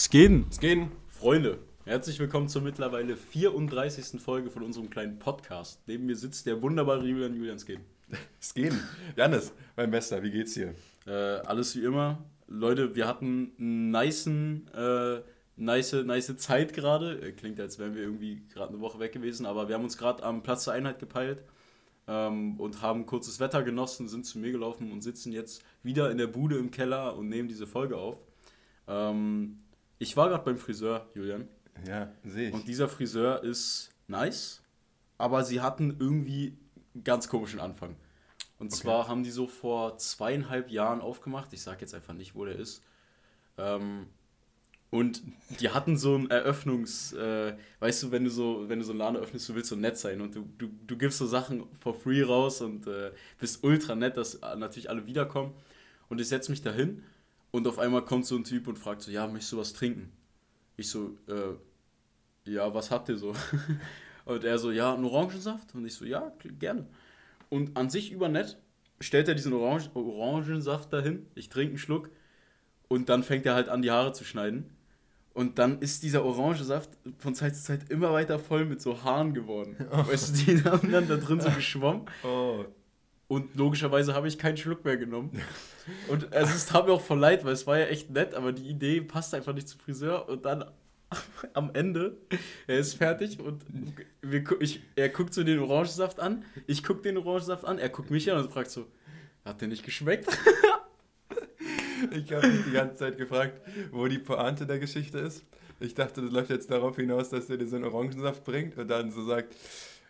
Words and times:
Skeden. 0.00 0.46
Skeden. 0.50 0.90
Freunde, 1.08 1.58
herzlich 1.84 2.18
willkommen 2.18 2.48
zur 2.48 2.62
mittlerweile 2.62 3.18
34. 3.18 4.18
Folge 4.18 4.48
von 4.48 4.62
unserem 4.62 4.88
kleinen 4.88 5.18
Podcast. 5.18 5.82
Neben 5.86 6.06
mir 6.06 6.16
sitzt 6.16 6.46
der 6.46 6.62
wunderbare 6.62 7.06
Julian 7.06 7.36
Julian 7.36 7.58
Skeden. 7.58 7.84
Skeden. 8.40 8.80
Janis, 9.14 9.52
mein 9.76 9.90
Bester, 9.90 10.22
wie 10.22 10.30
geht's 10.30 10.54
dir? 10.54 10.74
Äh, 11.06 11.10
alles 11.10 11.76
wie 11.76 11.84
immer. 11.84 12.24
Leute, 12.48 12.94
wir 12.96 13.06
hatten 13.06 13.52
einen 13.58 13.90
niceen, 13.90 14.68
äh, 14.74 15.20
nice, 15.56 15.92
nice 15.92 16.34
Zeit 16.38 16.72
gerade. 16.72 17.20
Äh, 17.20 17.32
klingt, 17.32 17.60
als 17.60 17.78
wären 17.78 17.94
wir 17.94 18.02
irgendwie 18.02 18.40
gerade 18.54 18.70
eine 18.70 18.80
Woche 18.80 19.00
weg 19.00 19.12
gewesen, 19.12 19.44
aber 19.44 19.68
wir 19.68 19.74
haben 19.74 19.84
uns 19.84 19.98
gerade 19.98 20.22
am 20.22 20.42
Platz 20.42 20.64
der 20.64 20.72
Einheit 20.72 20.98
gepeilt 20.98 21.44
ähm, 22.08 22.58
und 22.58 22.80
haben 22.80 23.04
kurzes 23.04 23.38
Wetter 23.38 23.62
genossen, 23.62 24.08
sind 24.08 24.24
zu 24.24 24.38
mir 24.38 24.50
gelaufen 24.50 24.92
und 24.92 25.02
sitzen 25.02 25.30
jetzt 25.30 25.62
wieder 25.82 26.10
in 26.10 26.16
der 26.16 26.26
Bude 26.26 26.56
im 26.56 26.70
Keller 26.70 27.18
und 27.18 27.28
nehmen 27.28 27.48
diese 27.48 27.66
Folge 27.66 27.98
auf. 27.98 28.24
Ähm, 28.88 29.58
ich 30.00 30.16
war 30.16 30.28
gerade 30.30 30.42
beim 30.44 30.56
Friseur, 30.56 31.06
Julian. 31.14 31.46
Ja, 31.86 32.10
sehe 32.24 32.48
ich. 32.48 32.54
Und 32.54 32.66
dieser 32.66 32.88
Friseur 32.88 33.44
ist 33.44 33.90
nice, 34.08 34.62
aber 35.18 35.44
sie 35.44 35.60
hatten 35.60 35.96
irgendwie 36.00 36.56
einen 36.94 37.04
ganz 37.04 37.28
komischen 37.28 37.60
Anfang. 37.60 37.94
Und 38.58 38.72
okay. 38.72 38.82
zwar 38.82 39.08
haben 39.08 39.22
die 39.22 39.30
so 39.30 39.46
vor 39.46 39.98
zweieinhalb 39.98 40.70
Jahren 40.70 41.02
aufgemacht. 41.02 41.52
Ich 41.52 41.62
sage 41.62 41.82
jetzt 41.82 41.94
einfach 41.94 42.14
nicht, 42.14 42.34
wo 42.34 42.46
der 42.46 42.56
ist. 42.56 42.82
Ähm, 43.58 44.06
und 44.88 45.22
die 45.60 45.68
hatten 45.68 45.98
so 45.98 46.16
ein 46.16 46.30
Eröffnungs, 46.30 47.12
äh, 47.12 47.54
weißt 47.78 48.02
du, 48.02 48.10
wenn 48.10 48.24
du 48.24 48.30
so, 48.30 48.68
wenn 48.68 48.78
du 48.78 48.84
so 48.84 48.92
einen 48.92 48.98
Laden 48.98 49.16
öffnest, 49.18 49.48
du 49.50 49.54
willst 49.54 49.68
so 49.68 49.76
nett 49.76 49.98
sein 49.98 50.20
und 50.22 50.34
du, 50.34 50.48
du, 50.58 50.68
du 50.86 50.96
gibst 50.96 51.18
so 51.18 51.26
Sachen 51.26 51.64
for 51.78 51.94
free 51.94 52.22
raus 52.22 52.62
und 52.62 52.86
äh, 52.86 53.12
bist 53.38 53.62
ultra 53.62 53.94
nett, 53.94 54.16
dass 54.16 54.40
natürlich 54.40 54.88
alle 54.88 55.06
wiederkommen. 55.06 55.52
Und 56.08 56.20
ich 56.20 56.28
setze 56.28 56.50
mich 56.50 56.62
dahin 56.62 57.04
und 57.50 57.66
auf 57.66 57.78
einmal 57.78 58.04
kommt 58.04 58.26
so 58.26 58.36
ein 58.36 58.44
Typ 58.44 58.68
und 58.68 58.78
fragt 58.78 59.02
so, 59.02 59.10
ja, 59.10 59.26
möchtest 59.26 59.52
du 59.52 59.58
was 59.58 59.72
trinken? 59.72 60.12
Ich 60.76 60.88
so, 60.88 61.16
äh, 61.28 62.50
ja, 62.50 62.72
was 62.72 62.90
habt 62.90 63.08
ihr 63.08 63.16
so? 63.16 63.34
und 64.24 64.44
er 64.44 64.58
so, 64.58 64.70
ja, 64.70 64.94
einen 64.94 65.04
Orangensaft? 65.04 65.74
Und 65.74 65.84
ich 65.84 65.94
so, 65.94 66.04
ja, 66.04 66.32
gerne. 66.58 66.86
Und 67.48 67.76
an 67.76 67.90
sich 67.90 68.12
übernett 68.12 68.58
stellt 69.00 69.28
er 69.28 69.34
diesen 69.34 69.52
Orange 69.52 69.90
Orangensaft 69.94 70.92
dahin, 70.92 71.26
ich 71.34 71.48
trinke 71.48 71.70
einen 71.70 71.78
Schluck 71.78 72.10
und 72.88 73.08
dann 73.08 73.22
fängt 73.22 73.46
er 73.46 73.54
halt 73.54 73.68
an, 73.68 73.82
die 73.82 73.90
Haare 73.90 74.12
zu 74.12 74.24
schneiden. 74.24 74.76
Und 75.32 75.58
dann 75.58 75.80
ist 75.80 76.02
dieser 76.02 76.24
Orangensaft 76.24 76.90
von 77.18 77.34
Zeit 77.34 77.54
zu 77.56 77.62
Zeit 77.62 77.88
immer 77.88 78.12
weiter 78.12 78.38
voll 78.38 78.64
mit 78.64 78.82
so 78.82 79.02
Haaren 79.02 79.32
geworden. 79.32 79.76
Oh. 79.90 80.06
Weißt 80.06 80.30
du, 80.30 80.44
die 80.44 80.64
haben 80.64 80.90
dann 80.90 81.08
da 81.08 81.16
drin 81.16 81.40
so 81.40 81.50
geschwommen. 81.50 82.02
Oh. 82.24 82.64
Und 83.30 83.54
logischerweise 83.54 84.12
habe 84.12 84.26
ich 84.26 84.38
keinen 84.38 84.56
Schluck 84.56 84.84
mehr 84.84 84.96
genommen. 84.96 85.30
Und 86.08 86.34
also 86.34 86.52
es 86.52 86.66
tat 86.66 86.86
mir 86.86 86.92
auch 86.92 87.00
voll 87.00 87.20
leid, 87.20 87.44
weil 87.44 87.52
es 87.52 87.64
war 87.64 87.78
ja 87.78 87.86
echt 87.86 88.10
nett, 88.10 88.34
aber 88.34 88.50
die 88.50 88.68
Idee 88.68 89.02
passt 89.02 89.32
einfach 89.34 89.54
nicht 89.54 89.68
zum 89.68 89.78
Friseur. 89.78 90.28
Und 90.28 90.44
dann 90.44 90.64
am 91.54 91.70
Ende, 91.72 92.16
er 92.66 92.78
ist 92.80 92.94
fertig 92.94 93.38
und 93.38 93.64
wir, 94.20 94.42
ich, 94.58 94.82
er 94.96 95.10
guckt 95.10 95.32
so 95.32 95.44
den 95.44 95.60
Orangensaft 95.60 96.18
an, 96.18 96.44
ich 96.66 96.82
gucke 96.82 97.02
den 97.02 97.18
Orangensaft 97.18 97.64
an, 97.64 97.78
er 97.78 97.88
guckt 97.88 98.10
mich 98.10 98.28
an 98.32 98.38
und 98.38 98.50
fragt 98.50 98.72
so, 98.72 98.88
hat 99.44 99.60
der 99.60 99.68
nicht 99.68 99.84
geschmeckt? 99.84 100.26
Ich 102.12 102.32
habe 102.32 102.48
mich 102.48 102.64
die 102.64 102.72
ganze 102.72 102.96
Zeit 102.96 103.18
gefragt, 103.18 103.60
wo 103.92 104.08
die 104.08 104.18
Pointe 104.18 104.66
der 104.66 104.78
Geschichte 104.78 105.18
ist. 105.18 105.44
Ich 105.80 105.94
dachte, 105.94 106.22
das 106.22 106.32
läuft 106.32 106.48
jetzt 106.48 106.70
darauf 106.70 106.96
hinaus, 106.96 107.28
dass 107.28 107.50
er 107.50 107.58
dir 107.58 107.66
so 107.66 107.76
einen 107.76 107.84
Orangensaft 107.84 108.42
bringt 108.42 108.78
und 108.78 108.88
dann 108.88 109.10
so 109.10 109.22
sagt, 109.22 109.54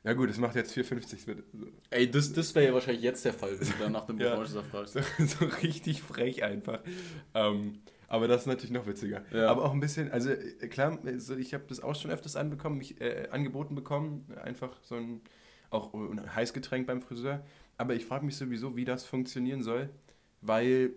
ja 0.02 0.14
gut, 0.14 0.30
es 0.30 0.38
macht 0.38 0.56
jetzt 0.56 0.76
4,50 0.76 1.26
mit. 1.26 1.44
Ey, 1.90 2.10
das, 2.10 2.32
das 2.32 2.54
wäre 2.54 2.66
ja 2.66 2.74
wahrscheinlich 2.74 3.02
jetzt 3.02 3.24
der 3.24 3.34
Fall, 3.34 3.58
wenn 3.58 3.68
du 3.68 3.74
dann 3.78 3.92
nach 3.92 4.06
dem 4.06 4.18
ja, 4.20 4.32
Orangensaft 4.32 4.70
fragst. 4.70 4.94
So, 4.94 5.00
so, 5.26 5.44
richtig 5.62 6.02
frech 6.02 6.42
einfach. 6.42 6.80
Ähm, 7.34 7.80
aber 8.08 8.26
das 8.26 8.42
ist 8.42 8.46
natürlich 8.46 8.72
noch 8.72 8.86
witziger. 8.86 9.22
Ja. 9.30 9.48
Aber 9.48 9.64
auch 9.64 9.72
ein 9.72 9.80
bisschen, 9.80 10.10
also 10.10 10.30
äh, 10.30 10.68
klar, 10.68 10.98
also 11.04 11.36
ich 11.36 11.54
habe 11.54 11.64
das 11.68 11.80
auch 11.80 11.94
schon 11.94 12.10
öfters 12.10 12.34
anbekommen, 12.36 12.78
mich, 12.78 13.00
äh, 13.00 13.28
angeboten 13.30 13.74
bekommen, 13.74 14.26
einfach 14.42 14.76
so 14.82 14.96
ein, 14.96 15.20
auch 15.70 15.94
ein 15.94 16.34
Heißgetränk 16.34 16.86
beim 16.86 17.02
Friseur. 17.02 17.44
Aber 17.76 17.94
ich 17.94 18.04
frage 18.04 18.24
mich 18.24 18.36
sowieso, 18.36 18.76
wie 18.76 18.84
das 18.84 19.04
funktionieren 19.04 19.62
soll, 19.62 19.90
weil 20.40 20.90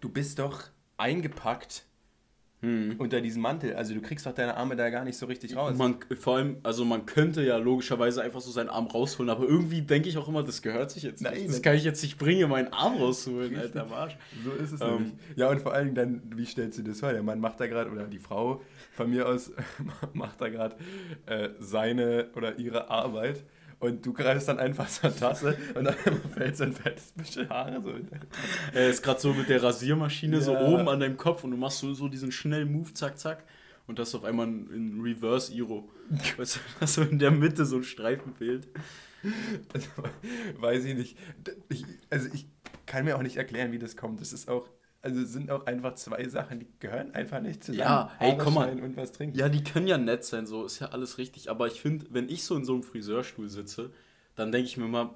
du 0.00 0.08
bist 0.08 0.38
doch 0.38 0.64
eingepackt 0.96 1.85
hm. 2.62 2.96
unter 2.98 3.20
diesem 3.20 3.42
Mantel. 3.42 3.74
Also 3.74 3.94
du 3.94 4.00
kriegst 4.00 4.24
doch 4.26 4.32
deine 4.32 4.56
Arme 4.56 4.76
da 4.76 4.88
gar 4.88 5.04
nicht 5.04 5.18
so 5.18 5.26
richtig 5.26 5.56
raus. 5.56 5.76
Man, 5.76 5.96
vor 6.18 6.36
allem, 6.36 6.56
also 6.62 6.84
man 6.84 7.04
könnte 7.04 7.42
ja 7.42 7.58
logischerweise 7.58 8.22
einfach 8.22 8.40
so 8.40 8.50
seinen 8.50 8.70
Arm 8.70 8.86
rausholen, 8.86 9.30
aber 9.30 9.46
irgendwie 9.46 9.82
denke 9.82 10.08
ich 10.08 10.16
auch 10.16 10.28
immer, 10.28 10.42
das 10.42 10.62
gehört 10.62 10.90
sich 10.90 11.02
jetzt 11.02 11.20
Nein, 11.20 11.34
nicht. 11.34 11.48
Das 11.48 11.62
kann 11.62 11.74
ich 11.74 11.84
jetzt 11.84 12.02
nicht 12.02 12.18
bringen, 12.18 12.48
meinen 12.48 12.72
Arm 12.72 12.96
rausholen, 12.96 13.56
Alter 13.56 13.84
Marsch. 13.84 14.16
So 14.44 14.52
ist 14.52 14.72
es 14.72 14.80
ähm, 14.80 15.04
nicht. 15.04 15.16
Ja, 15.36 15.50
und 15.50 15.60
vor 15.60 15.74
allem 15.74 15.94
dann, 15.94 16.22
wie 16.34 16.46
stellst 16.46 16.78
du 16.78 16.82
das 16.82 17.00
vor? 17.00 17.12
Der 17.12 17.22
Mann 17.22 17.40
macht 17.40 17.60
da 17.60 17.66
gerade, 17.66 17.90
oder 17.90 18.04
die 18.04 18.18
Frau 18.18 18.62
von 18.92 19.10
mir 19.10 19.28
aus, 19.28 19.52
macht 20.14 20.40
da 20.40 20.48
gerade 20.48 20.76
äh, 21.26 21.50
seine 21.58 22.30
oder 22.34 22.58
ihre 22.58 22.90
Arbeit 22.90 23.44
und 23.78 24.04
du 24.04 24.12
greifst 24.12 24.48
dann 24.48 24.58
einfach 24.58 24.88
zur 24.88 25.14
Tasse 25.14 25.56
und 25.74 25.84
dann 25.84 25.94
fällt 26.34 26.56
so 26.56 26.64
ein 26.64 26.72
fettes 26.72 27.12
bisschen 27.12 27.48
Haare 27.48 27.82
so. 27.82 27.92
Er 28.72 28.88
ist 28.88 29.02
gerade 29.02 29.20
so 29.20 29.32
mit 29.34 29.48
der 29.48 29.62
Rasiermaschine 29.62 30.36
ja. 30.36 30.42
so 30.42 30.56
oben 30.56 30.88
an 30.88 31.00
deinem 31.00 31.16
Kopf 31.16 31.44
und 31.44 31.50
du 31.50 31.56
machst 31.56 31.78
so, 31.78 31.92
so 31.94 32.08
diesen 32.08 32.32
schnellen 32.32 32.72
Move, 32.72 32.92
zack, 32.94 33.18
zack. 33.18 33.44
Und 33.86 33.98
das 34.00 34.14
auf 34.14 34.24
einmal 34.24 34.48
in 34.48 35.00
Reverse 35.00 35.52
Iro. 35.52 35.88
Weißt 36.36 36.56
du, 36.56 36.60
dass 36.80 36.94
so 36.94 37.02
in 37.02 37.18
der 37.18 37.30
Mitte 37.30 37.64
so 37.64 37.76
ein 37.76 37.84
Streifen 37.84 38.34
fehlt. 38.34 38.66
Also, 39.72 39.88
weiß 40.60 40.84
ich 40.84 40.94
nicht. 40.94 41.18
Ich, 41.68 41.84
also 42.10 42.28
ich 42.32 42.48
kann 42.86 43.04
mir 43.04 43.16
auch 43.16 43.22
nicht 43.22 43.36
erklären, 43.36 43.72
wie 43.72 43.78
das 43.78 43.96
kommt. 43.96 44.20
Das 44.20 44.32
ist 44.32 44.48
auch 44.48 44.68
also 45.02 45.24
sind 45.24 45.50
auch 45.50 45.66
einfach 45.66 45.94
zwei 45.94 46.28
Sachen, 46.28 46.60
die 46.60 46.66
gehören 46.80 47.14
einfach 47.14 47.40
nicht 47.40 47.62
zusammen. 47.62 47.80
Ja, 47.80 48.10
hey, 48.18 48.36
komm 48.36 48.54
mal. 48.54 48.70
Und 48.80 48.96
was 48.96 49.12
trinken. 49.12 49.38
Ja, 49.38 49.48
die 49.48 49.62
können 49.62 49.86
ja 49.86 49.98
nett 49.98 50.24
sein, 50.24 50.46
so 50.46 50.64
ist 50.64 50.80
ja 50.80 50.88
alles 50.88 51.18
richtig. 51.18 51.50
Aber 51.50 51.66
ich 51.68 51.80
finde, 51.80 52.06
wenn 52.10 52.28
ich 52.28 52.44
so 52.44 52.56
in 52.56 52.64
so 52.64 52.74
einem 52.74 52.82
Friseurstuhl 52.82 53.48
sitze, 53.48 53.90
dann 54.34 54.52
denke 54.52 54.66
ich 54.66 54.76
mir 54.76 54.88
mal, 54.88 55.10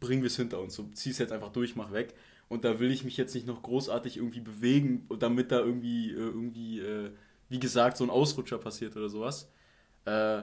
bringen 0.00 0.22
wir 0.22 0.28
es 0.28 0.36
hinter 0.36 0.60
uns. 0.60 0.74
So, 0.74 0.88
zieh 0.92 1.10
es 1.10 1.18
jetzt 1.18 1.32
einfach 1.32 1.52
durch, 1.52 1.76
mach 1.76 1.92
weg. 1.92 2.14
Und 2.48 2.64
da 2.64 2.78
will 2.78 2.90
ich 2.90 3.04
mich 3.04 3.16
jetzt 3.16 3.34
nicht 3.34 3.46
noch 3.46 3.62
großartig 3.62 4.16
irgendwie 4.16 4.40
bewegen, 4.40 5.08
damit 5.18 5.52
da 5.52 5.60
irgendwie, 5.60 6.10
äh, 6.10 6.16
irgendwie, 6.16 6.80
äh, 6.80 7.10
wie 7.48 7.58
gesagt, 7.58 7.96
so 7.96 8.04
ein 8.04 8.10
Ausrutscher 8.10 8.58
passiert 8.58 8.96
oder 8.96 9.08
sowas. 9.08 9.50
Äh, 10.04 10.42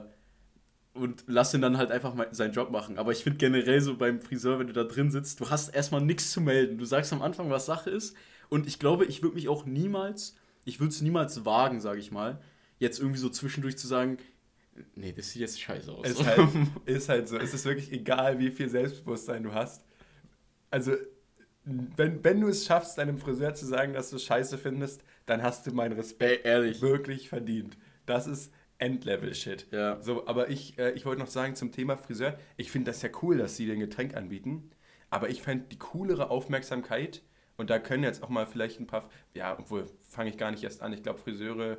und 0.94 1.24
lass 1.26 1.52
ihn 1.52 1.60
dann 1.60 1.76
halt 1.76 1.90
einfach 1.90 2.14
mal 2.14 2.28
seinen 2.32 2.52
Job 2.52 2.70
machen. 2.70 2.98
Aber 2.98 3.10
ich 3.10 3.24
finde 3.24 3.38
generell 3.38 3.80
so 3.80 3.96
beim 3.96 4.20
Friseur, 4.20 4.58
wenn 4.58 4.68
du 4.68 4.72
da 4.72 4.84
drin 4.84 5.10
sitzt, 5.10 5.40
du 5.40 5.50
hast 5.50 5.74
erstmal 5.74 6.00
nichts 6.00 6.30
zu 6.30 6.40
melden. 6.40 6.78
Du 6.78 6.84
sagst 6.84 7.12
am 7.12 7.20
Anfang, 7.20 7.50
was 7.50 7.66
Sache 7.66 7.90
ist 7.90 8.16
und 8.48 8.66
ich 8.66 8.78
glaube, 8.78 9.04
ich 9.04 9.22
würde 9.22 9.34
mich 9.34 9.48
auch 9.48 9.66
niemals, 9.66 10.36
ich 10.64 10.80
würde 10.80 10.90
es 10.90 11.00
niemals 11.00 11.44
wagen, 11.44 11.80
sage 11.80 12.00
ich 12.00 12.10
mal, 12.10 12.40
jetzt 12.78 12.98
irgendwie 12.98 13.18
so 13.18 13.28
zwischendurch 13.28 13.76
zu 13.78 13.86
sagen, 13.86 14.18
nee, 14.94 15.12
das 15.12 15.30
sieht 15.30 15.42
jetzt 15.42 15.60
scheiße 15.60 15.90
aus. 15.92 16.06
Ist 16.06 16.24
halt, 16.24 16.48
ist 16.86 17.08
halt 17.08 17.28
so. 17.28 17.36
Es 17.38 17.54
ist 17.54 17.64
wirklich 17.64 17.92
egal, 17.92 18.38
wie 18.38 18.50
viel 18.50 18.68
Selbstbewusstsein 18.68 19.42
du 19.42 19.52
hast. 19.52 19.84
Also, 20.70 20.92
wenn, 21.64 22.22
wenn 22.22 22.40
du 22.40 22.48
es 22.48 22.66
schaffst, 22.66 22.98
deinem 22.98 23.18
Friseur 23.18 23.54
zu 23.54 23.64
sagen, 23.64 23.94
dass 23.94 24.10
du 24.10 24.16
es 24.16 24.24
scheiße 24.24 24.58
findest, 24.58 25.02
dann 25.26 25.42
hast 25.42 25.66
du 25.66 25.72
meinen 25.72 25.92
Respekt 25.92 26.44
Ey, 26.44 26.80
wirklich 26.82 27.28
verdient. 27.28 27.78
Das 28.06 28.26
ist 28.26 28.52
Endlevel-Shit. 28.78 29.68
Ja. 29.70 30.00
So, 30.02 30.26
aber 30.26 30.50
ich, 30.50 30.78
äh, 30.78 30.90
ich 30.92 31.06
wollte 31.06 31.20
noch 31.20 31.28
sagen 31.28 31.54
zum 31.54 31.72
Thema 31.72 31.96
Friseur, 31.96 32.38
ich 32.56 32.70
finde 32.70 32.90
das 32.90 33.00
ja 33.02 33.08
cool, 33.22 33.38
dass 33.38 33.56
sie 33.56 33.66
den 33.66 33.80
Getränk 33.80 34.14
anbieten. 34.14 34.70
Aber 35.10 35.30
ich 35.30 35.42
fände 35.42 35.66
die 35.70 35.78
coolere 35.78 36.28
Aufmerksamkeit, 36.30 37.22
und 37.56 37.70
da 37.70 37.78
können 37.78 38.02
jetzt 38.02 38.22
auch 38.22 38.28
mal 38.28 38.46
vielleicht 38.46 38.80
ein 38.80 38.86
paar, 38.86 39.08
ja, 39.34 39.56
obwohl 39.58 39.86
fange 40.10 40.30
ich 40.30 40.36
gar 40.36 40.50
nicht 40.50 40.64
erst 40.64 40.82
an. 40.82 40.92
Ich 40.92 41.02
glaube, 41.02 41.18
Friseure 41.18 41.78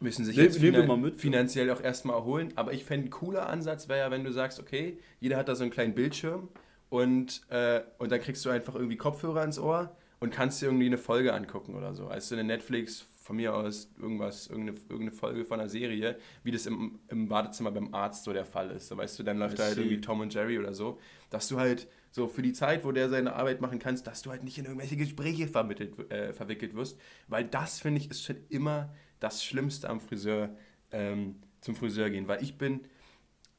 müssen 0.00 0.24
sich 0.24 0.36
jetzt 0.36 0.58
finan 0.58 1.14
finanziell 1.16 1.70
auch 1.70 1.80
erstmal 1.80 2.16
erholen. 2.16 2.52
Aber 2.56 2.72
ich 2.72 2.84
fände, 2.84 3.08
ein 3.08 3.10
cooler 3.10 3.48
Ansatz 3.48 3.88
wäre 3.88 4.00
ja, 4.00 4.10
wenn 4.10 4.24
du 4.24 4.32
sagst, 4.32 4.60
okay, 4.60 4.98
jeder 5.20 5.36
hat 5.36 5.48
da 5.48 5.54
so 5.54 5.62
einen 5.62 5.70
kleinen 5.70 5.94
Bildschirm 5.94 6.48
und, 6.90 7.42
äh, 7.50 7.82
und 7.98 8.12
dann 8.12 8.20
kriegst 8.20 8.44
du 8.44 8.50
einfach 8.50 8.74
irgendwie 8.74 8.96
Kopfhörer 8.96 9.44
ins 9.44 9.58
Ohr 9.58 9.96
und 10.20 10.30
kannst 10.30 10.60
dir 10.60 10.66
irgendwie 10.66 10.86
eine 10.86 10.98
Folge 10.98 11.32
angucken 11.32 11.74
oder 11.74 11.94
so. 11.94 12.08
Also 12.08 12.34
eine 12.34 12.44
Netflix, 12.44 13.06
von 13.22 13.36
mir 13.36 13.54
aus 13.54 13.88
irgendwas, 14.00 14.48
irgendeine, 14.48 14.78
irgendeine 14.88 15.12
Folge 15.12 15.44
von 15.44 15.60
einer 15.60 15.68
Serie, 15.68 16.18
wie 16.42 16.50
das 16.50 16.66
im, 16.66 16.98
im 17.08 17.28
Badezimmer 17.28 17.70
beim 17.70 17.94
Arzt 17.94 18.24
so 18.24 18.32
der 18.32 18.44
Fall 18.44 18.70
ist. 18.72 18.88
So, 18.88 18.96
weißt 18.96 19.18
du, 19.18 19.22
dann 19.22 19.38
läuft 19.38 19.58
da 19.58 19.64
halt 19.64 19.78
irgendwie 19.78 20.00
Tom 20.00 20.20
und 20.20 20.34
Jerry 20.34 20.58
oder 20.58 20.74
so, 20.74 20.98
dass 21.30 21.48
du 21.48 21.58
halt 21.58 21.86
so 22.12 22.28
für 22.28 22.42
die 22.42 22.52
Zeit, 22.52 22.84
wo 22.84 22.92
der 22.92 23.08
seine 23.08 23.34
Arbeit 23.34 23.60
machen 23.60 23.78
kannst, 23.78 24.06
dass 24.06 24.22
du 24.22 24.30
halt 24.30 24.44
nicht 24.44 24.58
in 24.58 24.66
irgendwelche 24.66 24.96
Gespräche 24.96 25.48
vermittelt, 25.48 25.98
äh, 26.12 26.32
verwickelt 26.32 26.74
wirst, 26.74 27.00
weil 27.26 27.44
das, 27.44 27.80
finde 27.80 28.00
ich, 28.00 28.10
ist 28.10 28.22
schon 28.22 28.36
immer 28.50 28.94
das 29.18 29.42
Schlimmste 29.42 29.88
am 29.88 30.00
Friseur, 30.00 30.54
ähm, 30.90 31.36
zum 31.60 31.74
Friseur 31.74 32.10
gehen, 32.10 32.28
weil 32.28 32.42
ich 32.42 32.58
bin 32.58 32.80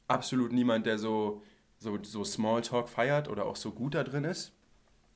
absolut 0.07 0.51
niemand, 0.51 0.85
der 0.85 0.99
so, 0.99 1.41
so, 1.79 1.97
so 2.03 2.23
Smalltalk 2.23 2.89
feiert 2.89 3.27
oder 3.27 3.45
auch 3.45 3.55
so 3.55 3.71
gut 3.71 3.95
da 3.95 4.03
drin 4.03 4.23
ist. 4.23 4.53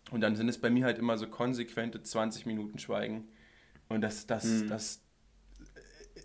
Und 0.09 0.21
dann 0.21 0.35
sind 0.35 0.49
es 0.49 0.57
bei 0.57 0.69
mir 0.69 0.85
halt 0.85 0.97
immer 0.97 1.17
so 1.17 1.27
konsequente 1.27 2.01
20 2.01 2.45
Minuten 2.45 2.79
Schweigen. 2.79 3.27
Und 3.89 4.01
das, 4.01 4.25
das, 4.25 4.45
mhm. 4.45 4.69
das 4.69 5.01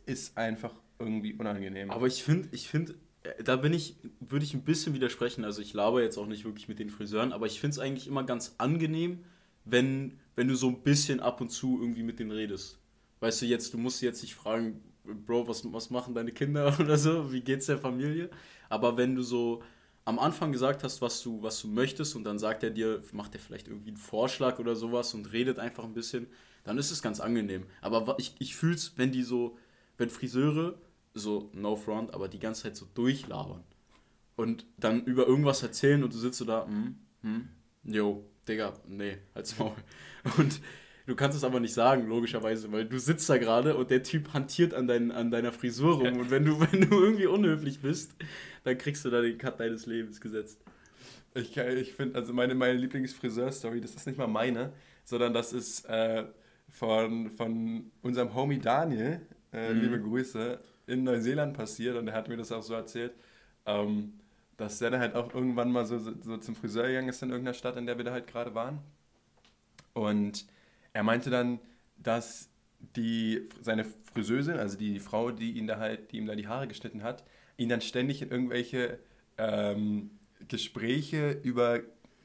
ist 0.07 0.39
einfach 0.39 0.75
irgendwie 0.99 1.35
unangenehm. 1.35 1.91
Aber 1.91 2.07
ich 2.07 2.23
finde, 2.23 2.49
ich 2.53 2.69
finde, 2.69 2.93
äh, 2.93 2.97
da 3.43 3.57
bin 3.57 3.73
ich, 3.73 3.97
würde 4.21 4.45
ich 4.45 4.55
ein 4.55 4.65
bisschen 4.65 4.95
widersprechen. 4.95 5.45
Also 5.45 5.63
ich 5.63 5.73
laber 5.73 6.03
jetzt 6.03 6.19
auch 6.19 6.27
nicht 6.27 6.45
wirklich 6.45 6.69
mit 6.69 6.79
den 6.79 6.91
Friseuren, 6.91 7.33
aber 7.33 7.47
ich 7.47 7.61
finde 7.61 7.75
es 7.75 7.79
eigentlich 7.79 8.07
immer 8.07 8.25
ganz 8.25 8.55
angenehm, 8.59 9.25
wenn, 9.65 10.19
wenn 10.35 10.49
du 10.49 10.55
so 10.55 10.69
ein 10.69 10.83
bisschen 10.83 11.21
ab 11.21 11.41
und 11.41 11.51
zu 11.51 11.79
irgendwie 11.81 12.03
mit 12.03 12.19
denen 12.19 12.31
redest. 12.31 12.79
Weißt 13.21 13.43
du, 13.43 13.47
jetzt, 13.47 13.73
du 13.73 13.79
musst 13.79 14.03
jetzt 14.03 14.23
nicht 14.23 14.35
fragen, 14.35 14.83
Bro, 15.05 15.49
was, 15.49 15.71
was 15.73 15.91
machen 15.91 16.15
deine 16.15 16.33
Kinder 16.33 16.77
oder 16.81 16.97
so, 16.97 17.33
wie 17.33 17.41
geht's 17.41 17.67
der 17.67 17.79
Familie? 17.79 18.31
Aber 18.69 18.97
wenn 18.97 19.15
du 19.15 19.23
so 19.23 19.63
am 20.05 20.19
Anfang 20.19 20.53
gesagt 20.53 20.83
hast, 20.83 21.01
was 21.01 21.23
du, 21.23 21.43
was 21.43 21.61
du 21.61 21.69
möchtest 21.69 22.17
und 22.17 22.25
dann 22.25 22.39
sagt 22.39 22.63
er 22.63 22.71
dir, 22.71 23.03
macht 23.13 23.35
er 23.35 23.41
vielleicht 23.41 23.69
irgendwie 23.69 23.91
einen 23.91 23.97
Vorschlag 23.97 24.59
oder 24.59 24.75
sowas 24.75 25.15
und 25.15 25.33
redet 25.33 25.59
einfach 25.59 25.85
ein 25.85 25.95
bisschen, 25.95 26.27
dann 26.65 26.79
ist 26.79 26.91
es 26.91 27.03
ganz 27.03 27.21
angenehm. 27.21 27.65
Aber 27.81 28.17
ich, 28.19 28.35
ich 28.39 28.57
fühle 28.57 28.75
es, 28.75 28.93
wenn 28.97 29.13
die 29.13 29.23
so, 29.23 29.57
wenn 29.99 30.11
Friseure, 30.11 30.75
so 31.15 31.51
no 31.53 31.77
front, 31.77 32.15
aber 32.15 32.29
die 32.29 32.39
ganze 32.39 32.63
Zeit 32.63 32.77
so 32.77 32.87
durchlabern 32.95 33.65
und 34.37 34.67
dann 34.79 35.05
über 35.05 35.27
irgendwas 35.27 35.63
erzählen 35.63 36.03
und 36.03 36.13
du 36.13 36.19
sitzt 36.19 36.39
so 36.39 36.45
da, 36.45 36.67
hm, 36.67 36.97
hm, 37.23 37.49
yo, 37.85 38.25
Digga, 38.49 38.73
nee, 38.89 39.19
halt's 39.35 39.59
Maul. 39.59 39.75
Und 40.37 40.61
du 41.07 41.15
kannst 41.15 41.37
es 41.37 41.45
aber 41.45 41.61
nicht 41.61 41.75
sagen, 41.75 42.09
logischerweise, 42.09 42.73
weil 42.73 42.87
du 42.87 42.99
sitzt 42.99 43.29
da 43.29 43.39
gerade 43.39 43.77
und 43.77 43.91
der 43.91 44.03
Typ 44.03 44.33
hantiert 44.35 44.75
an, 44.75 44.87
dein, 44.89 45.13
an 45.13 45.31
deiner 45.31 45.53
Frisur 45.53 45.97
rum 45.97 46.19
und 46.19 46.31
wenn 46.31 46.45
du, 46.45 46.61
wenn 46.73 46.89
du 46.89 47.03
irgendwie 47.03 47.27
unhöflich 47.27 47.81
bist, 47.81 48.15
dann 48.65 48.79
kriegst 48.79 49.05
du 49.05 49.11
da 49.11 49.21
den 49.21 49.39
Cut 49.39 49.61
deines 49.61 49.87
Lebens 49.87 50.21
gesetzt. 50.21 50.61
Ich, 51.35 51.57
ich 51.57 51.93
finde, 51.95 52.19
also 52.19 52.33
meine, 52.33 52.55
meine 52.55 52.75
Lieblingsfriseur-Story, 52.75 53.81
das 53.81 53.95
ist 53.95 54.07
nicht 54.07 54.19
mal 54.19 54.27
meine, 54.27 54.73
sondern 55.05 55.33
das 55.33 55.53
ist 55.53 55.85
äh, 55.87 56.25
von, 56.69 57.31
von 57.31 57.91
unserem 58.03 58.35
Homie 58.35 58.59
Daniel, 58.59 59.21
äh, 59.53 59.73
mhm. 59.73 59.81
liebe 59.81 60.01
Grüße, 60.01 60.61
in 60.93 61.05
Neuseeland 61.05 61.55
passiert 61.57 61.97
und 61.97 62.09
er 62.09 62.15
hat 62.15 62.29
mir 62.29 62.37
das 62.37 62.53
auch 62.53 62.63
so 62.63 62.75
erzählt. 62.75 63.13
Ähm, 63.67 64.15
dass 64.57 64.79
der 64.79 64.91
dann 64.91 65.01
halt 65.01 65.15
auch 65.15 65.35
irgendwann 65.35 65.73
mal 65.73 65.87
so, 65.87 65.99
so 65.99 66.37
zum 66.37 66.55
Friseur 66.55 66.87
gegangen 66.87 67.09
ist 67.09 67.23
in 67.23 67.31
irgendeiner 67.31 67.55
Stadt, 67.55 67.77
in 67.77 67.87
der 67.87 67.97
wir 67.99 68.05
da 68.05 68.13
halt 68.13 68.27
gerade 68.27 68.55
waren. 68.55 68.79
Und 69.93 70.47
er 70.93 71.03
meinte 71.03 71.31
dann, 71.31 71.59
dass 71.97 72.49
die, 72.97 73.49
seine 73.61 73.85
Friseusin, 74.13 74.57
also 74.57 74.77
die 74.77 75.01
Frau, 75.01 75.31
die 75.31 75.53
ihn 75.53 75.67
da 75.67 75.79
halt, 75.79 76.13
die 76.13 76.19
ihm 76.19 76.27
da 76.27 76.35
die 76.35 76.49
Haare 76.49 76.69
geschnitten 76.69 77.03
hat, 77.03 77.25
ihn 77.57 77.69
dann 77.69 77.81
ständig 77.81 78.23
in 78.23 78.31
irgendwelche 78.31 78.99
ähm, 79.39 80.11
Gespräche 80.49 81.33
über 81.43 81.81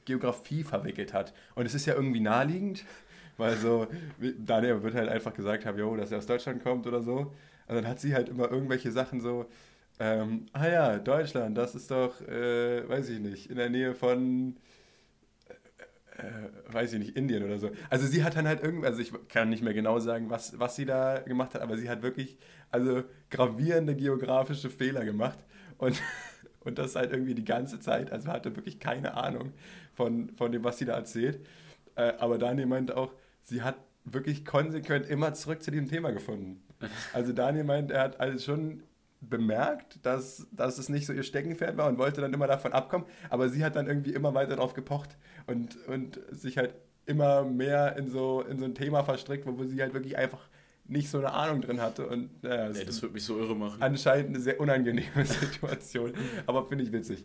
Geografie 0.06 0.64
verwickelt 0.64 1.14
hat. 1.14 1.34
Und 1.56 1.66
es 1.66 1.74
ist 1.74 1.86
ja 1.86 1.96
irgendwie 1.96 2.20
naheliegend, 2.20 2.86
weil 3.38 3.56
so, 3.58 3.88
Daniel 4.20 4.84
wird 4.84 4.96
halt 4.96 5.10
einfach 5.10 5.34
gesagt 5.34 5.66
haben, 5.66 5.78
jo, 5.78 5.96
dass 5.96 6.12
er 6.12 6.18
aus 6.18 6.26
Deutschland 6.26 6.64
kommt 6.64 6.88
oder 6.88 7.02
so. 7.02 7.34
Und 7.68 7.76
dann 7.76 7.88
hat 7.88 8.00
sie 8.00 8.14
halt 8.14 8.30
immer 8.30 8.50
irgendwelche 8.50 8.92
Sachen 8.92 9.22
so, 9.22 9.46
ähm, 10.00 10.46
ah 10.54 10.68
ja, 10.68 11.00
Deutschland, 11.00 11.58
das 11.58 11.76
ist 11.76 11.92
doch, 11.92 12.22
äh, 12.22 12.88
weiß 12.88 13.10
ich 13.10 13.20
nicht, 13.20 13.50
in 13.50 13.58
der 13.58 13.70
Nähe 13.70 13.96
von, 13.96 14.58
äh, 16.18 16.28
äh, 16.28 16.74
weiß 16.74 16.94
ich 16.94 17.00
nicht, 17.00 17.18
Indien 17.18 17.44
oder 17.44 17.58
so. 17.60 17.72
Also 17.90 18.06
sie 18.06 18.24
hat 18.24 18.36
dann 18.36 18.48
halt 18.48 18.64
irgendwie, 18.64 18.86
also 18.88 19.00
ich 19.02 19.12
kann 19.28 19.50
nicht 19.50 19.64
mehr 19.64 19.74
genau 19.74 20.00
sagen, 20.00 20.30
was, 20.30 20.60
was 20.60 20.76
sie 20.76 20.86
da 20.86 21.20
gemacht 21.20 21.56
hat, 21.56 21.62
aber 21.62 21.78
sie 21.78 21.90
hat 21.90 22.04
wirklich, 22.04 22.38
also 22.72 23.04
gravierende 23.30 23.96
geografische 23.96 24.70
Fehler 24.70 25.04
gemacht 25.04 25.40
und, 25.78 26.02
und 26.62 26.78
das 26.78 26.96
halt 26.96 27.12
irgendwie 27.12 27.36
die 27.36 27.46
ganze 27.46 27.80
Zeit, 27.80 28.12
also 28.12 28.30
hatte 28.30 28.56
wirklich 28.56 28.80
keine 28.80 29.16
Ahnung 29.16 29.54
von, 29.94 30.30
von 30.38 30.52
dem, 30.52 30.64
was 30.64 30.78
sie 30.78 30.86
da 30.86 30.94
erzählt. 30.94 31.46
Äh, 31.96 32.14
aber 32.20 32.38
Daniel 32.38 32.68
meinte 32.68 32.96
auch, 32.98 33.14
sie 33.44 33.64
hat 33.64 33.78
wirklich 34.06 34.46
konsequent 34.46 35.08
immer 35.08 35.34
zurück 35.34 35.64
zu 35.64 35.72
diesem 35.72 35.90
Thema 35.90 36.12
gefunden. 36.12 36.62
Also 37.14 37.34
Daniel 37.34 37.64
meint, 37.64 37.92
er 37.92 38.02
hat 38.02 38.20
also 38.20 38.40
schon 38.40 38.84
bemerkt, 39.22 40.06
dass, 40.06 40.48
dass 40.52 40.78
es 40.78 40.90
nicht 40.90 41.06
so 41.06 41.14
ihr 41.14 41.24
Steckenpferd 41.24 41.78
war 41.78 41.88
und 41.88 41.98
wollte 41.98 42.22
dann 42.22 42.34
immer 42.34 42.48
davon 42.48 42.74
abkommen. 42.74 43.08
Aber 43.30 43.50
sie 43.50 43.64
hat 43.64 43.76
dann 43.76 43.88
irgendwie 43.88 44.14
immer 44.14 44.34
weiter 44.34 44.56
darauf 44.56 44.74
gepocht 44.74 45.18
und, 45.48 45.76
und 45.88 46.20
sich 46.32 46.58
halt 46.58 46.76
immer 47.06 47.44
mehr 47.44 47.96
in 47.98 48.10
so, 48.10 48.42
in 48.42 48.60
so 48.60 48.66
ein 48.66 48.76
Thema 48.76 49.04
verstrickt, 49.04 49.46
wo 49.48 49.64
sie 49.64 49.82
halt 49.82 49.94
wirklich 49.94 50.18
einfach 50.18 50.48
nicht 50.86 51.10
so 51.10 51.18
eine 51.18 51.34
Ahnung 51.34 51.62
drin 51.62 51.82
hatte. 51.82 52.08
Und 52.08 52.30
ja, 52.44 52.68
das, 52.70 52.86
das 52.86 53.02
wird 53.02 53.14
mich 53.14 53.24
so 53.24 53.40
irre 53.40 53.56
machen. 53.56 53.82
Anscheinend 53.82 54.30
eine 54.30 54.40
sehr 54.40 54.60
unangenehme 54.60 55.08
Situation. 55.26 56.14
aber 56.46 56.66
finde 56.66 56.84
ich 56.84 56.92
witzig. 56.92 57.24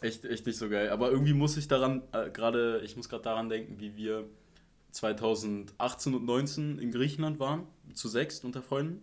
Echt, 0.00 0.24
echt 0.24 0.46
nicht 0.46 0.58
so 0.58 0.68
geil. 0.68 0.90
Aber 0.90 1.10
irgendwie 1.10 1.34
muss 1.34 1.56
ich 1.56 1.68
daran, 1.68 2.02
äh, 2.12 2.30
gerade, 2.30 2.80
ich 2.84 2.96
muss 2.96 3.08
gerade 3.08 3.22
daran 3.22 3.48
denken, 3.48 3.78
wie 3.78 3.96
wir 3.96 4.24
2018 4.94 6.14
und 6.14 6.26
2019 6.26 6.78
in 6.78 6.90
Griechenland 6.90 7.38
waren, 7.38 7.66
zu 7.92 8.08
sechst 8.08 8.44
unter 8.44 8.62
Freunden. 8.62 9.02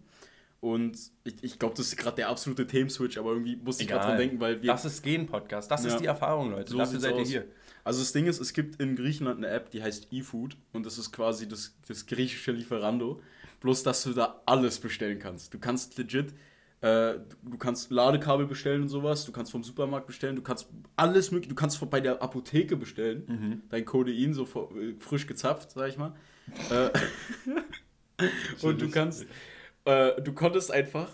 Und 0.62 0.98
ich, 1.24 1.44
ich 1.44 1.60
glaube, 1.60 1.74
das 1.76 1.88
ist 1.88 1.98
gerade 1.98 2.18
der 2.18 2.30
absolute 2.30 2.68
Themenswitch, 2.68 3.18
aber 3.18 3.32
irgendwie 3.32 3.56
muss 3.56 3.80
ich 3.80 3.88
gerade 3.88 4.06
dran 4.06 4.18
denken, 4.18 4.40
weil 4.40 4.62
wir. 4.62 4.72
Das 4.72 4.86
ist 4.86 5.02
Gen-Podcast, 5.02 5.72
das 5.72 5.84
ja, 5.84 5.90
ist 5.90 6.00
die 6.00 6.06
Erfahrung, 6.06 6.52
Leute. 6.52 6.72
So 6.72 6.78
Dafür 6.78 7.00
seid 7.00 7.18
ihr 7.18 7.26
hier. 7.26 7.46
Also 7.84 8.00
das 8.00 8.12
Ding 8.14 8.28
ist, 8.28 8.40
es 8.40 8.54
gibt 8.54 8.80
in 8.80 8.96
Griechenland 8.96 9.38
eine 9.38 9.48
App, 9.48 9.72
die 9.72 9.82
heißt 9.82 10.14
eFood 10.14 10.56
und 10.72 10.86
das 10.86 11.00
ist 11.00 11.12
quasi 11.12 11.48
das, 11.48 11.76
das 11.88 12.06
griechische 12.06 12.52
Lieferando. 12.52 13.22
Bloß, 13.60 13.84
dass 13.84 14.04
du 14.04 14.14
da 14.14 14.42
alles 14.46 14.80
bestellen 14.80 15.20
kannst. 15.20 15.54
Du 15.54 15.60
kannst 15.60 15.98
legit, 15.98 16.34
äh, 16.81 17.19
du 17.44 17.57
kannst 17.60 17.92
Ladekabel 17.92 18.48
bestellen 18.48 18.81
und 18.81 18.89
sowas, 18.89 19.25
du 19.25 19.31
kannst 19.31 19.51
vom 19.51 19.63
Supermarkt 19.63 20.07
bestellen, 20.07 20.36
du 20.36 20.42
kannst 20.42 20.68
alles 20.95 21.31
mögliche, 21.31 21.50
du 21.50 21.56
kannst 21.56 21.89
bei 21.89 22.01
der 22.01 22.22
Apotheke 22.22 22.75
bestellen, 22.75 23.24
mhm. 23.28 23.62
dein 23.69 23.86
Codein 23.86 24.33
so 24.33 24.44
äh, 24.44 24.95
frisch 25.00 25.28
gezapft, 25.28 25.72
sag 25.72 25.89
ich 25.89 25.98
mal. 25.98 26.13
Äh, 26.69 26.89
und 28.62 28.81
du 28.81 28.89
kannst, 28.89 29.25
äh, 29.86 30.22
du 30.22 30.33
konntest 30.33 30.72
einfach, 30.72 31.10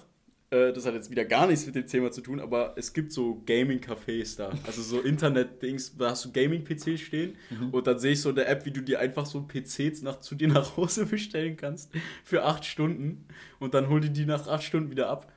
äh, 0.50 0.72
das 0.72 0.86
hat 0.86 0.94
jetzt 0.94 1.12
wieder 1.12 1.26
gar 1.26 1.48
nichts 1.48 1.66
mit 1.66 1.76
dem 1.76 1.86
Thema 1.86 2.12
zu 2.12 2.22
tun, 2.22 2.40
aber 2.40 2.74
es 2.78 2.94
gibt 2.94 3.12
so 3.12 3.44
Gaming-Cafés 3.46 4.38
da. 4.38 4.52
Also 4.66 4.82
so 4.82 5.02
Internet-Dings, 5.02 5.98
da 5.98 6.12
hast 6.12 6.24
du 6.26 6.32
Gaming-PCs 6.32 7.02
stehen 7.02 7.36
mhm. 7.50 7.72
und 7.72 7.88
dann 7.88 8.00
sehe 8.00 8.14
ich 8.14 8.22
so 8.22 8.30
in 8.30 8.36
der 8.36 8.50
App, 8.50 8.66
wie 8.66 8.72
du 8.72 8.82
dir 8.82 9.00
einfach 9.00 9.26
so 9.26 9.46
PCs 9.46 10.02
nach, 10.02 10.20
zu 10.20 10.36
dir 10.36 10.48
nach 10.48 10.78
Hause 10.78 11.06
bestellen 11.08 11.58
kannst 11.58 11.92
für 12.24 12.44
acht 12.44 12.66
Stunden 12.66 13.26
und 13.60 13.74
dann 13.74 13.90
hol 13.90 14.00
die 14.00 14.12
die 14.12 14.26
nach 14.26 14.48
acht 14.48 14.64
Stunden 14.64 14.92
wieder 14.92 15.10
ab. 15.10 15.34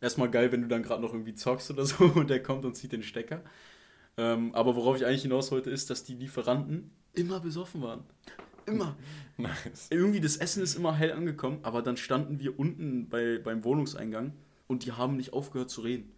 Erstmal 0.00 0.30
geil, 0.30 0.52
wenn 0.52 0.62
du 0.62 0.68
dann 0.68 0.82
gerade 0.82 1.02
noch 1.02 1.12
irgendwie 1.12 1.34
zockst 1.34 1.70
oder 1.70 1.84
so 1.86 2.04
und 2.04 2.30
der 2.30 2.42
kommt 2.42 2.64
und 2.64 2.74
zieht 2.74 2.92
den 2.92 3.02
Stecker. 3.02 3.42
Ähm, 4.16 4.54
aber 4.54 4.76
worauf 4.76 4.96
ich 4.96 5.06
eigentlich 5.06 5.22
hinaus 5.22 5.50
wollte, 5.52 5.70
ist, 5.70 5.90
dass 5.90 6.04
die 6.04 6.14
Lieferanten 6.14 6.90
immer 7.14 7.40
besoffen 7.40 7.82
waren. 7.82 8.04
Immer. 8.66 8.96
Nice. 9.40 9.86
Irgendwie 9.90 10.18
das 10.18 10.36
Essen 10.36 10.64
ist 10.64 10.74
immer 10.74 10.96
hell 10.96 11.12
angekommen, 11.12 11.60
aber 11.62 11.80
dann 11.80 11.96
standen 11.96 12.40
wir 12.40 12.58
unten 12.58 13.08
bei, 13.08 13.38
beim 13.38 13.62
Wohnungseingang 13.62 14.32
und 14.66 14.84
die 14.84 14.90
haben 14.90 15.16
nicht 15.16 15.32
aufgehört 15.32 15.70
zu 15.70 15.82
reden. 15.82 16.10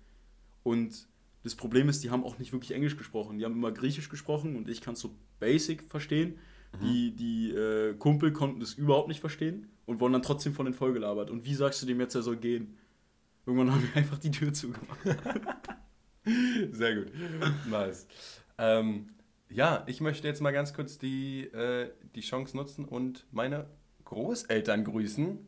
Und 0.62 1.06
das 1.42 1.54
Problem 1.54 1.90
ist, 1.90 2.02
die 2.02 2.10
haben 2.10 2.24
auch 2.24 2.38
nicht 2.38 2.54
wirklich 2.54 2.72
Englisch 2.72 2.96
gesprochen. 2.96 3.38
Die 3.38 3.44
haben 3.44 3.52
immer 3.52 3.72
Griechisch 3.72 4.08
gesprochen 4.08 4.56
und 4.56 4.70
ich 4.70 4.80
kann 4.80 4.94
es 4.94 5.00
so 5.00 5.14
basic 5.38 5.82
verstehen. 5.82 6.38
Mhm. 6.72 6.84
Die, 6.86 7.10
die 7.14 7.50
äh, 7.50 7.94
Kumpel 7.98 8.32
konnten 8.32 8.60
das 8.60 8.72
überhaupt 8.72 9.08
nicht 9.08 9.20
verstehen 9.20 9.68
und 9.84 10.00
wurden 10.00 10.14
dann 10.14 10.22
trotzdem 10.22 10.54
von 10.54 10.64
den 10.64 10.74
voll 10.74 10.94
gelabert. 10.94 11.30
Und 11.30 11.44
wie 11.44 11.54
sagst 11.54 11.82
du 11.82 11.86
dem 11.86 12.00
jetzt, 12.00 12.14
er 12.14 12.22
soll 12.22 12.36
gehen? 12.36 12.76
Irgendwann 13.46 13.72
haben 13.72 13.82
wir 13.82 13.96
einfach 13.96 14.18
die 14.18 14.30
Tür 14.30 14.52
zugemacht. 14.52 14.98
Sehr 16.72 16.96
gut. 16.96 17.12
Nice. 17.68 18.06
Ähm, 18.58 19.08
ja, 19.48 19.84
ich 19.86 20.00
möchte 20.00 20.28
jetzt 20.28 20.40
mal 20.40 20.52
ganz 20.52 20.74
kurz 20.74 20.98
die, 20.98 21.44
äh, 21.44 21.90
die 22.14 22.20
Chance 22.20 22.56
nutzen 22.56 22.84
und 22.84 23.26
meine 23.32 23.66
Großeltern 24.04 24.84
grüßen. 24.84 25.38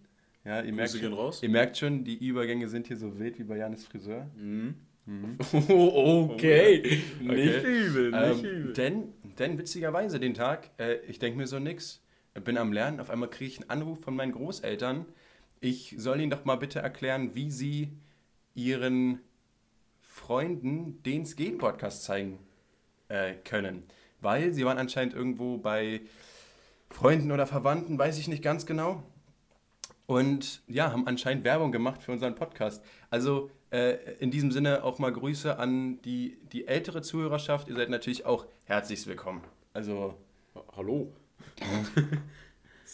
Ja, 0.45 0.61
ihr 0.61 0.73
merkt, 0.73 0.97
schon, 0.97 1.13
raus. 1.13 1.43
ihr 1.43 1.49
merkt 1.49 1.77
schon, 1.77 2.05
die 2.05 2.27
Übergänge 2.27 2.69
sind 2.69 2.89
hier 2.89 2.97
so 2.97 3.19
wild 3.19 3.39
wie 3.39 3.45
bei 3.45 3.59
Janis 3.59 3.85
Friseur. 3.85 4.29
Mhm. 4.37 4.75
Mhm. 5.07 5.39
Oh, 5.69 6.31
okay. 6.33 6.79
okay. 6.79 7.03
Nicht 7.21 7.65
übel, 7.65 8.11
nicht 8.11 8.45
ähm, 8.45 8.51
übel. 8.51 8.73
Denn, 8.73 9.05
denn 9.39 9.59
witzigerweise 9.59 10.19
den 10.19 10.35
Tag, 10.35 10.71
äh, 10.79 10.97
ich 11.07 11.19
denke 11.19 11.39
mir 11.39 11.47
so 11.47 11.59
nix, 11.59 12.03
bin 12.45 12.57
am 12.57 12.73
Lernen, 12.73 12.99
auf 12.99 13.11
einmal 13.11 13.31
kriege 13.31 13.51
ich 13.51 13.61
einen 13.61 13.71
Anruf 13.71 14.01
von 14.01 14.17
meinen 14.17 14.33
Großeltern. 14.33 15.07
Ich 15.65 15.95
soll 15.97 16.21
ihnen 16.21 16.31
doch 16.31 16.45
mal 16.45 16.57
bitte 16.57 16.81
erklären, 16.81 17.37
wie 17.37 17.49
sie 17.49 17.93
ihren 18.53 19.21
Freunden 20.01 21.01
den 21.05 21.25
Skate-Podcast 21.25 22.03
zeigen 22.03 22.41
äh, 23.07 23.35
können. 23.45 23.85
Weil 24.21 24.53
sie 24.53 24.65
waren 24.65 24.77
anscheinend 24.77 25.15
irgendwo 25.15 25.59
bei 25.59 26.01
Freunden 26.91 27.31
oder 27.31 27.47
Verwandten, 27.47 27.97
weiß 27.97 28.19
ich 28.19 28.27
nicht 28.27 28.43
ganz 28.43 28.67
genau. 28.67 29.05
Und 30.07 30.63
ja, 30.67 30.91
haben 30.91 31.07
anscheinend 31.07 31.45
Werbung 31.45 31.71
gemacht 31.71 32.03
für 32.03 32.11
unseren 32.11 32.35
Podcast. 32.35 32.83
Also 33.09 33.49
äh, 33.71 34.17
in 34.19 34.33
diesem 34.33 34.51
Sinne 34.51 34.83
auch 34.83 34.99
mal 34.99 35.13
Grüße 35.13 35.61
an 35.61 36.03
die, 36.03 36.39
die 36.53 36.67
ältere 36.67 37.03
Zuhörerschaft. 37.03 37.69
Ihr 37.69 37.77
seid 37.77 37.89
natürlich 37.89 38.27
auch 38.27 38.47
herzlich 38.65 39.07
willkommen. 39.07 39.45
Also. 39.73 40.19
Hallo. 40.77 41.13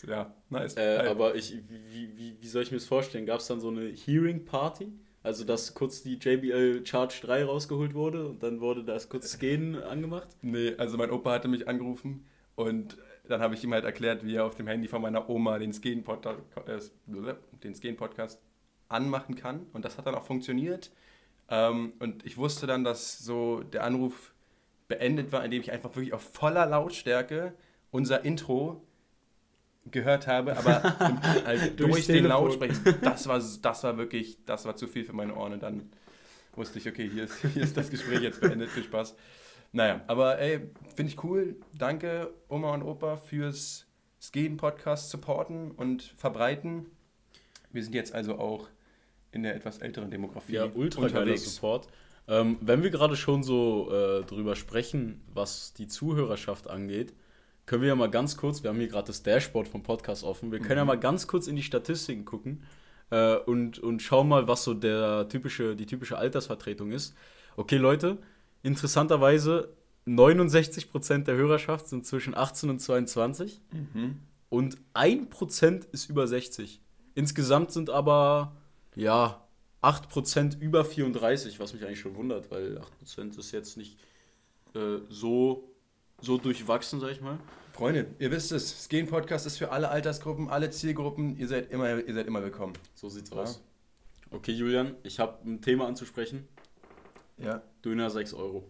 ja, 0.07 0.35
nice. 0.51 0.77
Äh, 0.77 1.07
aber 1.09 1.35
ich, 1.35 1.55
wie, 1.69 2.17
wie, 2.17 2.37
wie 2.41 2.47
soll 2.47 2.63
ich 2.63 2.71
mir 2.71 2.79
das 2.79 2.87
vorstellen? 2.87 3.27
Gab 3.27 3.41
es 3.41 3.47
dann 3.47 3.61
so 3.61 3.69
eine 3.69 3.87
Hearing 3.89 4.45
Party? 4.45 4.93
Also, 5.23 5.45
dass 5.45 5.75
kurz 5.75 6.03
die 6.03 6.15
JBL 6.15 6.87
Charge 6.87 7.21
3 7.23 7.45
rausgeholt 7.45 7.95
wurde 7.95 8.29
und 8.29 8.43
dann 8.43 8.61
wurde 8.61 8.85
das 8.85 9.09
kurz 9.09 9.33
Scan 9.33 9.77
angemacht? 9.77 10.29
Nee, 10.43 10.75
also 10.79 10.97
mein 10.97 11.11
Opa 11.11 11.33
hatte 11.33 11.49
mich 11.49 11.69
angerufen 11.69 12.27
und 12.55 12.99
dann 13.29 13.41
habe 13.41 13.55
ich 13.55 13.65
ihm 13.65 13.73
halt 13.73 13.85
erklärt, 13.85 14.25
wie 14.25 14.37
er 14.37 14.45
auf 14.47 14.55
dem 14.55 14.67
Handy 14.67 14.89
von 14.89 15.03
meiner 15.03 15.29
Oma 15.29 15.59
den 15.59 15.73
Scan-Podcast 15.73 16.93
äh, 17.63 17.93
Podcast 17.93 18.41
anmachen 18.89 19.35
kann. 19.35 19.67
Und 19.73 19.85
das 19.85 19.99
hat 19.99 20.07
dann 20.07 20.15
auch 20.15 20.25
funktioniert. 20.25 20.91
Ähm, 21.51 21.93
und 21.99 22.25
ich 22.25 22.39
wusste 22.39 22.67
dann, 22.67 22.85
dass 22.85 23.19
so 23.19 23.63
der 23.63 23.85
Anruf 23.85 24.33
beendet 24.89 25.33
war, 25.33 25.45
indem 25.45 25.61
ich 25.61 25.71
einfach 25.71 25.95
wirklich 25.95 26.15
auf 26.15 26.23
voller 26.23 26.67
Lautstärke 26.67 27.53
unser 27.91 28.25
Intro 28.25 28.83
gehört 29.91 30.27
habe, 30.27 30.57
aber 30.57 30.83
halt 31.47 31.79
durch, 31.79 32.07
den 32.07 32.27
Lautsprecher, 32.27 32.93
das 33.01 33.27
war, 33.27 33.39
das 33.39 33.85
war 33.85 33.99
wirklich, 33.99 34.45
das 34.45 34.65
war 34.65 34.77
zu 34.77 34.87
viel 34.87 35.05
für 35.05 35.13
meine 35.13 35.35
Ohren 35.35 35.55
und 35.55 35.63
dann 35.63 35.91
wusste 36.55 36.79
ich, 36.79 36.89
okay, 36.89 37.09
hier 37.09 37.25
ist, 37.25 37.37
hier 37.55 37.63
ist 37.63 37.77
das 37.77 37.91
Gespräch 37.91 38.21
jetzt 38.21 38.41
beendet, 38.41 38.71
viel 38.71 38.85
Spaß. 38.85 39.15
Naja, 39.73 40.01
aber 40.07 40.39
ey, 40.39 40.61
finde 40.97 41.13
ich 41.13 41.23
cool. 41.23 41.57
Danke 41.77 42.33
Oma 42.49 42.73
und 42.75 42.83
Opa 42.83 43.17
fürs 43.17 43.87
Skaten-Podcast 44.21 45.11
supporten 45.11 45.73
und 45.73 46.03
verbreiten. 46.03 46.87
Wir 47.71 47.83
sind 47.83 47.95
jetzt 47.95 48.15
also 48.15 48.39
auch 48.39 48.69
in 49.31 49.43
der 49.43 49.55
etwas 49.55 49.79
älteren 49.79 50.11
Demografie 50.11 50.55
ja, 50.55 50.69
ultra 50.75 51.03
unterwegs. 51.03 51.55
Support. 51.55 51.89
Ähm, 52.27 52.59
wenn 52.61 52.83
wir 52.83 52.91
gerade 52.91 53.17
schon 53.17 53.43
so 53.43 53.91
äh, 53.91 54.25
drüber 54.25 54.57
sprechen, 54.57 55.23
was 55.33 55.75
die 55.75 55.87
Zuhörerschaft 55.87 56.69
angeht, 56.69 57.15
können 57.69 57.83
wir 57.83 57.89
ja 57.89 57.95
mal 57.95 58.11
ganz 58.11 58.37
kurz, 58.39 58.63
wir 58.63 58.71
haben 58.71 58.79
hier 58.79 58.89
gerade 58.89 59.09
das 59.09 59.23
Dashboard 59.23 59.69
vom 59.69 59.83
Podcast 59.83 60.25
offen, 60.25 60.51
wir 60.51 60.59
können 60.59 60.73
mhm. 60.73 60.79
ja 60.79 60.85
mal 60.87 60.99
ganz 60.99 61.27
kurz 61.27 61.47
in 61.47 61.55
die 61.55 61.63
Statistiken 61.63 62.25
gucken 62.25 62.63
äh, 63.11 63.37
und, 63.37 63.79
und 63.79 64.01
schauen 64.01 64.27
mal, 64.27 64.49
was 64.49 64.65
so 64.65 64.73
der 64.73 65.29
typische, 65.29 65.77
die 65.77 65.85
typische 65.85 66.17
Altersvertretung 66.17 66.93
ist. 66.93 67.15
Okay, 67.57 67.77
Leute, 67.77 68.17
interessanterweise 68.63 69.69
69% 70.07 71.25
der 71.25 71.37
Hörerschaft 71.37 71.89
sind 71.89 72.07
zwischen 72.07 72.35
18 72.35 72.71
und 72.71 72.81
22 72.81 73.61
mhm. 73.71 74.21
und 74.49 74.79
1% 74.95 75.93
ist 75.93 76.09
über 76.09 76.27
60. 76.27 76.81
Insgesamt 77.15 77.73
sind 77.73 77.91
aber, 77.91 78.57
ja, 78.97 79.47
8% 79.83 80.59
über 80.59 80.87
34, 80.87 81.61
was 81.61 81.75
mich 81.75 81.85
eigentlich 81.85 82.01
schon 82.01 82.17
wundert, 82.17 82.51
weil 82.51 82.81
8% 83.05 83.39
ist 83.39 83.53
jetzt 83.53 83.77
nicht 83.77 83.99
äh, 84.75 85.01
so, 85.11 85.68
so 86.21 86.39
durchwachsen, 86.39 87.01
sag 87.01 87.13
ich 87.13 87.21
mal. 87.21 87.39
Freunde, 87.73 88.07
ihr 88.19 88.31
wisst 88.31 88.51
es, 88.51 88.89
Skin 88.89 89.07
Podcast 89.07 89.47
ist 89.47 89.59
für 89.59 89.71
alle 89.71 89.89
Altersgruppen, 89.89 90.49
alle 90.49 90.71
Zielgruppen. 90.71 91.37
Ihr 91.37 91.47
seid 91.47 91.71
immer, 91.71 92.03
ihr 92.03 92.15
seid 92.15 92.27
immer 92.27 92.43
willkommen. 92.43 92.73
So 92.95 93.09
sieht's 93.09 93.31
ja. 93.31 93.37
aus. 93.37 93.63
Okay, 94.31 94.53
Julian, 94.53 94.97
ich 95.05 95.21
habe 95.21 95.39
ein 95.49 95.63
Thema 95.63 95.87
anzusprechen. 95.87 96.49
Ja. 97.39 97.63
Döner 97.85 98.11
6 98.11 98.35
Euro. 98.35 98.69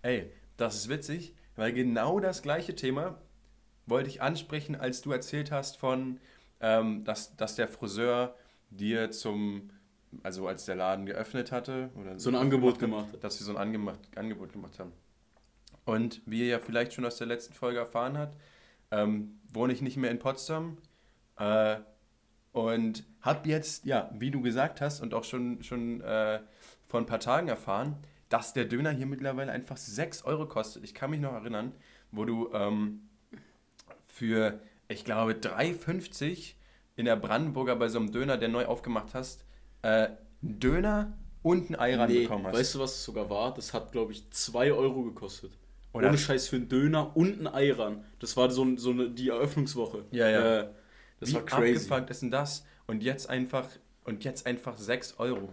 Ey, 0.00 0.32
das 0.56 0.76
ist 0.76 0.88
witzig, 0.88 1.34
weil 1.56 1.72
genau 1.72 2.20
das 2.20 2.42
gleiche 2.42 2.74
Thema 2.74 3.20
wollte 3.86 4.08
ich 4.08 4.22
ansprechen, 4.22 4.74
als 4.74 5.02
du 5.02 5.12
erzählt 5.12 5.50
hast 5.50 5.76
von, 5.76 6.18
ähm, 6.60 7.04
dass, 7.04 7.36
dass 7.36 7.54
der 7.54 7.68
Friseur 7.68 8.34
dir 8.70 9.10
zum, 9.10 9.70
also 10.22 10.48
als 10.48 10.64
der 10.64 10.76
Laden 10.76 11.04
geöffnet 11.04 11.52
hatte, 11.52 11.90
oder 12.00 12.18
so 12.18 12.30
ein 12.30 12.36
Angebot 12.36 12.78
gemacht, 12.78 13.12
hat, 13.12 13.22
dass 13.22 13.36
sie 13.36 13.44
so 13.44 13.52
ein 13.52 13.58
Angebot, 13.58 13.98
Angebot 14.16 14.52
gemacht 14.52 14.78
haben. 14.78 14.92
Und 15.84 16.22
wie 16.26 16.40
ihr 16.40 16.46
ja 16.46 16.58
vielleicht 16.58 16.92
schon 16.92 17.04
aus 17.04 17.16
der 17.16 17.26
letzten 17.26 17.54
Folge 17.54 17.78
erfahren 17.78 18.16
habt, 18.16 18.36
ähm, 18.90 19.40
wohne 19.52 19.72
ich 19.72 19.82
nicht 19.82 19.96
mehr 19.96 20.10
in 20.10 20.18
Potsdam 20.18 20.78
äh, 21.38 21.76
und 22.52 23.04
habe 23.20 23.48
jetzt, 23.48 23.84
ja, 23.84 24.10
wie 24.14 24.30
du 24.30 24.40
gesagt 24.42 24.80
hast 24.80 25.00
und 25.00 25.14
auch 25.14 25.24
schon, 25.24 25.62
schon 25.62 26.00
äh, 26.02 26.40
vor 26.84 27.00
ein 27.00 27.06
paar 27.06 27.20
Tagen 27.20 27.48
erfahren, 27.48 27.96
dass 28.28 28.52
der 28.52 28.64
Döner 28.64 28.90
hier 28.90 29.06
mittlerweile 29.06 29.52
einfach 29.52 29.76
6 29.76 30.24
Euro 30.24 30.46
kostet. 30.46 30.84
Ich 30.84 30.94
kann 30.94 31.10
mich 31.10 31.20
noch 31.20 31.32
erinnern, 31.32 31.72
wo 32.10 32.24
du 32.24 32.50
ähm, 32.52 33.08
für, 34.06 34.60
ich 34.88 35.04
glaube, 35.04 35.32
3,50 35.32 36.54
in 36.96 37.06
der 37.06 37.16
Brandenburger 37.16 37.76
bei 37.76 37.88
so 37.88 37.98
einem 37.98 38.12
Döner, 38.12 38.36
der 38.36 38.48
neu 38.48 38.66
aufgemacht 38.66 39.14
hast, 39.14 39.44
äh, 39.82 40.08
einen 40.42 40.60
Döner 40.60 41.18
und 41.42 41.70
ein 41.70 41.76
Ei 41.76 42.06
nee, 42.06 42.22
bekommen 42.22 42.46
hast. 42.46 42.56
Weißt 42.56 42.74
du, 42.74 42.78
was 42.80 42.92
es 42.92 43.04
sogar 43.04 43.28
war? 43.28 43.54
Das 43.54 43.72
hat, 43.74 43.92
glaube 43.92 44.12
ich, 44.12 44.30
2 44.30 44.72
Euro 44.72 45.02
gekostet. 45.02 45.52
Oder? 45.92 46.08
Ohne 46.08 46.18
Scheiß 46.18 46.48
für 46.48 46.56
einen 46.56 46.68
Döner 46.68 47.16
und 47.16 47.40
ein 47.40 47.46
Ei 47.46 47.72
ran. 47.72 48.04
Das 48.18 48.36
war 48.36 48.50
so, 48.50 48.76
so 48.76 48.90
eine, 48.90 49.10
die 49.10 49.28
Eröffnungswoche. 49.28 50.04
Ja, 50.10 50.28
ja. 50.28 50.60
Äh, 50.60 50.68
das 51.20 51.30
Wie 51.30 51.34
war 51.34 51.44
crazy. 51.44 51.84
abgefuckt 51.84 52.10
ist 52.10 52.22
denn 52.22 52.30
das? 52.30 52.64
Und 52.86 53.02
jetzt 53.02 53.28
einfach, 53.28 53.68
und 54.04 54.24
jetzt 54.24 54.46
einfach 54.46 54.76
6 54.76 55.18
Euro. 55.18 55.50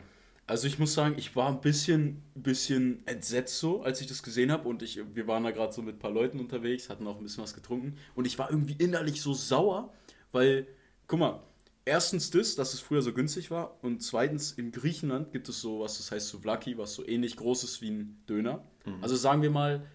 Also 0.47 0.65
ich 0.65 0.79
muss 0.79 0.95
sagen, 0.95 1.13
ich 1.17 1.35
war 1.35 1.49
ein 1.49 1.61
bisschen, 1.61 2.23
bisschen 2.33 3.05
entsetzt 3.05 3.59
so, 3.59 3.83
als 3.83 4.01
ich 4.01 4.07
das 4.07 4.23
gesehen 4.23 4.51
habe. 4.51 4.67
Und 4.67 4.81
ich, 4.81 4.99
wir 5.13 5.27
waren 5.27 5.43
da 5.43 5.51
gerade 5.51 5.71
so 5.71 5.83
mit 5.83 5.97
ein 5.97 5.99
paar 5.99 6.11
Leuten 6.11 6.39
unterwegs, 6.39 6.89
hatten 6.89 7.05
auch 7.05 7.17
ein 7.17 7.23
bisschen 7.23 7.43
was 7.43 7.53
getrunken. 7.53 7.97
Und 8.15 8.25
ich 8.25 8.39
war 8.39 8.49
irgendwie 8.49 8.75
innerlich 8.79 9.21
so 9.21 9.33
sauer, 9.33 9.93
weil, 10.31 10.65
guck 11.05 11.19
mal, 11.19 11.43
erstens 11.85 12.31
das, 12.31 12.55
dass 12.55 12.73
es 12.73 12.79
früher 12.79 13.03
so 13.03 13.13
günstig 13.13 13.51
war. 13.51 13.77
Und 13.83 14.01
zweitens, 14.01 14.53
in 14.53 14.71
Griechenland 14.71 15.31
gibt 15.31 15.49
es 15.49 15.61
so 15.61 15.81
was, 15.81 15.97
das 15.97 16.11
heißt 16.11 16.29
Souvlaki, 16.29 16.77
was 16.79 16.95
so 16.95 17.05
ähnlich 17.05 17.35
groß 17.35 17.63
ist 17.63 17.81
wie 17.81 17.91
ein 17.91 18.23
Döner. 18.27 18.63
Mhm. 18.85 19.03
Also 19.03 19.15
sagen 19.15 19.43
wir 19.43 19.51
mal, 19.51 19.85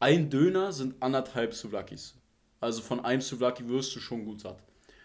ein 0.00 0.30
Döner 0.30 0.72
sind 0.72 1.00
anderthalb 1.00 1.54
Souvlakis. 1.54 2.14
Also 2.58 2.82
von 2.82 3.00
einem 3.04 3.20
Souvlaki 3.20 3.68
wirst 3.68 3.94
du 3.94 4.00
schon 4.00 4.24
gut 4.24 4.40
satt. 4.40 4.58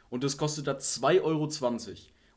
Und 0.09 0.23
das 0.23 0.37
kostet 0.37 0.67
da 0.67 0.73
2,20 0.73 1.21
Euro. 1.23 1.43
Und 1.43 1.61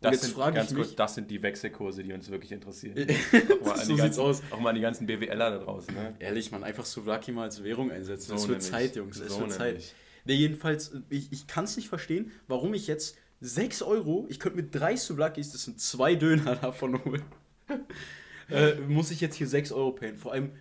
das 0.01 0.13
jetzt 0.13 0.23
sind, 0.23 0.35
frage 0.35 0.61
ich 0.61 0.71
mich, 0.71 0.77
kurz, 0.77 0.95
das 0.95 1.15
sind 1.15 1.31
die 1.31 1.43
Wechselkurse, 1.43 2.05
die 2.05 2.13
uns 2.13 2.31
wirklich 2.31 2.53
interessieren. 2.53 2.95
auch 3.65 3.77
so 3.77 3.85
sieht's 3.85 3.99
ganzen, 3.99 4.21
aus. 4.21 4.43
Auch 4.51 4.61
mal 4.61 4.73
die 4.73 4.81
ganzen 4.81 5.07
BWLer 5.07 5.51
da 5.51 5.59
draußen. 5.59 5.93
Ne? 5.93 6.15
Ehrlich, 6.21 6.53
man, 6.53 6.63
einfach 6.63 6.85
Souvlaki 6.85 7.33
mal 7.33 7.45
als 7.45 7.65
Währung 7.65 7.91
einsetzen. 7.91 8.29
So 8.29 8.35
das 8.35 8.49
wird 8.49 8.63
Zeit, 8.63 8.97
Jungs. 8.97 9.19
Das 9.19 9.33
so 9.33 9.41
wird 9.41 9.53
Zeit. 9.53 9.95
Nee, 10.25 10.35
jedenfalls, 10.35 10.93
ich, 11.11 11.33
ich 11.33 11.47
kann 11.47 11.65
es 11.65 11.77
nicht 11.77 11.89
verstehen, 11.89 12.31
warum 12.47 12.75
ich 12.75 12.87
jetzt 12.87 13.17
6 13.41 13.83
Euro, 13.83 14.27
ich 14.29 14.41
könnte 14.41 14.57
mit 14.57 14.75
drei 14.75 14.97
Souvlakis, 14.97 15.53
das 15.53 15.65
sind 15.65 15.81
zwei 15.81 16.15
Döner 16.17 16.57
davon 16.57 17.05
holen, 17.05 17.23
äh, 18.51 18.75
muss 18.89 19.11
ich 19.11 19.21
jetzt 19.21 19.37
hier 19.37 19.47
6 19.47 19.73
Euro 19.73 19.93
payen. 19.93 20.17
Vor 20.17 20.33
allem, 20.33 20.53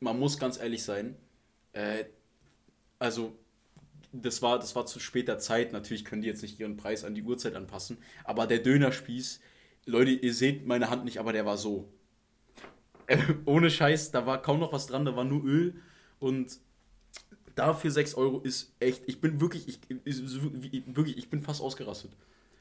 man 0.00 0.18
muss 0.18 0.38
ganz 0.38 0.58
ehrlich 0.58 0.82
sein, 0.82 1.16
äh, 1.76 2.06
also 2.98 3.36
das 4.12 4.40
war, 4.40 4.58
das 4.58 4.74
war 4.74 4.86
zu 4.86 4.98
später 4.98 5.38
Zeit. 5.38 5.72
Natürlich 5.72 6.04
können 6.04 6.22
die 6.22 6.28
jetzt 6.28 6.42
nicht 6.42 6.58
ihren 6.58 6.76
Preis 6.76 7.04
an 7.04 7.14
die 7.14 7.22
Uhrzeit 7.22 7.54
anpassen. 7.54 7.98
Aber 8.24 8.46
der 8.46 8.58
Dönerspieß, 8.58 9.40
Leute, 9.84 10.10
ihr 10.10 10.34
seht 10.34 10.66
meine 10.66 10.90
Hand 10.90 11.04
nicht, 11.04 11.18
aber 11.20 11.32
der 11.32 11.44
war 11.44 11.58
so. 11.58 11.92
Äh, 13.06 13.18
ohne 13.44 13.70
Scheiß, 13.70 14.10
da 14.10 14.26
war 14.26 14.42
kaum 14.42 14.58
noch 14.58 14.72
was 14.72 14.86
dran, 14.86 15.04
da 15.04 15.14
war 15.14 15.24
nur 15.24 15.44
Öl. 15.44 15.80
Und 16.18 16.58
dafür 17.54 17.90
6 17.90 18.14
Euro 18.14 18.40
ist 18.40 18.74
echt, 18.80 19.02
ich 19.06 19.20
bin 19.20 19.40
wirklich, 19.40 19.68
ich, 19.68 19.80
wirklich, 20.86 21.18
ich 21.18 21.28
bin 21.28 21.42
fast 21.42 21.60
ausgerastet. 21.60 22.12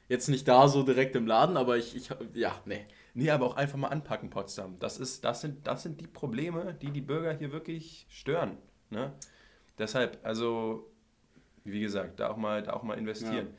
Jetzt 0.08 0.28
nicht 0.28 0.48
da 0.48 0.68
so 0.68 0.84
direkt 0.84 1.16
im 1.16 1.26
Laden, 1.26 1.58
aber 1.58 1.78
ich, 1.78 1.96
ich 1.96 2.10
ja, 2.34 2.62
nee. 2.66 2.86
Nee, 3.16 3.32
aber 3.32 3.46
auch 3.46 3.56
einfach 3.56 3.78
mal 3.78 3.88
anpacken, 3.88 4.30
Potsdam. 4.30 4.78
Das, 4.80 5.00
ist, 5.00 5.24
das, 5.24 5.42
sind, 5.42 5.66
das 5.66 5.84
sind 5.84 6.02
die 6.02 6.08
Probleme, 6.08 6.76
die 6.80 6.92
die 6.92 7.02
Bürger 7.02 7.34
hier 7.34 7.52
wirklich 7.54 8.06
stören. 8.10 8.58
Ne? 8.90 9.12
Deshalb, 9.78 10.20
also, 10.24 10.90
wie 11.64 11.82
gesagt, 11.82 12.20
da 12.20 12.30
auch 12.30 12.38
mal, 12.38 12.64
da 12.64 12.74
auch 12.74 12.84
mal 12.84 12.98
investieren. 12.98 13.48
Ja. 13.48 13.54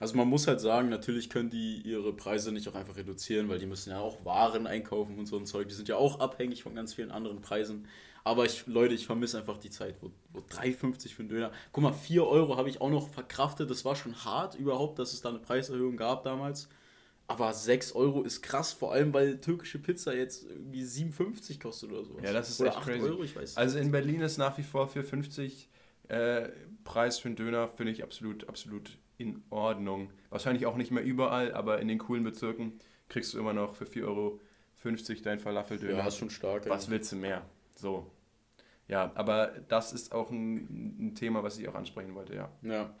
Also 0.00 0.16
man 0.16 0.28
muss 0.28 0.46
halt 0.46 0.60
sagen, 0.60 0.88
natürlich 0.90 1.28
können 1.28 1.50
die 1.50 1.80
ihre 1.82 2.12
Preise 2.12 2.52
nicht 2.52 2.68
auch 2.68 2.76
einfach 2.76 2.96
reduzieren, 2.96 3.48
weil 3.48 3.58
die 3.58 3.66
müssen 3.66 3.90
ja 3.90 3.98
auch 3.98 4.24
Waren 4.24 4.68
einkaufen 4.68 5.18
und 5.18 5.26
so 5.26 5.36
ein 5.36 5.46
Zeug. 5.46 5.68
Die 5.68 5.74
sind 5.74 5.88
ja 5.88 5.96
auch 5.96 6.20
abhängig 6.20 6.62
von 6.62 6.74
ganz 6.74 6.94
vielen 6.94 7.10
anderen 7.10 7.40
Preisen. 7.40 7.88
Aber 8.22 8.44
ich, 8.44 8.66
Leute, 8.66 8.94
ich 8.94 9.06
vermisse 9.06 9.38
einfach 9.38 9.58
die 9.58 9.70
Zeit, 9.70 9.96
wo, 10.00 10.10
wo 10.32 10.40
3,50 10.40 11.14
für 11.14 11.20
einen 11.20 11.28
Döner. 11.28 11.50
Guck 11.72 11.82
mal, 11.82 11.92
4 11.92 12.26
Euro 12.26 12.56
habe 12.56 12.68
ich 12.68 12.80
auch 12.80 12.90
noch 12.90 13.08
verkraftet. 13.08 13.70
Das 13.70 13.84
war 13.84 13.96
schon 13.96 14.14
hart 14.24 14.54
überhaupt, 14.54 14.98
dass 14.98 15.12
es 15.12 15.20
da 15.20 15.30
eine 15.30 15.38
Preiserhöhung 15.38 15.96
gab 15.96 16.22
damals. 16.22 16.68
Aber 17.28 17.52
6 17.52 17.92
Euro 17.92 18.22
ist 18.22 18.42
krass, 18.42 18.72
vor 18.72 18.92
allem 18.92 19.12
weil 19.12 19.38
türkische 19.38 19.78
Pizza 19.78 20.14
jetzt 20.14 20.44
irgendwie 20.48 20.82
7,50 20.82 21.60
kostet 21.60 21.92
oder 21.92 22.02
so. 22.02 22.18
Ja, 22.20 22.32
das 22.32 22.48
ist 22.48 22.60
oder 22.60 22.70
echt 22.70 22.78
8 22.78 22.84
crazy. 22.86 23.06
Euro, 23.06 23.22
ich 23.22 23.36
weiß 23.36 23.56
Also 23.58 23.78
in 23.78 23.90
Berlin 23.90 24.22
ist 24.22 24.38
nach 24.38 24.56
wie 24.56 24.62
vor 24.62 24.88
für 24.88 25.02
50 25.02 25.68
äh, 26.08 26.48
Preis 26.84 27.18
für 27.18 27.28
einen 27.28 27.36
Döner, 27.36 27.68
finde 27.68 27.92
ich 27.92 28.02
absolut, 28.02 28.48
absolut 28.48 28.96
in 29.18 29.42
Ordnung. 29.50 30.10
Wahrscheinlich 30.30 30.64
auch 30.64 30.76
nicht 30.76 30.90
mehr 30.90 31.04
überall, 31.04 31.52
aber 31.52 31.80
in 31.80 31.88
den 31.88 31.98
coolen 31.98 32.24
Bezirken 32.24 32.80
kriegst 33.10 33.34
du 33.34 33.38
immer 33.38 33.52
noch 33.52 33.74
für 33.74 33.84
4,50 33.84 34.04
Euro 34.04 34.40
dein 35.22 35.38
Falafeldöner. 35.38 35.98
Ja, 35.98 36.06
ist 36.06 36.16
schon 36.16 36.30
stark. 36.30 36.66
Was 36.68 36.86
ey. 36.86 36.92
willst 36.92 37.12
du 37.12 37.16
mehr? 37.16 37.44
So. 37.74 38.10
Ja, 38.86 39.12
aber 39.16 39.48
das 39.68 39.92
ist 39.92 40.12
auch 40.12 40.30
ein, 40.30 41.08
ein, 41.08 41.14
Thema, 41.14 41.42
was 41.42 41.58
ich 41.58 41.68
auch 41.68 41.74
ansprechen 41.74 42.14
wollte, 42.14 42.34
ja. 42.34 42.50
Ja. 42.62 42.94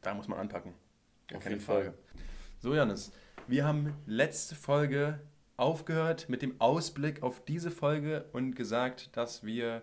Da 0.00 0.14
muss 0.14 0.28
man 0.28 0.38
anpacken. 0.38 0.74
Auf 1.34 1.42
Keine 1.42 1.58
Frage. 1.58 1.86
Fall. 1.86 1.94
So, 2.60 2.74
Janis. 2.74 3.10
Wir 3.46 3.66
haben 3.66 3.94
letzte 4.06 4.54
Folge 4.54 5.20
aufgehört 5.58 6.30
mit 6.30 6.40
dem 6.40 6.58
Ausblick 6.62 7.22
auf 7.22 7.44
diese 7.44 7.70
Folge 7.70 8.24
und 8.32 8.56
gesagt, 8.56 9.14
dass 9.18 9.44
wir 9.44 9.82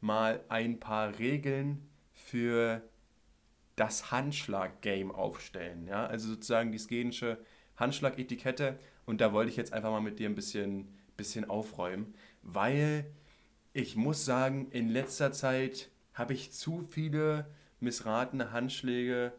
mal 0.00 0.42
ein 0.48 0.80
paar 0.80 1.16
Regeln 1.20 1.88
für 2.12 2.82
das 3.76 4.10
Handschlag-Game 4.10 5.12
aufstellen. 5.12 5.86
Ja? 5.86 6.06
Also 6.06 6.28
sozusagen 6.30 6.72
die 6.72 6.78
skenische 6.78 7.38
Handschlag-Etikette. 7.76 8.76
Und 9.04 9.20
da 9.20 9.32
wollte 9.32 9.50
ich 9.50 9.56
jetzt 9.56 9.72
einfach 9.72 9.92
mal 9.92 10.00
mit 10.00 10.18
dir 10.18 10.28
ein 10.28 10.34
bisschen, 10.34 10.92
bisschen 11.16 11.48
aufräumen, 11.48 12.12
weil 12.42 13.06
ich 13.72 13.94
muss 13.94 14.24
sagen, 14.24 14.66
in 14.72 14.88
letzter 14.88 15.30
Zeit 15.30 15.90
habe 16.12 16.32
ich 16.32 16.50
zu 16.50 16.82
viele 16.82 17.46
missratene 17.78 18.50
Handschläge 18.50 19.32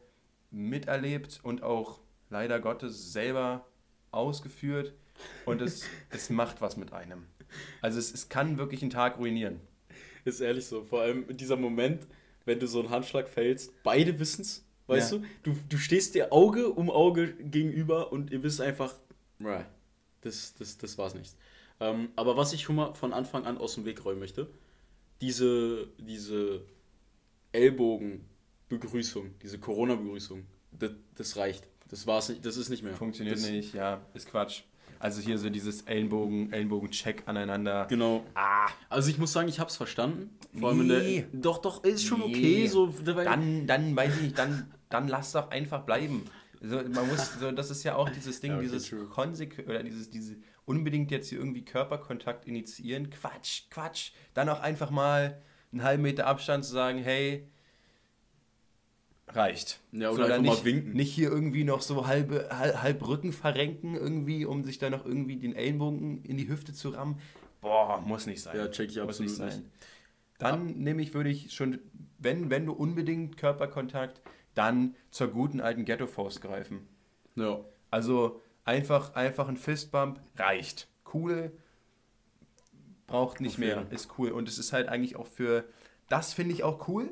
miterlebt 0.51 1.41
und 1.43 1.63
auch 1.63 1.99
leider 2.29 2.59
Gottes 2.59 3.11
selber 3.13 3.65
ausgeführt 4.11 4.93
und 5.45 5.61
es, 5.61 5.83
es 6.09 6.29
macht 6.29 6.61
was 6.61 6.77
mit 6.77 6.93
einem. 6.93 7.25
Also 7.81 7.99
es, 7.99 8.13
es 8.13 8.29
kann 8.29 8.57
wirklich 8.57 8.81
einen 8.81 8.91
Tag 8.91 9.17
ruinieren. 9.17 9.59
Ist 10.25 10.41
ehrlich 10.41 10.65
so. 10.65 10.83
Vor 10.83 11.01
allem 11.01 11.27
in 11.29 11.37
dieser 11.37 11.55
Moment, 11.55 12.05
wenn 12.45 12.59
du 12.59 12.67
so 12.67 12.79
einen 12.79 12.89
Handschlag 12.89 13.29
fällst, 13.29 13.71
beide 13.83 14.19
wissen 14.19 14.41
es 14.41 14.63
weißt 14.87 15.13
Ja. 15.13 15.17
du? 15.43 15.51
du? 15.53 15.57
Du 15.69 15.77
stehst 15.77 16.15
dir 16.15 16.31
Auge 16.33 16.69
um 16.69 16.89
Auge 16.89 17.33
gegenüber 17.33 18.11
und 18.11 18.31
ihr 18.31 18.43
wisst 18.43 18.61
einfach, 18.61 18.93
"Bruh, 19.39 19.63
das, 20.21 20.53
das, 20.55 20.77
das 20.77 20.97
war's 20.97 21.13
nicht. 21.13 21.35
Ähm, 21.79 22.09
aber 22.15 22.35
was 22.37 22.53
ich 22.53 22.63
schon 22.63 22.75
mal 22.77 22.93
von 22.93 23.13
Anfang 23.13 23.45
an 23.45 23.57
aus 23.57 23.75
dem 23.75 23.85
Weg 23.85 24.03
räumen 24.03 24.19
möchte, 24.19 24.49
diese, 25.21 25.87
diese 25.99 26.61
Ellbogenbegrüßung, 27.51 29.31
diese 29.41 29.59
Corona-Begrüßung, 29.59 30.45
das, 30.71 30.91
das 31.15 31.37
reicht. 31.37 31.67
Das 31.89 32.05
war's 32.07 32.29
nicht, 32.29 32.45
das 32.45 32.57
ist 32.57 32.69
nicht 32.69 32.83
mehr. 32.83 32.93
Funktioniert 32.93 33.37
das, 33.37 33.49
nicht, 33.49 33.73
ja, 33.73 34.01
ist 34.13 34.29
Quatsch. 34.29 34.63
Also 34.99 35.21
hier 35.21 35.37
so 35.37 35.49
dieses 35.49 35.83
Ellenbogen, 35.83 36.51
Ellenbogen-Check 36.51 37.23
aneinander. 37.27 37.85
Genau. 37.87 38.25
Ah, 38.33 38.67
Also 38.89 39.09
ich 39.11 39.19
muss 39.19 39.31
sagen, 39.31 39.47
ich 39.47 39.59
hab's 39.59 39.77
verstanden. 39.77 40.31
Vor 40.59 40.73
Nee. 40.73 40.79
allem 40.79 40.81
in 40.81 40.87
der, 41.33 41.41
doch, 41.41 41.59
doch, 41.59 41.83
ist 41.83 42.03
schon 42.03 42.19
Nee. 42.21 42.25
okay. 42.25 42.67
So, 42.67 42.87
dann, 43.03 43.67
dann 43.67 43.95
weiß 43.95 44.15
ich 44.15 44.21
nicht, 44.23 44.37
dann, 44.39 44.73
dann 44.89 45.07
lass 45.07 45.33
doch 45.33 45.51
einfach 45.51 45.83
bleiben. 45.83 46.23
So, 46.61 46.77
man 46.77 47.07
muss, 47.07 47.39
so, 47.39 47.51
das 47.51 47.69
ist 47.69 47.83
ja 47.83 47.95
auch 47.95 48.09
dieses 48.09 48.39
Ding, 48.41 48.51
Ja, 48.53 48.57
okay, 48.57 48.65
dieses 48.65 48.91
konsequent 49.11 49.69
oder 49.69 49.83
dieses, 49.83 50.09
diese 50.09 50.37
unbedingt 50.65 51.11
jetzt 51.11 51.29
hier 51.29 51.37
irgendwie 51.37 51.63
Körperkontakt 51.63 52.45
initiieren. 52.47 53.11
Quatsch, 53.11 53.69
Quatsch. 53.69 54.11
Dann 54.33 54.49
auch 54.49 54.59
einfach 54.61 54.89
mal 54.89 55.39
einen 55.71 55.83
halben 55.83 56.01
Meter 56.01 56.25
Abstand 56.25 56.65
zu 56.65 56.71
sagen, 56.73 56.97
hey, 56.97 57.47
reicht. 59.27 59.79
Ja, 59.91 60.11
So, 60.11 60.15
oder 60.15 60.35
einfach 60.35 60.41
nicht, 60.41 60.63
mal 60.63 60.65
winken. 60.65 60.93
Nicht 60.93 61.13
hier 61.13 61.29
irgendwie 61.29 61.63
noch 61.63 61.81
so 61.81 62.07
halbe, 62.07 62.47
halb, 62.51 62.81
halb 62.81 63.07
Rücken 63.07 63.33
verrenken 63.33 63.95
irgendwie, 63.95 64.45
um 64.45 64.63
sich 64.63 64.79
dann 64.79 64.91
noch 64.91 65.05
irgendwie 65.05 65.37
den 65.37 65.55
Ellenbogen 65.55 66.23
in 66.23 66.37
die 66.37 66.47
Hüfte 66.47 66.73
zu 66.73 66.89
rammen. 66.89 67.19
Boah, 67.61 68.01
muss 68.05 68.25
nicht 68.25 68.41
sein. 68.41 68.57
Ja, 68.57 68.67
check 68.69 68.89
ich 68.89 68.97
Muss 68.97 69.19
absolut 69.21 69.39
nicht. 69.39 69.63
Dann 70.37 70.77
nämlich 70.77 71.13
würde 71.13 71.29
ich 71.29 71.53
schon, 71.53 71.79
wenn, 72.19 72.49
wenn 72.49 72.65
du 72.65 72.73
unbedingt 72.73 73.37
Körperkontakt, 73.37 74.21
dann 74.53 74.95
zur 75.11 75.27
guten 75.27 75.61
alten 75.61 75.85
Ghetto-Faust 75.85 76.41
greifen. 76.41 76.87
Ja. 77.35 77.59
Also 77.89 78.41
einfach, 78.63 79.15
einfach 79.15 79.47
ein 79.47 79.57
Fistbump 79.57 80.19
reicht. 80.35 80.87
Cool, 81.13 81.51
braucht 83.07 83.41
nicht 83.41 83.53
Auf 83.53 83.59
mehr, 83.59 83.77
jeden. 83.79 83.91
ist 83.91 84.17
cool. 84.17 84.31
Und 84.31 84.47
es 84.47 84.57
ist 84.57 84.73
halt 84.73 84.89
eigentlich 84.89 85.15
auch 85.15 85.27
für, 85.27 85.65
das 86.09 86.33
finde 86.33 86.53
ich 86.53 86.63
auch 86.63 86.87
cool. 86.87 87.09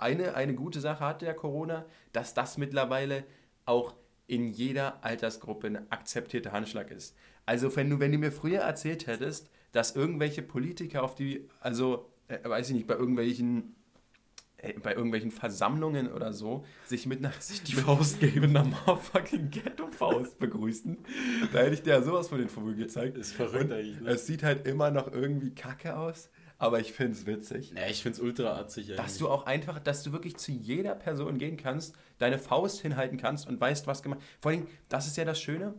Eine, 0.00 0.34
eine 0.34 0.54
gute 0.54 0.80
Sache 0.80 1.04
hatte 1.04 1.26
ja 1.26 1.34
Corona, 1.34 1.84
dass 2.12 2.34
das 2.34 2.58
mittlerweile 2.58 3.24
auch 3.64 3.94
in 4.26 4.48
jeder 4.48 5.02
Altersgruppe 5.04 5.66
ein 5.68 5.90
akzeptierter 5.90 6.52
Handschlag 6.52 6.90
ist. 6.90 7.16
Also 7.46 7.74
wenn 7.76 7.88
du, 7.90 7.98
wenn 7.98 8.12
du 8.12 8.18
mir 8.18 8.32
früher 8.32 8.60
erzählt 8.60 9.06
hättest, 9.06 9.50
dass 9.72 9.96
irgendwelche 9.96 10.42
Politiker 10.42 11.02
auf 11.02 11.14
die, 11.14 11.48
also 11.60 12.10
äh, 12.28 12.46
weiß 12.46 12.68
ich 12.68 12.74
nicht, 12.74 12.86
bei 12.86 12.94
irgendwelchen 12.94 13.74
äh, 14.58 14.72
bei 14.80 14.92
irgendwelchen 14.94 15.30
Versammlungen 15.30 16.12
oder 16.12 16.32
so 16.32 16.64
sich 16.84 17.06
mit 17.06 17.20
einer 17.20 17.32
sich 17.38 17.62
die 17.62 17.74
Faust 17.74 18.20
geben, 18.20 18.40
mit 18.40 18.56
einer 18.56 18.64
motherfucking 18.64 19.50
Ghetto-Faust 19.50 20.38
begrüßen. 20.40 20.98
Da 21.52 21.60
hätte 21.60 21.74
ich 21.74 21.82
dir 21.82 21.90
ja 21.90 22.02
sowas 22.02 22.28
von 22.28 22.38
den 22.38 22.48
Vogel 22.48 22.74
gezeigt. 22.74 23.16
Ist 23.16 23.32
verrückt 23.32 23.72
eigentlich, 23.72 24.00
ne? 24.00 24.10
Es 24.10 24.26
sieht 24.26 24.42
halt 24.42 24.66
immer 24.66 24.90
noch 24.90 25.12
irgendwie 25.12 25.54
kacke 25.54 25.96
aus, 25.96 26.28
aber 26.58 26.80
ich 26.80 26.92
finde 26.92 27.12
es 27.12 27.24
witzig. 27.26 27.72
Ja, 27.74 27.86
ich 27.88 28.02
find's 28.02 28.18
ultra 28.20 28.58
atzig. 28.58 28.92
Dass 28.96 29.16
du 29.16 29.28
auch 29.28 29.46
einfach, 29.46 29.78
dass 29.78 30.02
du 30.02 30.12
wirklich 30.12 30.36
zu 30.36 30.50
jeder 30.52 30.94
Person 30.94 31.38
gehen 31.38 31.56
kannst, 31.56 31.94
deine 32.18 32.38
Faust 32.38 32.80
hinhalten 32.80 33.16
kannst 33.16 33.48
und 33.48 33.60
weißt, 33.60 33.86
was 33.86 34.02
gemacht 34.02 34.20
Vor 34.40 34.50
allem, 34.50 34.66
das 34.88 35.06
ist 35.06 35.16
ja 35.16 35.24
das 35.24 35.40
Schöne. 35.40 35.74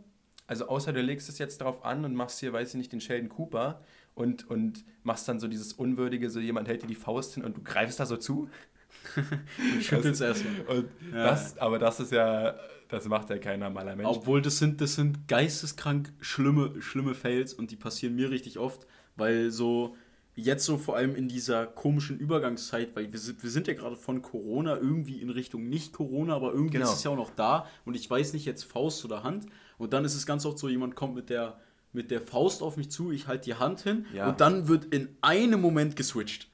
Also 0.47 0.67
außer 0.67 0.93
du 0.93 1.01
legst 1.01 1.29
es 1.29 1.37
jetzt 1.37 1.61
darauf 1.61 1.85
an 1.85 2.05
und 2.05 2.15
machst 2.15 2.39
hier, 2.39 2.53
weiß 2.53 2.69
ich 2.69 2.75
nicht, 2.75 2.91
den 2.91 3.01
Sheldon 3.01 3.29
Cooper 3.29 3.81
und, 4.15 4.49
und 4.49 4.83
machst 5.03 5.27
dann 5.27 5.39
so 5.39 5.47
dieses 5.47 5.73
Unwürdige, 5.73 6.29
so 6.29 6.39
jemand 6.39 6.67
hält 6.67 6.81
dir 6.81 6.87
die 6.87 6.95
Faust 6.95 7.35
hin 7.35 7.43
und 7.43 7.57
du 7.57 7.61
greifst 7.61 7.99
da 7.99 8.05
so 8.05 8.17
zu. 8.17 8.49
Du 9.15 9.81
schüttelst 9.81 10.21
erstmal. 10.21 10.77
Und 10.77 10.89
Ja. 11.13 11.25
das, 11.25 11.57
aber 11.59 11.77
das 11.77 11.99
ist 11.99 12.11
ja, 12.11 12.55
das 12.87 13.05
macht 13.05 13.29
ja 13.29 13.37
kein 13.37 13.59
normaler 13.59 13.95
Mensch. 13.95 14.09
Obwohl, 14.09 14.41
das 14.41 14.57
sind, 14.57 14.81
das 14.81 14.95
sind 14.95 15.27
geisteskrank 15.27 16.11
schlimme, 16.19 16.81
schlimme 16.81 17.13
Fails 17.13 17.53
und 17.53 17.69
die 17.69 17.75
passieren 17.75 18.15
mir 18.15 18.31
richtig 18.31 18.57
oft, 18.57 18.87
weil 19.15 19.51
so 19.51 19.95
jetzt 20.39 20.65
so 20.65 20.77
vor 20.77 20.95
allem 20.95 21.15
in 21.15 21.27
dieser 21.27 21.65
komischen 21.67 22.17
Übergangszeit, 22.19 22.95
weil 22.95 23.11
wir 23.11 23.19
sind, 23.19 23.41
wir 23.43 23.49
sind 23.49 23.67
ja 23.67 23.73
gerade 23.73 23.95
von 23.95 24.21
Corona 24.21 24.75
irgendwie 24.77 25.21
in 25.21 25.29
Richtung 25.29 25.69
nicht 25.69 25.93
Corona, 25.93 26.35
aber 26.35 26.51
irgendwie 26.53 26.77
Genau. 26.77 26.89
ist 26.89 26.97
es 26.97 27.03
ja 27.03 27.11
auch 27.11 27.15
noch 27.15 27.31
da 27.31 27.67
und 27.85 27.95
ich 27.95 28.09
weiß 28.09 28.33
nicht 28.33 28.45
jetzt 28.45 28.63
Faust 28.63 29.03
oder 29.05 29.23
Hand 29.23 29.45
und 29.77 29.93
dann 29.93 30.05
ist 30.05 30.15
es 30.15 30.25
ganz 30.25 30.45
oft 30.45 30.57
so, 30.59 30.67
jemand 30.69 30.95
kommt 30.95 31.15
mit 31.15 31.29
der, 31.29 31.57
mit 31.93 32.11
der 32.11 32.21
Faust 32.21 32.61
auf 32.61 32.77
mich 32.77 32.89
zu, 32.91 33.11
ich 33.11 33.27
halte 33.27 33.45
die 33.45 33.55
Hand 33.55 33.81
hin 33.81 34.05
Ja. 34.13 34.29
und 34.29 34.41
dann 34.41 34.67
wird 34.67 34.85
in 34.93 35.09
einem 35.21 35.61
Moment 35.61 35.95
geswitcht. 35.95 36.47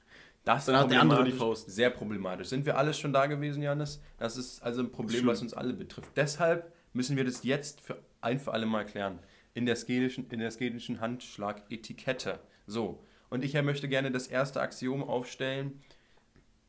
Das 0.44 0.66
Dann 0.66 0.76
hat 0.76 0.90
der 0.92 1.00
andere 1.00 1.24
die 1.24 1.32
Faust. 1.32 1.68
Sehr 1.68 1.90
problematisch. 1.90 2.46
Sind 2.48 2.66
wir 2.66 2.78
alle 2.78 2.94
schon 2.94 3.12
da 3.12 3.26
gewesen, 3.26 3.62
Janis? 3.64 4.00
Das 4.16 4.36
ist 4.36 4.62
also 4.62 4.80
ein 4.80 4.92
Problem, 4.92 5.26
was 5.26 5.42
uns 5.42 5.52
alle 5.52 5.72
betrifft. 5.72 6.12
Deshalb 6.14 6.72
müssen 6.92 7.16
wir 7.16 7.24
das 7.24 7.42
jetzt 7.42 7.80
für 7.80 7.98
ein 8.20 8.38
für 8.38 8.52
alle 8.52 8.64
Mal 8.64 8.86
klären. 8.86 9.18
In 9.54 9.66
der 9.66 9.74
skedischen, 9.74 10.28
in 10.30 10.38
der 10.38 10.52
skedischen 10.52 11.00
Handschlag-Etikette. 11.00 12.38
So. 12.66 13.02
Und 13.30 13.44
ich 13.44 13.54
möchte 13.54 13.88
gerne 13.88 14.10
das 14.10 14.26
erste 14.26 14.60
Axiom 14.60 15.02
aufstellen. 15.02 15.82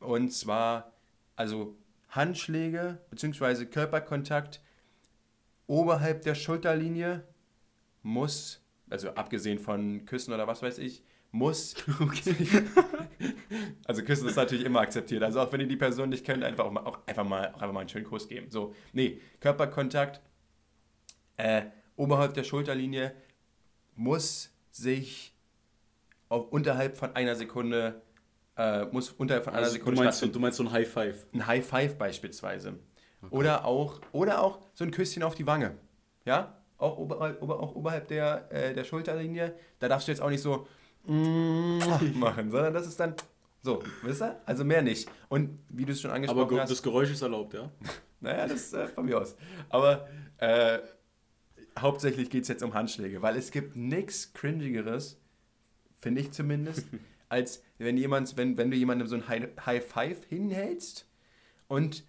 Und 0.00 0.30
zwar, 0.32 0.92
also 1.36 1.76
Handschläge 2.10 2.98
bzw. 3.10 3.66
Körperkontakt 3.66 4.60
oberhalb 5.66 6.22
der 6.22 6.34
Schulterlinie 6.34 7.24
muss, 8.02 8.62
also 8.88 9.10
abgesehen 9.10 9.58
von 9.58 10.04
Küssen 10.06 10.32
oder 10.32 10.46
was 10.46 10.62
weiß 10.62 10.78
ich, 10.78 11.02
muss 11.30 11.74
also 13.84 14.02
Küssen 14.02 14.28
ist 14.28 14.36
natürlich 14.36 14.64
immer 14.64 14.80
akzeptiert. 14.80 15.22
Also 15.22 15.40
auch 15.40 15.52
wenn 15.52 15.60
ihr 15.60 15.68
die 15.68 15.76
Person 15.76 16.08
nicht 16.08 16.24
kennt, 16.24 16.42
einfach 16.42 16.64
auch, 16.64 16.70
mal, 16.70 16.84
auch 16.84 16.98
einfach 17.06 17.24
mal 17.24 17.48
auch 17.48 17.60
einfach 17.60 17.72
mal 17.72 17.80
einen 17.80 17.88
schönen 17.88 18.06
Kuss 18.06 18.28
geben. 18.28 18.50
So, 18.50 18.74
nee, 18.92 19.20
Körperkontakt 19.40 20.20
äh, 21.36 21.62
oberhalb 21.96 22.34
der 22.34 22.44
Schulterlinie 22.44 23.14
muss 23.94 24.50
sich 24.70 25.34
auf, 26.28 26.48
unterhalb 26.50 26.96
von 26.96 27.14
einer 27.16 27.34
Sekunde 27.36 28.02
äh, 28.56 28.84
muss 28.86 29.10
unterhalb 29.10 29.44
von 29.44 29.52
einer 29.54 29.62
Also, 29.64 29.74
du, 29.74 29.78
Sekunde 29.78 30.00
meinst, 30.02 30.18
so- 30.18 30.26
stattfinden. 30.26 30.34
du 30.34 30.40
meinst 30.40 30.56
so 30.58 30.64
ein 30.64 30.72
High 30.72 30.88
Five. 30.88 31.26
Ein 31.32 31.46
High 31.46 31.64
Five 31.66 31.96
beispielsweise. 31.98 32.78
Oder 33.30 33.64
auch 33.64 34.00
oder 34.12 34.42
auch 34.42 34.60
so 34.74 34.84
ein 34.84 34.90
Küsschen 34.90 35.22
auf 35.22 35.34
die 35.34 35.46
Wange. 35.46 35.74
Ja? 36.24 36.54
Auch 36.76 36.96
oberhalb, 36.98 37.42
ober, 37.42 37.58
auch 37.60 37.74
oberhalb 37.74 38.06
der, 38.08 38.46
äh, 38.52 38.74
der 38.74 38.84
Schulterlinie. 38.84 39.54
Da 39.80 39.88
darfst 39.88 40.06
du 40.06 40.12
jetzt 40.12 40.20
auch 40.20 40.30
nicht 40.30 40.42
so 40.42 40.66
machen, 41.06 42.50
sondern 42.50 42.74
das 42.74 42.86
ist 42.86 42.98
dann 43.00 43.14
so, 43.62 43.82
wisst 44.02 44.22
ihr? 44.22 44.40
Also 44.46 44.64
mehr 44.64 44.82
nicht. 44.82 45.08
Und 45.28 45.58
wie 45.68 45.84
du 45.84 45.92
es 45.92 46.00
schon 46.00 46.10
angesprochen 46.10 46.42
Aber 46.52 46.60
hast, 46.62 46.70
das 46.70 46.82
Geräusch 46.82 47.10
ist 47.10 47.22
erlaubt, 47.22 47.54
ja? 47.54 47.70
naja, 48.20 48.44
das 48.46 48.56
ist 48.56 48.74
äh, 48.74 48.86
von 48.88 49.04
mir 49.04 49.18
aus. 49.20 49.36
Aber 49.68 50.06
äh, 50.38 50.78
hauptsächlich 51.78 52.30
geht 52.30 52.42
es 52.42 52.48
jetzt 52.48 52.62
um 52.62 52.74
Handschläge, 52.74 53.20
weil 53.22 53.36
es 53.36 53.50
gibt 53.50 53.74
nichts 53.76 54.32
Cringigeres, 54.32 55.20
finde 55.98 56.20
ich 56.20 56.32
zumindest, 56.32 56.86
als 57.28 57.62
wenn 57.78 57.96
jemand, 57.96 58.36
wenn, 58.36 58.56
wenn 58.56 58.70
du 58.70 58.76
jemandem 58.76 59.06
so 59.08 59.16
ein 59.16 59.28
High, 59.28 59.48
High 59.64 59.84
Five 59.84 60.24
hinhältst 60.28 61.06
und 61.68 62.04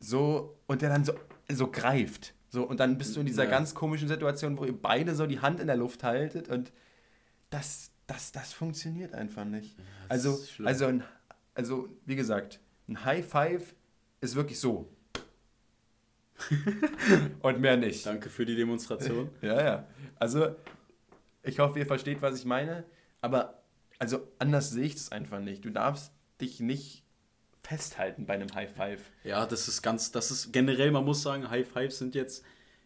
so 0.00 0.58
und 0.66 0.82
der 0.82 0.88
dann 0.88 1.04
so, 1.04 1.12
so 1.52 1.68
greift. 1.70 2.34
So, 2.48 2.64
und 2.64 2.80
dann 2.80 2.98
bist 2.98 3.16
du 3.16 3.20
in 3.20 3.26
dieser 3.26 3.44
Ja. 3.44 3.50
ganz 3.50 3.74
komischen 3.74 4.08
Situation, 4.08 4.58
wo 4.58 4.64
ihr 4.64 4.76
beide 4.76 5.14
so 5.14 5.26
die 5.26 5.40
Hand 5.40 5.60
in 5.60 5.68
der 5.68 5.76
Luft 5.76 6.02
haltet 6.04 6.48
und 6.48 6.72
das, 7.50 7.90
das, 8.06 8.32
das 8.32 8.52
funktioniert 8.52 9.14
einfach 9.14 9.44
nicht. 9.44 9.78
das 10.08 10.26
also, 10.26 10.64
also, 10.64 10.86
ein, 10.86 11.04
also, 11.54 11.88
wie 12.04 12.16
gesagt, 12.16 12.60
ein 12.88 13.04
High 13.04 13.26
Five 13.26 13.74
ist 14.20 14.34
wirklich 14.34 14.58
so. 14.58 14.88
und 17.40 17.60
mehr 17.60 17.76
nicht. 17.76 18.04
Danke 18.04 18.28
für 18.28 18.44
die 18.44 18.56
Demonstration. 18.56 19.30
Ja, 19.42 19.62
ja. 19.62 19.86
Also, 20.18 20.56
ich 21.42 21.58
hoffe, 21.58 21.78
ihr 21.78 21.86
versteht, 21.86 22.22
was 22.22 22.38
ich 22.38 22.44
meine. 22.44 22.84
Aber, 23.20 23.62
also, 23.98 24.20
anders 24.38 24.70
sehe 24.70 24.84
ich 24.84 24.94
das 24.94 25.12
einfach 25.12 25.40
nicht. 25.40 25.64
Du 25.64 25.70
darfst 25.70 26.12
dich 26.40 26.60
nicht 26.60 27.04
festhalten 27.62 28.26
bei 28.26 28.34
einem 28.34 28.52
High 28.54 28.70
Five. 28.70 29.00
Ja, 29.24 29.46
das 29.46 29.68
ist 29.68 29.82
ganz, 29.82 30.12
das 30.12 30.30
ist 30.30 30.52
generell, 30.52 30.90
man 30.90 31.04
muss 31.04 31.22
sagen, 31.22 31.48
High 31.48 31.68
Fives 31.68 31.98
sind 31.98 32.14
jetzt 32.14 32.44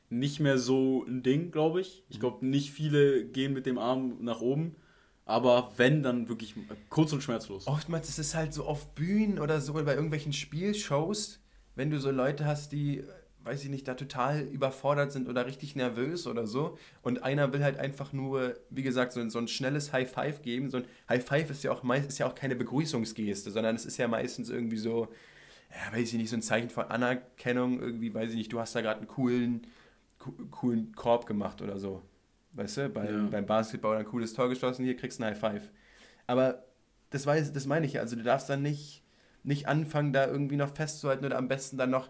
nicht 0.09 0.41
mehr 0.41 0.59
so 0.59 1.05
ein 1.05 1.23
Ding, 1.23 1.51
glaube 1.51 1.81
ich. 1.81 2.05
Ich 2.09 2.21
glaube, 2.21 2.47
nicht 2.47 2.71
viele 2.71 3.25
gehen 3.25 3.53
mit 3.53 3.67
dem 3.67 3.79
Arm 3.79 4.19
nach 4.21 4.41
oben. 4.41 4.77
Aber 5.25 5.73
wenn, 5.77 6.05
dann 6.05 6.29
wirklich 6.29 6.55
kurz 6.89 7.13
und 7.13 7.23
schmerzlos. 7.23 7.67
Oftmals 7.67 8.09
ist 8.09 8.21
es 8.21 8.35
halt 8.37 8.55
so 8.55 8.65
auf 8.65 8.95
Bühnen 8.95 9.41
oder 9.41 9.61
so 9.61 9.73
bei 9.73 9.95
irgendwelchen 9.95 10.33
Spielshows, 10.33 11.41
wenn 11.75 11.91
du 11.91 11.99
so 11.99 12.13
Leute 12.13 12.45
hast, 12.45 12.71
die, 12.71 13.03
weiß 13.47 13.63
ich 13.65 13.71
nicht, 13.71 13.87
da 13.89 13.95
total 13.95 14.41
überfordert 14.43 15.13
sind 15.13 15.29
oder 15.29 15.47
richtig 15.47 15.77
nervös 15.77 16.27
oder 16.27 16.47
so. 16.47 16.77
Und 17.03 17.23
einer 17.23 17.53
will 17.53 17.63
halt 17.65 17.79
einfach 17.79 18.13
nur, 18.13 18.55
wie 18.71 18.83
gesagt, 18.83 19.13
so, 19.13 19.21
ein- 19.21 19.31
so 19.31 19.39
ein 19.39 19.49
schnelles 19.49 19.93
High 19.93 20.11
Five 20.11 20.43
geben. 20.43 20.69
So 20.71 20.79
ein 20.79 20.85
High 21.09 21.25
Five 21.25 21.51
ist 21.51 21.63
ja 21.65 21.73
auch 21.73 21.83
meist 21.83 22.09
ist 22.09 22.19
ja 22.19 22.27
auch 22.27 22.35
keine 22.35 22.57
Begrüßungsgeste, 22.57 23.51
sondern 23.51 23.77
es 23.77 23.87
ist 23.87 23.97
ja 23.97 24.09
meistens 24.09 24.51
irgendwie 24.51 24.77
so, 24.79 25.09
ja, 25.71 25.97
weiß 25.97 26.13
ich 26.13 26.19
nicht, 26.19 26.31
so 26.31 26.37
ein 26.37 26.43
Zeichen 26.43 26.71
von 26.71 26.85
Anerkennung, 26.87 27.81
irgendwie, 27.81 28.13
weiß 28.13 28.31
ich 28.31 28.37
nicht, 28.37 28.53
du 28.53 28.61
hast 28.61 28.75
da 28.75 28.81
gerade 28.81 28.99
einen 28.99 29.09
coolen, 29.09 29.67
co- 30.19 30.35
coolen 30.51 30.93
Korb 30.95 31.27
gemacht 31.27 31.63
oder 31.63 31.79
so. 31.79 32.03
Weißt 32.53 32.77
du, 32.79 32.89
beim, 32.89 33.07
Ja. 33.25 33.29
beim 33.31 33.47
Basketball 33.47 33.97
ein 33.99 34.07
cooles 34.07 34.33
Tor 34.33 34.49
geschossen, 34.49 34.85
hier 34.85 34.97
kriegst 34.97 35.19
du 35.19 35.25
ein 35.25 35.31
High 35.31 35.39
Five. 35.39 35.71
Aber 36.27 36.65
das, 37.11 37.27
weiß, 37.27 37.53
das 37.53 37.67
meine 37.67 37.87
ich 37.87 37.95
ja, 37.95 38.01
also 38.01 38.17
du 38.17 38.23
darfst 38.23 38.49
dann 38.49 38.63
nicht, 38.63 39.03
nicht 39.45 39.69
anfangen, 39.69 40.13
da 40.13 40.27
irgendwie 40.27 40.57
noch 40.57 40.75
festzuhalten 40.75 41.25
oder 41.25 41.37
am 41.39 41.47
besten 41.49 41.77
dann 41.77 41.91
noch 41.91 42.09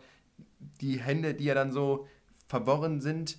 die 0.80 1.00
Hände, 1.00 1.34
die 1.34 1.44
ja 1.44 1.54
dann 1.54 1.72
so 1.72 2.06
verworren 2.48 3.00
sind, 3.00 3.38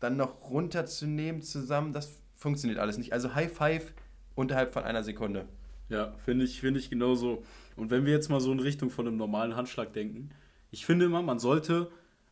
dann 0.00 0.16
noch 0.16 0.50
runterzunehmen 0.50 1.42
zusammen. 1.42 1.92
Das 1.92 2.20
funktioniert 2.34 2.78
alles 2.78 2.98
nicht. 2.98 3.12
Also 3.12 3.34
High 3.34 3.52
Five 3.52 3.92
unterhalb 4.34 4.72
von 4.72 4.84
einer 4.84 5.02
Sekunde. 5.02 5.48
Ja, 5.88 6.14
finde 6.24 6.44
ich, 6.44 6.60
find 6.60 6.76
ich 6.76 6.90
genauso. 6.90 7.42
Und 7.76 7.90
wenn 7.90 8.04
wir 8.04 8.12
jetzt 8.12 8.28
mal 8.28 8.40
so 8.40 8.52
in 8.52 8.60
Richtung 8.60 8.90
von 8.90 9.06
einem 9.06 9.16
normalen 9.16 9.56
Handschlag 9.56 9.92
denken, 9.92 10.30
ich 10.70 10.84
finde 10.84 11.06
immer, 11.06 11.22
man 11.22 11.38
sollte 11.38 11.90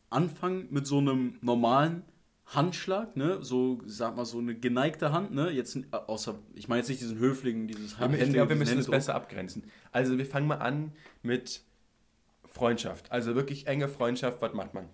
anfangen 0.09 0.67
mit 0.69 0.85
so 0.85 0.99
einem 0.99 1.37
normalen 1.41 2.03
Handschlag, 2.45 3.17
ne, 3.17 3.39
so, 3.41 3.81
sag 3.85 4.15
mal, 4.15 4.25
so 4.25 4.37
eine 4.37 4.55
geneigte 4.55 5.11
Hand, 5.11 5.33
ne, 5.33 5.49
jetzt, 5.49 5.77
außer, 5.91 6.39
ich 6.53 6.69
meine 6.69 6.79
jetzt 6.79 6.87
nicht 6.87 7.01
diesen 7.01 7.17
höflichen, 7.19 7.67
dieses 7.67 7.99
Hand. 7.99 8.15
Ich 8.15 8.31
glaube, 8.31 8.49
wir 8.49 8.55
müssen 8.55 8.79
es 8.79 8.89
besser 8.89 9.15
abgrenzen. 9.15 9.63
Also, 9.91 10.17
wir 10.17 10.25
fangen 10.25 10.47
mal 10.47 10.59
an 10.59 10.93
mit 11.23 11.63
Freundschaft. 12.57 13.11
Also 13.11 13.35
wirklich 13.35 13.67
enge 13.67 13.87
Freundschaft, 13.87 14.41
was 14.41 14.53
macht 14.53 14.73
man? 14.73 14.89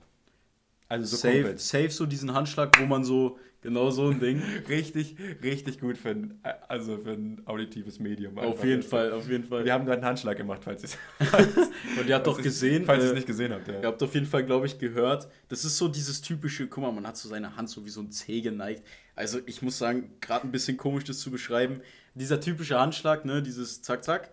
Also 0.90 1.06
so 1.06 1.18
safe, 1.18 1.58
safe 1.58 1.90
so 1.90 2.06
diesen 2.06 2.34
Handschlag, 2.34 2.80
wo 2.80 2.86
man 2.86 3.04
so, 3.04 3.40
genau 3.62 3.90
so 3.90 4.10
ein 4.10 4.20
Ding. 4.20 4.44
richtig, 4.70 5.16
richtig 5.42 5.80
gut 5.80 5.98
für 5.98 6.10
ein, 6.10 6.40
also 6.68 6.98
für 6.98 7.14
ein 7.14 7.42
auditives 7.46 8.00
Medium. 8.00 8.38
Auf 8.38 8.64
jeden 8.64 8.84
Fall, 8.84 9.12
auf 9.12 9.28
jeden 9.28 9.46
Fall. 9.46 9.66
Wir 9.66 9.74
haben 9.74 9.86
gerade 9.86 10.00
einen 10.00 10.06
Handschlag 10.06 10.38
gemacht, 10.38 10.62
falls 10.64 10.84
es. 10.84 10.98
Und 12.00 12.08
ihr 12.08 12.16
habt 12.16 12.28
doch 12.28 12.40
gesehen. 12.40 12.86
Falls 12.86 13.04
ihr 13.04 13.10
es 13.10 13.16
nicht 13.16 13.28
gesehen 13.28 13.54
habt, 13.54 13.68
ja. 13.68 13.80
Ihr 13.80 13.88
habt 13.88 14.04
auf 14.04 14.14
jeden 14.14 14.28
Fall, 14.28 14.44
glaube 14.44 14.68
ich, 14.68 14.78
gehört. 14.78 15.28
Das 15.48 15.66
ist 15.66 15.78
so 15.78 15.88
dieses 15.88 16.22
typische, 16.22 16.68
guck 16.68 16.84
mal, 16.84 16.92
man 16.92 17.08
hat 17.08 17.18
so 17.18 17.28
seine 17.30 17.56
Hand 17.56 17.70
so 17.70 17.86
wie 17.86 17.90
so 17.90 18.02
ein 18.02 18.12
Zeh 18.12 18.42
geneigt. 18.42 18.84
Also 19.16 19.40
ich 19.46 19.62
muss 19.62 19.78
sagen, 19.78 20.12
gerade 20.22 20.46
ein 20.48 20.52
bisschen 20.52 20.78
komisch, 20.78 21.06
das 21.06 21.20
zu 21.20 21.32
beschreiben. 21.32 21.82
Dieser 22.14 22.40
typische 22.40 22.80
Handschlag, 22.80 23.26
ne, 23.26 23.42
dieses 23.42 23.82
Zack, 23.82 24.04
Zack 24.04 24.32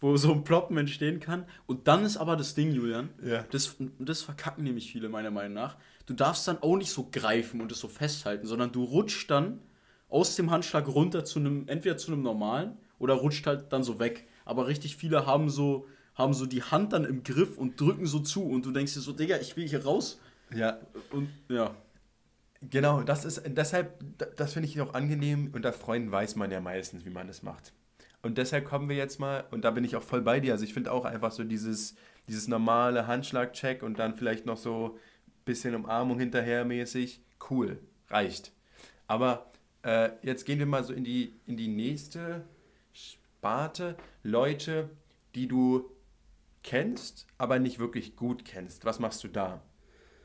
wo 0.00 0.16
so 0.16 0.32
ein 0.32 0.44
Ploppen 0.44 0.76
entstehen 0.76 1.20
kann. 1.20 1.46
Und 1.66 1.88
dann 1.88 2.04
ist 2.04 2.16
aber 2.16 2.36
das 2.36 2.54
Ding, 2.54 2.72
Julian, 2.72 3.10
ja. 3.24 3.44
das, 3.50 3.76
das 3.98 4.22
verkacken 4.22 4.64
nämlich 4.64 4.90
viele 4.90 5.08
meiner 5.08 5.30
Meinung 5.30 5.54
nach. 5.54 5.76
Du 6.06 6.14
darfst 6.14 6.46
dann 6.46 6.62
auch 6.62 6.76
nicht 6.76 6.90
so 6.90 7.08
greifen 7.10 7.60
und 7.60 7.72
es 7.72 7.80
so 7.80 7.88
festhalten, 7.88 8.46
sondern 8.46 8.72
du 8.72 8.84
rutschst 8.84 9.30
dann 9.30 9.60
aus 10.08 10.36
dem 10.36 10.50
Handschlag 10.50 10.86
runter 10.86 11.24
zu 11.24 11.38
einem, 11.38 11.66
entweder 11.68 11.96
zu 11.96 12.12
einem 12.12 12.22
normalen 12.22 12.76
oder 12.98 13.14
rutscht 13.14 13.46
halt 13.46 13.72
dann 13.72 13.82
so 13.82 13.98
weg. 13.98 14.26
Aber 14.44 14.66
richtig 14.68 14.96
viele 14.96 15.26
haben 15.26 15.50
so, 15.50 15.86
haben 16.14 16.34
so 16.34 16.46
die 16.46 16.62
Hand 16.62 16.92
dann 16.92 17.04
im 17.04 17.22
Griff 17.22 17.58
und 17.58 17.80
drücken 17.80 18.06
so 18.06 18.20
zu 18.20 18.44
und 18.44 18.64
du 18.64 18.70
denkst 18.70 18.94
dir 18.94 19.00
so, 19.00 19.12
Digga, 19.12 19.38
ich 19.38 19.56
will 19.56 19.68
hier 19.68 19.84
raus. 19.84 20.20
Ja. 20.54 20.78
Und 21.10 21.28
ja. 21.48 21.74
Genau, 22.62 23.02
das 23.02 23.24
ist 23.24 23.42
deshalb, 23.46 24.02
das 24.36 24.54
finde 24.54 24.68
ich 24.68 24.80
auch 24.80 24.94
angenehm. 24.94 25.50
Unter 25.52 25.72
Freunden 25.72 26.10
weiß 26.10 26.36
man 26.36 26.50
ja 26.50 26.60
meistens, 26.60 27.04
wie 27.04 27.10
man 27.10 27.26
das 27.26 27.42
macht. 27.42 27.72
Und 28.26 28.38
deshalb 28.38 28.64
kommen 28.64 28.88
wir 28.88 28.96
jetzt 28.96 29.20
mal, 29.20 29.44
und 29.52 29.64
da 29.64 29.70
bin 29.70 29.84
ich 29.84 29.94
auch 29.94 30.02
voll 30.02 30.20
bei 30.20 30.40
dir. 30.40 30.52
Also 30.52 30.64
ich 30.64 30.74
finde 30.74 30.90
auch 30.90 31.04
einfach 31.04 31.30
so 31.30 31.44
dieses, 31.44 31.94
dieses 32.26 32.48
normale 32.48 33.06
Handschlag-Check 33.06 33.84
und 33.84 34.00
dann 34.00 34.16
vielleicht 34.16 34.46
noch 34.46 34.56
so 34.56 34.98
ein 35.28 35.44
bisschen 35.44 35.76
Umarmung 35.76 36.18
hinterhermäßig. 36.18 37.22
Cool, 37.48 37.78
reicht. 38.08 38.50
Aber 39.06 39.52
äh, 39.82 40.10
jetzt 40.22 40.44
gehen 40.44 40.58
wir 40.58 40.66
mal 40.66 40.82
so 40.82 40.92
in 40.92 41.04
die, 41.04 41.34
in 41.46 41.56
die 41.56 41.68
nächste 41.68 42.44
Sparte. 42.92 43.96
Leute, 44.24 44.90
die 45.36 45.46
du 45.46 45.88
kennst, 46.64 47.28
aber 47.38 47.60
nicht 47.60 47.78
wirklich 47.78 48.16
gut 48.16 48.44
kennst. 48.44 48.84
Was 48.84 48.98
machst 48.98 49.22
du 49.22 49.28
da? 49.28 49.62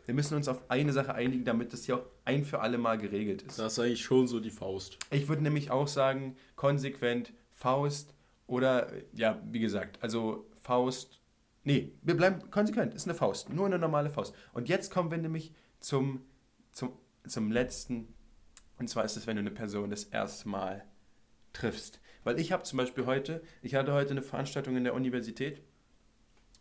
Wir 0.08 0.16
müssen 0.16 0.36
uns 0.36 0.48
auf 0.48 0.72
eine 0.72 0.92
Sache 0.92 1.14
einigen, 1.14 1.46
damit 1.46 1.72
das 1.72 1.86
hier 1.86 1.98
auch 1.98 2.06
ein 2.26 2.46
für 2.46 2.62
alle 2.62 2.80
Mal 2.80 2.98
geregelt 2.98 3.44
ist. 3.44 3.60
Das 3.60 3.74
ist 3.74 3.80
eigentlich 3.80 4.02
schon 4.02 4.28
so 4.28 4.40
die 4.40 4.50
Faust. 4.50 4.98
Ich 5.12 5.28
würde 5.28 5.44
nämlich 5.44 5.70
auch 5.70 5.88
sagen, 5.88 6.36
konsequent 6.56 7.32
Faust 7.62 8.16
oder, 8.48 8.92
ja, 9.14 9.40
wie 9.52 9.60
gesagt, 9.60 10.00
also 10.02 10.50
Faust. 10.62 11.22
Nee, 11.64 11.94
wir 12.02 12.18
bleiben 12.18 12.50
konsequent, 12.50 12.96
ist 12.96 13.06
eine 13.06 13.14
Faust, 13.14 13.52
nur 13.52 13.68
eine 13.68 13.78
normale 13.78 14.10
Faust. 14.10 14.34
Und 14.52 14.68
jetzt 14.68 14.92
kommen 14.92 15.12
wir 15.12 15.20
nämlich 15.20 15.54
zum, 15.80 16.26
zum, 16.72 16.98
zum 17.28 17.52
letzten. 17.52 18.16
Und 18.80 18.90
zwar 18.90 19.06
ist 19.06 19.16
es, 19.16 19.28
wenn 19.28 19.36
du 19.36 19.42
eine 19.42 19.52
Person 19.52 19.92
das 19.92 20.06
erste 20.06 20.50
Mal 20.50 20.84
triffst. 21.54 22.02
Weil 22.24 22.40
ich 22.40 22.52
habe 22.52 22.64
zum 22.64 22.78
Beispiel 22.78 23.06
heute, 23.06 23.44
ich 23.62 23.76
hatte 23.76 23.94
heute 23.94 24.12
eine 24.12 24.24
Veranstaltung 24.24 24.76
in 24.76 24.84
der 24.84 24.96
Universität 24.96 25.62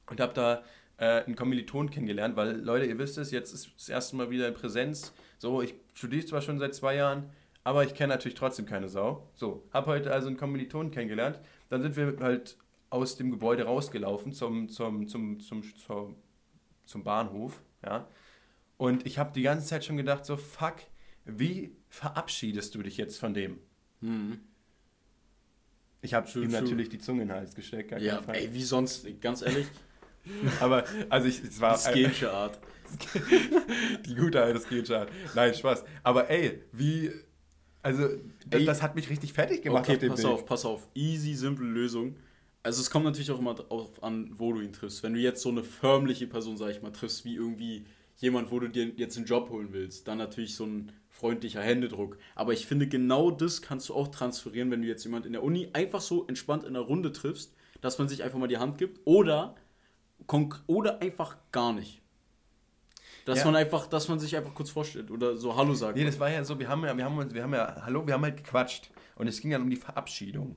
und 0.07 0.21
habe 0.21 0.35
da 0.35 0.63
äh, 0.99 1.25
einen 1.25 1.35
Kommiliton 1.35 1.89
kennengelernt, 1.89 2.37
weil 2.37 2.61
Leute, 2.61 2.85
ihr 2.85 2.99
wisst 2.99 3.17
es, 3.17 3.31
jetzt 3.31 3.55
ist 3.55 3.71
das 3.75 3.89
erste 3.89 4.17
Mal 4.17 4.29
wieder 4.29 4.47
in 4.47 4.55
Präsenz. 4.55 5.15
So, 5.39 5.63
ich 5.63 5.75
studiere 5.95 6.27
zwar 6.27 6.43
schon 6.43 6.59
seit 6.59 6.75
zwei 6.75 6.97
Jahren, 6.97 7.31
aber 7.65 7.85
ich 7.85 7.95
kenne 7.95 8.15
natürlich 8.15 8.39
trotzdem 8.39 8.67
keine 8.67 8.89
Sau. 8.89 9.31
So, 9.35 9.69
habe 9.73 9.87
heute 9.87 10.13
also 10.13 10.29
einen 10.29 10.37
Kommilitonen 10.37 10.91
kennengelernt. 10.91 11.41
Dann 11.69 11.83
sind 11.83 11.97
wir 11.97 12.17
halt 12.21 12.57
aus 12.89 13.17
dem 13.17 13.31
Gebäude 13.31 13.65
rausgelaufen 13.65 14.33
zum, 14.33 14.69
zum, 14.69 15.07
zum, 15.09 15.41
zum, 15.41 15.63
zum, 15.77 16.17
zum 16.85 17.05
Bahnhof. 17.05 17.63
Ja? 17.85 18.09
Und 18.77 19.07
ich 19.07 19.19
habe 19.19 19.33
die 19.33 19.43
ganze 19.43 19.67
Zeit 19.67 19.85
schon 19.85 19.97
gedacht, 19.97 20.25
so, 20.25 20.37
fuck, 20.37 20.77
wie 21.25 21.77
verabschiedest 21.89 22.75
du 22.75 22.83
dich 22.83 22.97
jetzt 22.97 23.19
von 23.19 23.35
dem? 23.35 23.59
Mhm. 24.01 24.41
Ich 26.03 26.15
habe 26.15 26.29
ihm 26.39 26.51
natürlich 26.51 26.89
die 26.89 26.99
Zunge 26.99 27.23
in 27.23 27.29
den 27.29 27.37
Hals 27.37 27.55
gesteckt. 27.55 27.93
Ja, 28.01 28.23
ey, 28.29 28.53
wie 28.55 28.63
sonst, 28.63 29.07
ganz 29.21 29.43
ehrlich. 29.43 29.67
Aber, 30.61 30.85
also 31.11 31.29
ich, 31.29 31.45
es 31.45 31.61
war... 31.61 31.75
Die 31.75 31.83
Skilsche 31.83 32.33
Art. 32.33 32.59
die 34.07 34.15
gute 34.15 34.43
alte 34.43 34.61
Skilsche 34.61 34.99
Art. 34.99 35.11
Nein, 35.35 35.55
Spaß. 35.55 35.85
Aber 36.03 36.29
ey, 36.31 36.63
wie 36.73 37.13
also, 37.83 38.09
das, 38.47 38.65
das 38.65 38.83
hat 38.83 38.95
mich 38.95 39.09
richtig 39.11 39.33
fertig 39.33 39.63
gemacht. 39.63 39.89
Okay, 39.89 39.95
auf 40.09 40.17
pass 40.17 40.25
Weg. 40.25 40.31
auf, 40.31 40.47
pass 40.47 40.65
auf. 40.65 40.89
Easy, 40.95 41.35
simple 41.35 41.67
Lösung. 41.67 42.17
Also, 42.63 42.81
es 42.83 42.91
kommt 42.91 43.05
natürlich 43.05 43.31
auch 43.31 43.39
immer 43.39 43.55
darauf 43.55 44.03
an, 44.03 44.33
wo 44.37 44.53
du 44.53 44.61
ihn 44.61 44.73
triffst. 44.73 45.03
Wenn 45.03 45.15
du 45.15 45.21
jetzt 45.21 45.43
so 45.43 45.49
eine 45.49 45.65
förmliche 45.65 46.27
Person, 46.27 46.57
sag 46.57 46.71
ich 46.71 46.83
mal, 46.83 46.91
triffst, 46.91 47.25
wie 47.25 47.37
irgendwie 47.37 47.87
jemand, 48.19 48.51
wo 48.51 48.61
du 48.61 48.69
dir 48.69 48.93
jetzt 48.97 49.17
einen 49.17 49.27
Job 49.27 49.51
holen 49.51 49.69
willst, 49.73 50.07
dann 50.07 50.19
natürlich 50.19 50.55
so 50.55 50.65
ein 50.67 50.93
freundlicher 51.09 51.63
Händedruck. 51.63 52.19
Aber 52.35 52.53
ich 52.53 52.67
finde, 52.67 52.87
genau 52.87 53.31
das 53.31 53.63
kannst 53.63 53.89
du 53.89 53.95
auch 53.95 54.09
transferieren, 54.09 54.71
wenn 54.71 54.83
du 54.83 54.89
jetzt 54.89 55.05
jemand 55.05 55.27
in 55.27 55.33
der 55.33 55.43
Uni 55.43 55.69
einfach 55.73 56.01
so 56.01 56.27
entspannt 56.27 56.65
in 56.65 56.75
der 56.75 56.83
Runde 56.83 57.13
triffst, 57.13 57.55
dass 57.81 57.99
man 57.99 58.09
sich 58.09 58.23
einfach 58.23 58.39
mal 58.39 58.47
die 58.47 58.59
Hand 58.59 58.79
gibt 58.79 59.01
oder, 59.07 59.55
oder 60.67 61.01
einfach 61.01 61.37
gar 61.51 61.73
nicht. 61.73 62.00
Dass 63.25 63.41
ja. 63.41 63.45
man 63.47 63.57
einfach, 63.57 63.87
dass 63.87 64.09
man 64.09 64.19
sich 64.19 64.37
einfach 64.37 64.55
kurz 64.55 64.71
vorstellt 64.71 65.11
oder 65.11 65.37
so 65.37 65.57
Hallo 65.57 65.75
sagt. 65.75 65.97
Nee, 65.97 66.05
das 66.05 66.19
war 66.19 66.31
ja 66.31 66.43
so, 66.45 66.59
wir 66.59 66.69
haben 66.69 66.85
ja, 66.85 66.97
wir 66.97 67.05
haben, 67.05 67.35
wir 67.35 67.43
haben 67.43 67.55
ja, 67.55 67.83
Hallo, 67.85 68.07
wir 68.07 68.15
haben 68.15 68.25
halt 68.25 68.37
gequatscht. 68.37 68.91
Und 69.17 69.27
es 69.27 69.41
ging 69.41 69.51
dann 69.51 69.63
um 69.63 69.71
die 69.71 69.77
Verabschiedung. 69.77 70.57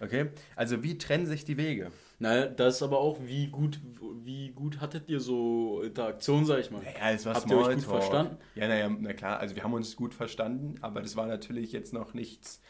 Okay? 0.00 0.30
Also 0.54 0.82
wie 0.82 0.98
trennen 0.98 1.26
sich 1.26 1.44
die 1.44 1.56
Wege? 1.56 1.90
Naja, 2.18 2.46
das 2.46 2.76
ist 2.76 2.82
aber 2.82 2.98
auch, 2.98 3.18
wie 3.24 3.48
gut, 3.48 3.80
wie 4.24 4.50
gut 4.50 4.80
hattet 4.80 5.08
ihr 5.08 5.20
so 5.20 5.82
Interaktion, 5.82 6.44
sag 6.44 6.60
ich 6.60 6.70
mal? 6.70 6.82
Ja, 6.82 7.10
es 7.10 7.26
war 7.26 7.34
Habt 7.34 7.50
ihr 7.50 7.56
euch 7.56 7.76
gut 7.76 7.84
verstanden? 7.84 8.36
Ja, 8.54 8.68
naja, 8.68 8.88
na 8.88 9.12
klar, 9.12 9.38
also 9.38 9.56
wir 9.56 9.62
haben 9.62 9.72
uns 9.72 9.96
gut 9.96 10.14
verstanden, 10.14 10.76
aber 10.80 11.00
das 11.00 11.16
war 11.16 11.26
natürlich 11.26 11.72
jetzt 11.72 11.92
noch 11.92 12.14
nichts 12.14 12.60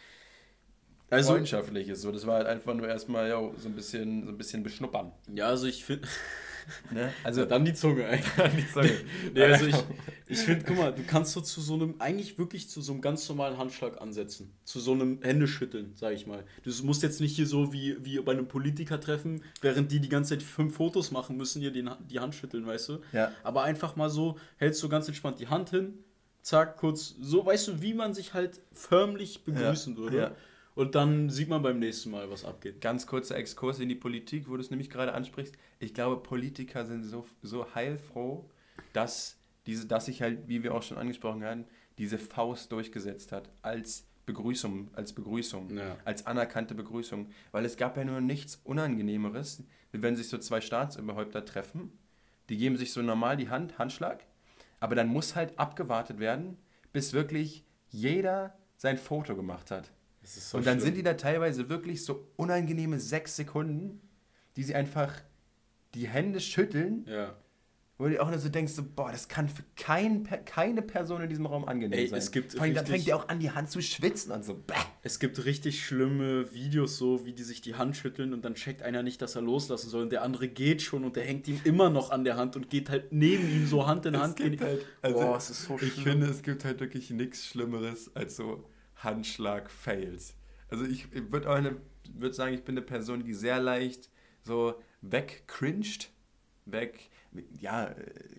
also, 1.11 1.33
Freundschaftliches. 1.33 2.03
So, 2.03 2.13
das 2.13 2.27
war 2.27 2.37
halt 2.37 2.47
einfach 2.47 2.75
nur 2.75 2.89
erstmal 2.89 3.29
ja, 3.29 3.41
so 3.57 3.69
ein 3.69 3.75
bisschen, 3.75 4.25
so 4.25 4.31
ein 4.31 4.37
bisschen 4.37 4.63
beschnuppern. 4.63 5.13
Ja, 5.33 5.47
also 5.47 5.67
ich 5.67 5.85
finde. 5.85 6.09
Ne? 6.91 7.13
Also 7.25 7.45
dann 7.45 7.65
die 7.65 7.75
Zunge. 7.75 8.05
Dann 8.37 8.57
die 8.57 8.67
Zunge. 8.67 8.91
nee, 9.35 9.43
also 9.43 9.67
ich, 9.67 9.77
ich 10.27 10.39
finde, 10.39 10.65
guck 10.67 10.79
mal, 10.79 10.93
du 10.93 11.03
kannst 11.03 11.33
so 11.33 11.41
zu 11.41 11.61
so 11.61 11.75
einem, 11.75 11.97
eigentlich 11.99 12.39
wirklich 12.39 12.69
zu 12.69 12.81
so 12.81 12.93
einem 12.93 13.01
ganz 13.01 13.29
normalen 13.29 13.59
Handschlag 13.59 14.01
ansetzen. 14.01 14.53
Zu 14.65 14.81
so 14.81 14.93
einem 14.93 15.21
Händeschütteln, 15.23 15.93
sag 15.95 16.15
ich 16.15 16.27
mal. 16.27 16.45
Du 16.63 16.71
musst 16.85 17.03
jetzt 17.03 17.21
nicht 17.21 17.37
hier 17.37 17.47
so 17.47 17.73
wie, 17.73 17.97
wie 18.05 18.19
bei 18.21 18.33
einem 18.33 18.49
Politiker 18.49 19.01
treffen, 19.01 19.43
während 19.61 19.93
die 19.93 20.01
die 20.01 20.09
ganze 20.09 20.31
Zeit 20.31 20.43
fünf 20.43 20.77
Fotos 20.77 21.11
machen 21.11 21.37
müssen, 21.37 21.61
hier 21.61 21.73
den, 21.73 21.91
die 22.09 22.21
Hand 22.21 22.35
schütteln, 22.35 22.67
weißt 22.67 22.89
du? 22.89 22.99
Ja. 23.13 23.33
Aber 23.43 23.65
einfach 23.65 23.97
mal 23.97 24.11
so, 24.11 24.39
hältst 24.57 24.83
du 24.83 24.89
ganz 24.89 25.09
entspannt 25.09 25.41
die 25.41 25.49
Hand 25.49 25.71
hin, 25.71 25.95
zack, 26.43 26.77
kurz, 26.79 27.15
so, 27.21 27.45
weißt 27.45 27.69
du, 27.69 27.83
wie 27.83 27.95
man 27.95 28.15
sich 28.15 28.35
halt 28.35 28.61
förmlich 28.73 29.45
begrüßen 29.45 29.95
ja. 29.95 29.99
würde. 29.99 30.17
Ja. 30.19 30.33
Und 30.79 30.95
dann 30.95 31.29
sieht 31.29 31.49
man 31.49 31.61
beim 31.61 31.81
nächsten 31.81 32.13
Mal, 32.13 32.31
was 32.31 32.45
abgeht. 32.45 32.81
Ganz 32.81 33.09
kurzer 33.09 33.35
Exkurs 33.35 33.81
in 33.81 33.89
die 33.89 33.97
Politik, 33.97 34.49
wo 34.49 34.55
du 34.55 34.61
es 34.61 34.71
nämlich 34.71 34.89
gerade 34.89 35.13
ansprichst. 35.13 35.57
Ich 35.81 35.93
glaube, 35.93 36.23
Politiker 36.23 36.87
sind 36.87 37.03
so, 37.03 37.27
so 37.43 37.75
heilfroh, 37.75 38.49
dass, 38.93 39.41
diese, 39.67 39.89
dass 39.89 40.07
sich 40.07 40.23
halt, 40.23 40.47
wie 40.47 40.63
wir 40.63 40.73
auch 40.73 40.85
schon 40.85 40.97
angesprochen 40.97 41.43
haben, 41.43 41.65
diese 41.99 42.17
Faust 42.17 42.71
durchgesetzt 42.71 43.33
hat 43.33 43.51
als 43.61 44.07
Begrüßung, 44.25 44.91
als 44.93 45.13
Begrüßung, 45.15 45.77
ja. 45.77 45.97
als 46.05 46.29
anerkannte 46.29 46.77
Begrüßung. 46.77 47.27
Weil 47.51 47.65
es 47.65 47.77
gab 47.77 47.97
ja 47.97 48.05
nur 48.05 48.21
nichts 48.21 48.61
Unangenehmeres, 48.63 49.65
wenn 49.91 50.15
sich 50.15 50.29
so 50.29 50.39
zwei 50.39 50.61
Staatsoberhäupter 50.61 51.45
treffen. 51.45 51.91
Die 52.51 52.57
geben 52.57 52.77
sich 52.77 52.93
so 52.93 53.03
normal 53.03 53.37
die 53.37 53.49
Hand, 53.49 53.81
Handschlag, 53.81 54.25
aber 54.79 54.95
dann 54.95 55.09
muss 55.09 55.35
halt 55.35 55.59
abgewartet 55.59 56.21
werden, 56.21 56.57
bis 56.93 57.15
wirklich 57.15 57.65
jeder 57.89 58.57
sein 58.77 58.97
Foto 58.97 59.35
gemacht 59.35 59.73
hat. 59.73 59.91
So 60.35 60.59
und 60.59 60.67
dann 60.67 60.75
schlimm. 60.79 60.85
sind 60.87 60.97
die 60.99 61.03
da 61.03 61.15
teilweise 61.15 61.69
wirklich 61.69 62.05
so 62.05 62.29
unangenehme 62.37 63.01
sechs 63.01 63.37
Sekunden, 63.37 64.01
die 64.57 64.63
sie 64.63 64.75
einfach 64.75 65.13
die 65.95 66.07
Hände 66.09 66.41
schütteln. 66.41 67.05
Ja. 67.09 67.35
wo 68.01 68.07
du 68.07 68.23
auch 68.23 68.31
nur 68.31 68.39
so 68.39 68.49
denkst, 68.49 68.75
so, 68.75 68.85
boah, 68.85 69.11
das 69.11 69.27
kann 69.27 69.49
für 69.49 69.65
kein, 69.75 70.23
keine 70.45 70.83
Person 70.83 71.21
in 71.21 71.29
diesem 71.29 71.47
Raum 71.47 71.65
angenehm 71.65 71.99
Ey, 71.99 72.07
sein. 72.07 72.19
es 72.21 72.31
gibt 72.31 72.53
Vor 72.53 72.63
allem, 72.63 72.73
dann 72.75 72.85
richtig- 72.85 72.95
fängt 72.95 73.07
dir 73.09 73.17
auch 73.17 73.29
an, 73.29 73.41
die 73.41 73.51
Hand 73.51 73.73
zu 73.73 73.81
schwitzen 73.83 74.31
und 74.31 74.45
so. 74.45 74.55
Bäh. 74.55 74.75
Es 75.03 75.19
gibt 75.19 75.45
richtig 75.45 75.85
schlimme 75.85 76.53
Videos 76.55 76.97
so, 76.97 77.27
wie 77.27 77.33
die 77.33 77.43
sich 77.43 77.61
die 77.61 77.75
Hand 77.75 77.97
schütteln 77.97 78.33
und 78.35 78.45
dann 78.45 78.55
checkt 78.55 78.83
einer 78.83 79.03
nicht, 79.03 79.21
dass 79.21 79.35
er 79.35 79.43
loslassen 79.43 79.89
soll 79.91 80.03
und 80.05 80.13
der 80.13 80.23
andere 80.23 80.47
geht 80.47 80.81
schon 80.81 81.03
und 81.05 81.17
der 81.17 81.25
hängt 81.25 81.49
ihm 81.49 81.61
immer 81.65 81.91
noch 81.91 82.11
an 82.13 82.23
der 82.23 82.37
Hand 82.37 82.55
und 82.55 82.71
geht 82.71 82.89
halt 82.89 83.13
neben 83.13 83.49
ihm 83.51 83.67
so 83.67 83.85
Hand 83.89 84.07
in 84.07 84.15
Es 84.15 84.21
Hand. 84.21 84.41
halt, 84.61 84.87
also, 85.03 85.19
Boah, 85.19 85.37
es 85.37 85.51
ist 85.51 85.65
so 85.65 85.75
ich 85.81 85.93
schlimm. 85.95 86.05
finde, 86.05 86.27
es 86.29 86.43
gibt 86.43 86.65
halt 86.65 86.79
wirklich 86.79 87.11
nichts 87.11 87.47
Schlimmeres 87.47 88.15
als 88.15 88.37
so 88.37 88.65
Handschlag-Fails. 88.99 90.35
Also 90.69 90.85
ich, 90.85 91.07
ich 91.13 91.33
würde 91.33 91.51
auch 91.51 91.55
eine, 91.55 91.77
würd 92.13 92.35
sagen, 92.35 92.55
ich 92.55 92.65
bin 92.65 92.77
eine 92.77 92.85
Person, 92.85 93.23
die 93.25 93.35
sehr 93.35 93.61
leicht 93.61 94.11
so 94.43 94.81
wegcringed, 95.03 96.11
weg, 96.67 97.11
ja, 97.61 97.87
äh, 97.87 97.95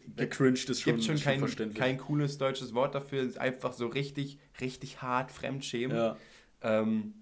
Der 0.05 0.29
cringed 0.29 0.69
ist 0.69 0.81
schon, 0.81 0.95
gibt 0.95 1.05
schon 1.05 1.19
kein, 1.19 1.73
kein 1.73 1.97
cooles 1.97 2.37
deutsches 2.37 2.73
Wort 2.73 2.95
dafür, 2.95 3.21
es 3.21 3.29
ist 3.29 3.37
einfach 3.37 3.73
so 3.73 3.87
richtig, 3.87 4.39
richtig 4.59 5.01
hart 5.01 5.31
Fremdschämen. 5.31 5.95
ja. 5.95 6.17
Ähm, 6.61 7.13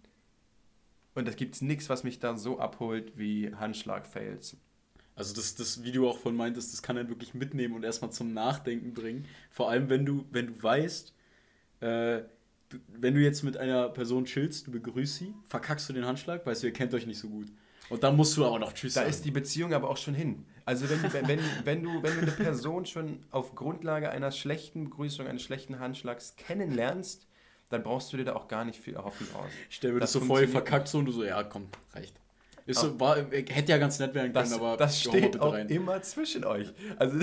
und 1.13 1.27
es 1.27 1.35
gibt 1.35 1.59
nichts, 1.63 1.89
was 1.89 2.03
mich 2.03 2.19
da 2.19 2.37
so 2.37 2.59
abholt 2.59 3.17
wie 3.17 3.53
Handschlag-Fails. 3.53 4.55
Also 5.15 5.33
das, 5.33 5.55
das 5.55 5.83
Video 5.83 6.07
auch 6.07 6.19
von 6.19 6.35
meintest, 6.35 6.73
das 6.73 6.83
kann 6.83 6.95
er 6.95 7.09
wirklich 7.09 7.33
mitnehmen 7.33 7.73
und 7.73 7.83
erstmal 7.83 8.11
zum 8.11 8.33
Nachdenken 8.33 8.93
bringen. 8.93 9.25
Vor 9.49 9.71
allem, 9.71 9.89
wenn 9.89 10.05
du, 10.05 10.25
wenn 10.29 10.45
du 10.47 10.61
weißt, 10.61 11.15
äh, 11.79 11.85
du, 12.17 12.29
wenn 12.99 13.13
du 13.13 13.21
jetzt 13.21 13.43
mit 13.43 13.57
einer 13.57 13.89
Person 13.89 14.25
chillst, 14.25 14.67
du 14.67 14.71
begrüßt 14.71 15.15
sie, 15.17 15.33
verkackst 15.45 15.87
du 15.89 15.93
den 15.93 16.05
Handschlag, 16.05 16.45
weißt 16.45 16.63
du, 16.63 16.67
ihr 16.67 16.73
kennt 16.73 16.93
euch 16.93 17.05
nicht 17.07 17.19
so 17.19 17.29
gut. 17.29 17.47
Und 17.89 18.03
dann 18.03 18.17
musst 18.17 18.35
du 18.35 18.45
aber 18.45 18.59
noch 18.59 18.73
Tschüss 18.73 18.95
Da 18.95 19.01
sagen. 19.01 19.09
ist 19.09 19.23
die 19.23 19.31
Beziehung 19.31 19.73
aber 19.73 19.89
auch 19.89 19.95
schon 19.97 20.13
hin. 20.13 20.45
Also 20.65 20.89
wenn, 20.89 21.01
du- 21.01 21.13
wenn, 21.13 21.27
wenn, 21.29 21.39
wenn, 21.63 21.83
du, 21.83 22.03
wenn 22.03 22.13
du 22.15 22.21
eine 22.23 22.31
Person 22.31 22.85
schon 22.85 23.23
auf 23.31 23.55
Grundlage 23.55 24.09
einer 24.09 24.31
schlechten 24.31 24.83
Begrüßung, 24.85 25.25
eines 25.27 25.41
schlechten 25.43 25.79
Handschlags 25.79 26.35
kennenlernst, 26.35 27.27
dann 27.69 27.83
brauchst 27.83 28.11
du 28.11 28.17
dir 28.17 28.25
da 28.25 28.35
auch 28.35 28.49
gar 28.49 28.65
nicht 28.65 28.79
viel 28.81 28.95
erhoffen 28.95 29.27
raus. 29.33 29.49
Ich 29.69 29.77
stell 29.77 29.93
mir 29.93 29.99
das, 30.01 30.11
Das 30.11 30.21
so 30.21 30.27
vor, 30.27 30.41
ihr 30.41 30.49
verkackt 30.49 30.89
so 30.89 30.97
und 30.99 31.05
du 31.05 31.11
so, 31.13 31.23
ja 31.23 31.41
komm, 31.43 31.67
reicht. 31.93 32.15
Ist 32.65 32.81
so, 32.81 32.99
war, 32.99 33.15
hätte 33.31 33.71
ja 33.71 33.77
ganz 33.77 33.97
nett 33.99 34.13
werden 34.13 34.33
können, 34.33 34.49
Das, 34.49 34.51
aber 34.51 34.75
das 34.75 34.99
steht 35.01 35.39
auch 35.39 35.53
rein. 35.53 35.69
immer 35.69 36.01
zwischen 36.01 36.43
euch. 36.43 36.73
Also 36.97 37.17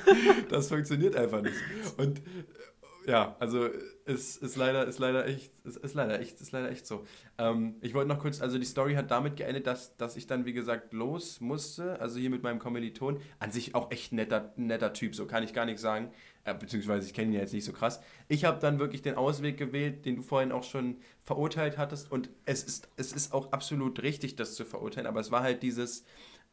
das 0.50 0.68
funktioniert 0.68 1.16
einfach 1.16 1.40
nicht. 1.40 1.56
Und 1.96 2.18
äh, 2.18 3.10
ja, 3.10 3.34
also 3.40 3.68
es 4.10 4.36
ist 4.36 4.56
leider, 4.56 4.86
ist 4.86 4.98
leider 4.98 5.26
echt, 5.26 5.52
es 5.64 5.76
ist 5.76 5.94
leider 5.94 6.20
echt, 6.20 6.40
ist 6.40 6.52
leider 6.52 6.70
echt 6.70 6.86
so. 6.86 7.04
Ähm, 7.38 7.76
ich 7.80 7.94
wollte 7.94 8.08
noch 8.08 8.18
kurz, 8.18 8.40
also 8.40 8.58
die 8.58 8.64
Story 8.64 8.94
hat 8.94 9.10
damit 9.10 9.36
geendet, 9.36 9.66
dass, 9.66 9.96
dass 9.96 10.16
ich 10.16 10.26
dann, 10.26 10.44
wie 10.44 10.52
gesagt, 10.52 10.92
los 10.92 11.40
musste. 11.40 12.00
Also 12.00 12.18
hier 12.18 12.30
mit 12.30 12.42
meinem 12.42 12.58
Kommiliton. 12.58 13.20
An 13.38 13.52
sich 13.52 13.74
auch 13.74 13.90
echt 13.90 14.12
netter, 14.12 14.52
netter 14.56 14.92
Typ, 14.92 15.14
so 15.14 15.26
kann 15.26 15.42
ich 15.42 15.54
gar 15.54 15.64
nicht 15.64 15.78
sagen. 15.78 16.10
Äh, 16.44 16.54
beziehungsweise 16.54 17.06
ich 17.06 17.14
kenne 17.14 17.28
ihn 17.28 17.34
ja 17.34 17.40
jetzt 17.40 17.52
nicht 17.52 17.64
so 17.64 17.72
krass. 17.72 18.00
Ich 18.28 18.44
habe 18.44 18.60
dann 18.60 18.78
wirklich 18.78 19.02
den 19.02 19.14
Ausweg 19.14 19.56
gewählt, 19.56 20.04
den 20.04 20.16
du 20.16 20.22
vorhin 20.22 20.52
auch 20.52 20.64
schon 20.64 20.96
verurteilt 21.22 21.78
hattest. 21.78 22.10
Und 22.10 22.30
es 22.44 22.64
ist, 22.64 22.88
es 22.96 23.12
ist 23.12 23.32
auch 23.32 23.52
absolut 23.52 24.02
richtig, 24.02 24.36
das 24.36 24.54
zu 24.54 24.64
verurteilen. 24.64 25.06
Aber 25.06 25.20
es 25.20 25.30
war 25.30 25.42
halt 25.42 25.62
dieses, 25.62 26.04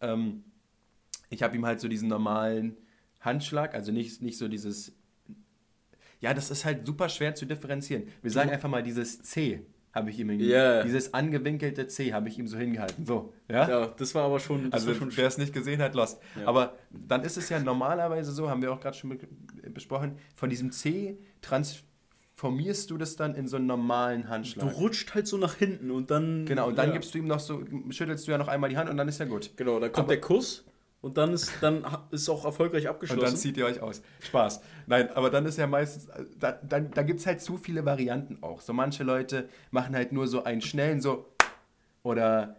ähm, 0.01 0.43
ich 1.29 1.43
habe 1.43 1.55
ihm 1.55 1.65
halt 1.65 1.79
so 1.79 1.87
diesen 1.87 2.09
normalen 2.09 2.77
Handschlag, 3.19 3.73
also 3.73 3.91
nicht, 3.91 4.21
nicht 4.21 4.37
so 4.37 4.47
dieses. 4.47 4.96
Ja, 6.19 6.33
das 6.33 6.49
ist 6.51 6.65
halt 6.65 6.85
super 6.85 7.09
schwer 7.09 7.35
zu 7.35 7.45
differenzieren. 7.45 8.03
Wir 8.21 8.31
sagen 8.31 8.49
einfach 8.49 8.69
mal 8.69 8.81
dieses 8.83 9.21
C 9.21 9.61
habe 9.93 10.09
ich 10.11 10.19
ihm 10.19 10.29
hingegeben. 10.29 10.55
Ja. 10.59 10.83
Dieses 10.83 11.13
angewinkelte 11.13 11.87
C 11.87 12.13
habe 12.13 12.29
ich 12.29 12.37
ihm 12.37 12.47
so 12.47 12.57
hingehalten. 12.57 13.05
So, 13.05 13.33
ja? 13.49 13.67
Ja, 13.67 13.87
das 13.87 14.13
war 14.13 14.25
aber 14.25 14.39
schon, 14.39 14.71
Also 14.71 14.93
schon 14.93 15.15
wer 15.17 15.27
es 15.27 15.37
nicht 15.39 15.53
gesehen 15.53 15.81
hat, 15.81 15.95
lost. 15.95 16.19
Ja. 16.39 16.45
Aber 16.47 16.75
dann 16.91 17.23
ist 17.23 17.35
es 17.37 17.49
ja 17.49 17.59
normalerweise 17.59 18.31
so, 18.31 18.47
haben 18.49 18.61
wir 18.61 18.71
auch 18.71 18.79
gerade 18.79 18.95
schon 18.95 19.09
be- 19.17 19.27
besprochen, 19.71 20.17
von 20.35 20.49
diesem 20.51 20.71
C 20.71 21.17
transformierst 22.35 22.91
du 22.91 22.97
das 22.97 23.15
dann 23.15 23.33
in 23.35 23.47
so 23.47 23.57
einen 23.57 23.65
normalen 23.65 24.23
Du 24.23 24.27
Handschlag. 24.29 24.77
rutscht 24.77 25.13
halt 25.15 25.27
so 25.27 25.37
nach 25.37 25.55
hinten 25.55 25.89
und 25.91 26.11
dann. 26.11 26.45
Genau, 26.45 26.67
und 26.67 26.77
dann 26.77 26.89
ja. 26.89 26.93
gibst 26.93 27.13
du 27.13 27.17
ihm 27.19 27.27
noch 27.27 27.39
so, 27.39 27.63
schüttelst 27.89 28.27
du 28.27 28.31
ja 28.31 28.37
noch 28.37 28.47
einmal 28.47 28.69
die 28.69 28.77
Hand 28.77 28.89
und 28.89 28.97
dann 28.97 29.07
ist 29.07 29.19
ja 29.19 29.25
gut. 29.25 29.51
Genau, 29.57 29.79
dann 29.79 29.91
kommt 29.91 30.05
Aber- 30.05 30.13
der 30.13 30.21
Kuss 30.21 30.63
und 31.01 31.17
dann 31.17 31.31
ist 31.33 31.51
dann 31.61 31.85
ist 32.11 32.27
auch 32.29 32.43
erfolgreich 32.45 32.83
Und 32.85 32.89
abgeschlossen. 32.89 33.21
dann 33.25 33.35
zieht 33.37 33.57
ihr 33.57 33.65
euch 33.65 33.81
aus. 33.81 34.01
Spaß. 34.21 34.61
Nein, 34.87 35.09
aber 35.11 35.29
dann 35.29 35.45
ist 35.45 35.57
ja 35.57 35.67
meistens, 35.67 36.07
da, 36.39 36.53
dann, 36.53 36.91
da 36.91 37.03
gibt 37.03 37.19
es 37.19 37.25
halt 37.25 37.41
zu 37.41 37.57
viele 37.57 37.85
Varianten 37.85 38.39
auch. 38.41 38.61
So 38.61 38.73
manche 38.73 39.03
Leute 39.03 39.47
machen 39.71 39.95
halt 39.95 40.11
nur 40.11 40.27
so 40.27 40.43
einen 40.43 40.61
schnellen, 40.61 41.01
so 41.01 41.25
oder 42.03 42.57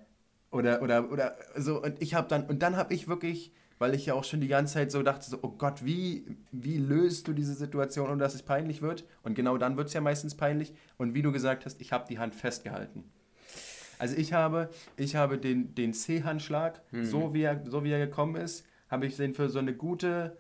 oder 0.51 0.83
oder 0.83 1.11
oder 1.11 1.37
so 1.57 1.83
und 1.83 2.01
ich 2.01 2.15
habe 2.15 2.29
dann 2.29 2.47
und 2.47 2.63
dann 2.63 2.77
habe 2.77 2.95
ich 2.95 3.09
wirklich, 3.09 3.53
weil 3.79 3.95
ich 3.95 4.07
ja 4.07 4.15
auch 4.15 4.25
schon 4.25 4.41
die 4.41 4.49
ganze 4.49 4.75
Zeit 4.75 4.91
so 4.93 5.03
dachte, 5.03 5.29
so 5.29 5.39
oh 5.43 5.51
Gott, 5.51 5.85
wie 5.85 6.25
wie 6.53 6.79
löst 6.79 7.29
du 7.29 7.33
diese 7.33 7.55
Situation, 7.55 8.09
ohne 8.09 8.19
dass 8.19 8.35
es 8.35 8.43
peinlich 8.43 8.83
wird? 8.83 9.05
Und 9.23 9.35
genau 9.35 9.59
dann 9.59 9.77
wird 9.77 9.89
es 9.89 9.95
ja 9.95 10.01
meistens 10.01 10.37
peinlich. 10.37 10.73
Und 10.97 11.15
wie 11.15 11.23
du 11.23 11.33
gesagt 11.33 11.67
hast, 11.67 11.81
ich 11.81 11.93
habe 11.93 12.07
die 12.09 12.19
Hand 12.19 12.35
festgehalten. 12.35 13.05
Also 13.99 14.17
ich 14.17 14.33
habe, 14.33 14.71
ich 14.97 15.17
habe 15.17 15.39
den, 15.39 15.75
den 15.75 15.93
C-Handschlag, 15.93 16.81
so, 17.03 17.35
wie 17.35 17.43
er, 17.43 17.63
so 17.69 17.85
wie 17.85 17.91
er 17.91 18.05
gekommen 18.05 18.37
ist, 18.37 18.65
habe 18.89 19.07
ich 19.07 19.17
den 19.17 19.35
für 19.35 19.49
so 19.49 19.59
eine 19.59 19.75
gute 19.75 20.37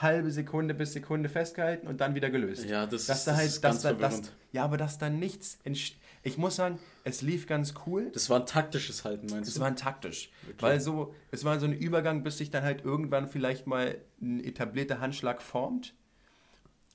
halbe 0.00 0.30
Sekunde 0.30 0.74
bis 0.74 0.92
Sekunde 0.92 1.28
festgehalten 1.28 1.86
und 1.86 2.00
dann 2.00 2.14
wieder 2.14 2.30
gelöst. 2.30 2.64
Ja, 2.64 2.86
das 2.86 3.06
dass 3.06 3.24
da 3.24 3.30
das 3.32 3.38
halt, 3.38 3.48
ist 3.48 3.64
dass 3.64 3.82
ganz 3.82 3.82
da, 3.82 3.92
dass, 4.08 4.32
ja, 4.52 4.64
aber 4.64 4.76
dass 4.76 4.98
da 4.98 5.08
nichts 5.08 5.58
entsteht. 5.64 5.98
Ich 6.26 6.38
muss 6.38 6.56
sagen, 6.56 6.78
es 7.04 7.20
lief 7.20 7.46
ganz 7.46 7.74
cool. 7.86 8.10
das 8.12 8.30
war 8.30 8.40
ein 8.40 8.46
taktisches 8.46 9.04
Halten, 9.04 9.26
meinst 9.30 9.48
Es 9.48 9.56
du? 9.56 9.60
war 9.60 9.76
taktisch. 9.76 10.30
Okay. 10.46 10.54
Weil 10.60 10.80
so, 10.80 11.14
es 11.30 11.44
war 11.44 11.60
so 11.60 11.66
ein 11.66 11.74
Übergang, 11.74 12.22
bis 12.22 12.38
sich 12.38 12.50
dann 12.50 12.62
halt 12.64 12.82
irgendwann 12.82 13.28
vielleicht 13.28 13.66
mal 13.66 13.98
ein 14.22 14.42
etablierter 14.42 15.00
Handschlag 15.00 15.42
formt. 15.42 15.92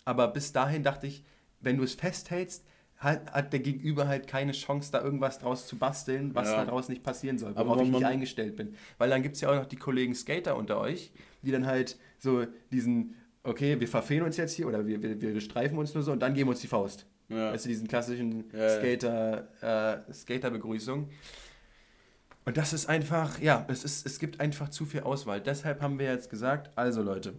Aber 0.03 0.27
bis 0.29 0.51
dahin 0.51 0.81
dachte 0.81 1.05
ich, 1.05 1.23
wenn 1.61 1.77
du 1.77 1.83
es 1.83 1.93
festhältst, 1.93 2.65
hat, 2.99 3.31
hat 3.31 3.53
der 3.53 3.59
Gegenüber 3.61 4.07
halt 4.07 4.27
keine 4.27 4.51
Chance, 4.51 4.91
da 4.91 5.01
irgendwas 5.01 5.39
draus 5.39 5.67
zu 5.67 5.77
basteln, 5.77 6.35
was 6.35 6.49
Ja. 6.49 6.65
daraus 6.65 6.89
nicht 6.89 7.01
passieren 7.03 7.37
soll, 7.37 7.51
Aber 7.55 7.69
worauf 7.69 7.81
ich 7.83 7.89
man- 7.89 8.01
nicht 8.01 8.07
eingestellt 8.09 8.55
bin. 8.55 8.75
Weil 8.97 9.09
dann 9.09 9.23
gibt 9.23 9.35
es 9.35 9.41
ja 9.41 9.49
auch 9.49 9.55
noch 9.55 9.65
die 9.65 9.77
Kollegen 9.77 10.13
Skater 10.13 10.55
unter 10.57 10.79
euch, 10.79 11.11
die 11.41 11.51
dann 11.51 11.65
halt 11.65 11.97
so 12.17 12.45
diesen, 12.71 13.15
okay, 13.43 13.79
wir 13.79 13.87
verfehlen 13.87 14.23
uns 14.23 14.35
jetzt 14.37 14.53
hier 14.53 14.67
oder 14.67 14.85
wir, 14.85 15.01
wir, 15.01 15.19
wir 15.21 15.41
streifen 15.41 15.77
uns 15.77 15.93
nur 15.93 16.03
so 16.03 16.11
und 16.11 16.19
dann 16.19 16.33
geben 16.33 16.47
wir 16.49 16.51
uns 16.51 16.59
die 16.61 16.67
Faust. 16.67 17.05
Ja. 17.29 17.53
Weißt 17.53 17.65
du, 17.65 17.69
diesen 17.69 17.87
klassischen 17.87 18.45
ja. 18.51 18.69
Skater, 18.77 19.47
äh, 20.07 20.13
Skater-Begrüßung. 20.13 21.09
Und 22.45 22.57
das 22.57 22.73
ist 22.73 22.89
einfach, 22.89 23.39
ja, 23.39 23.65
es, 23.69 23.83
ist, 23.83 24.05
es 24.05 24.17
gibt 24.19 24.39
einfach 24.39 24.69
zu 24.69 24.85
viel 24.85 25.01
Auswahl. 25.01 25.39
Deshalb 25.39 25.81
haben 25.81 25.99
wir 25.99 26.07
jetzt 26.07 26.29
gesagt, 26.29 26.71
also 26.75 27.01
Leute, 27.03 27.33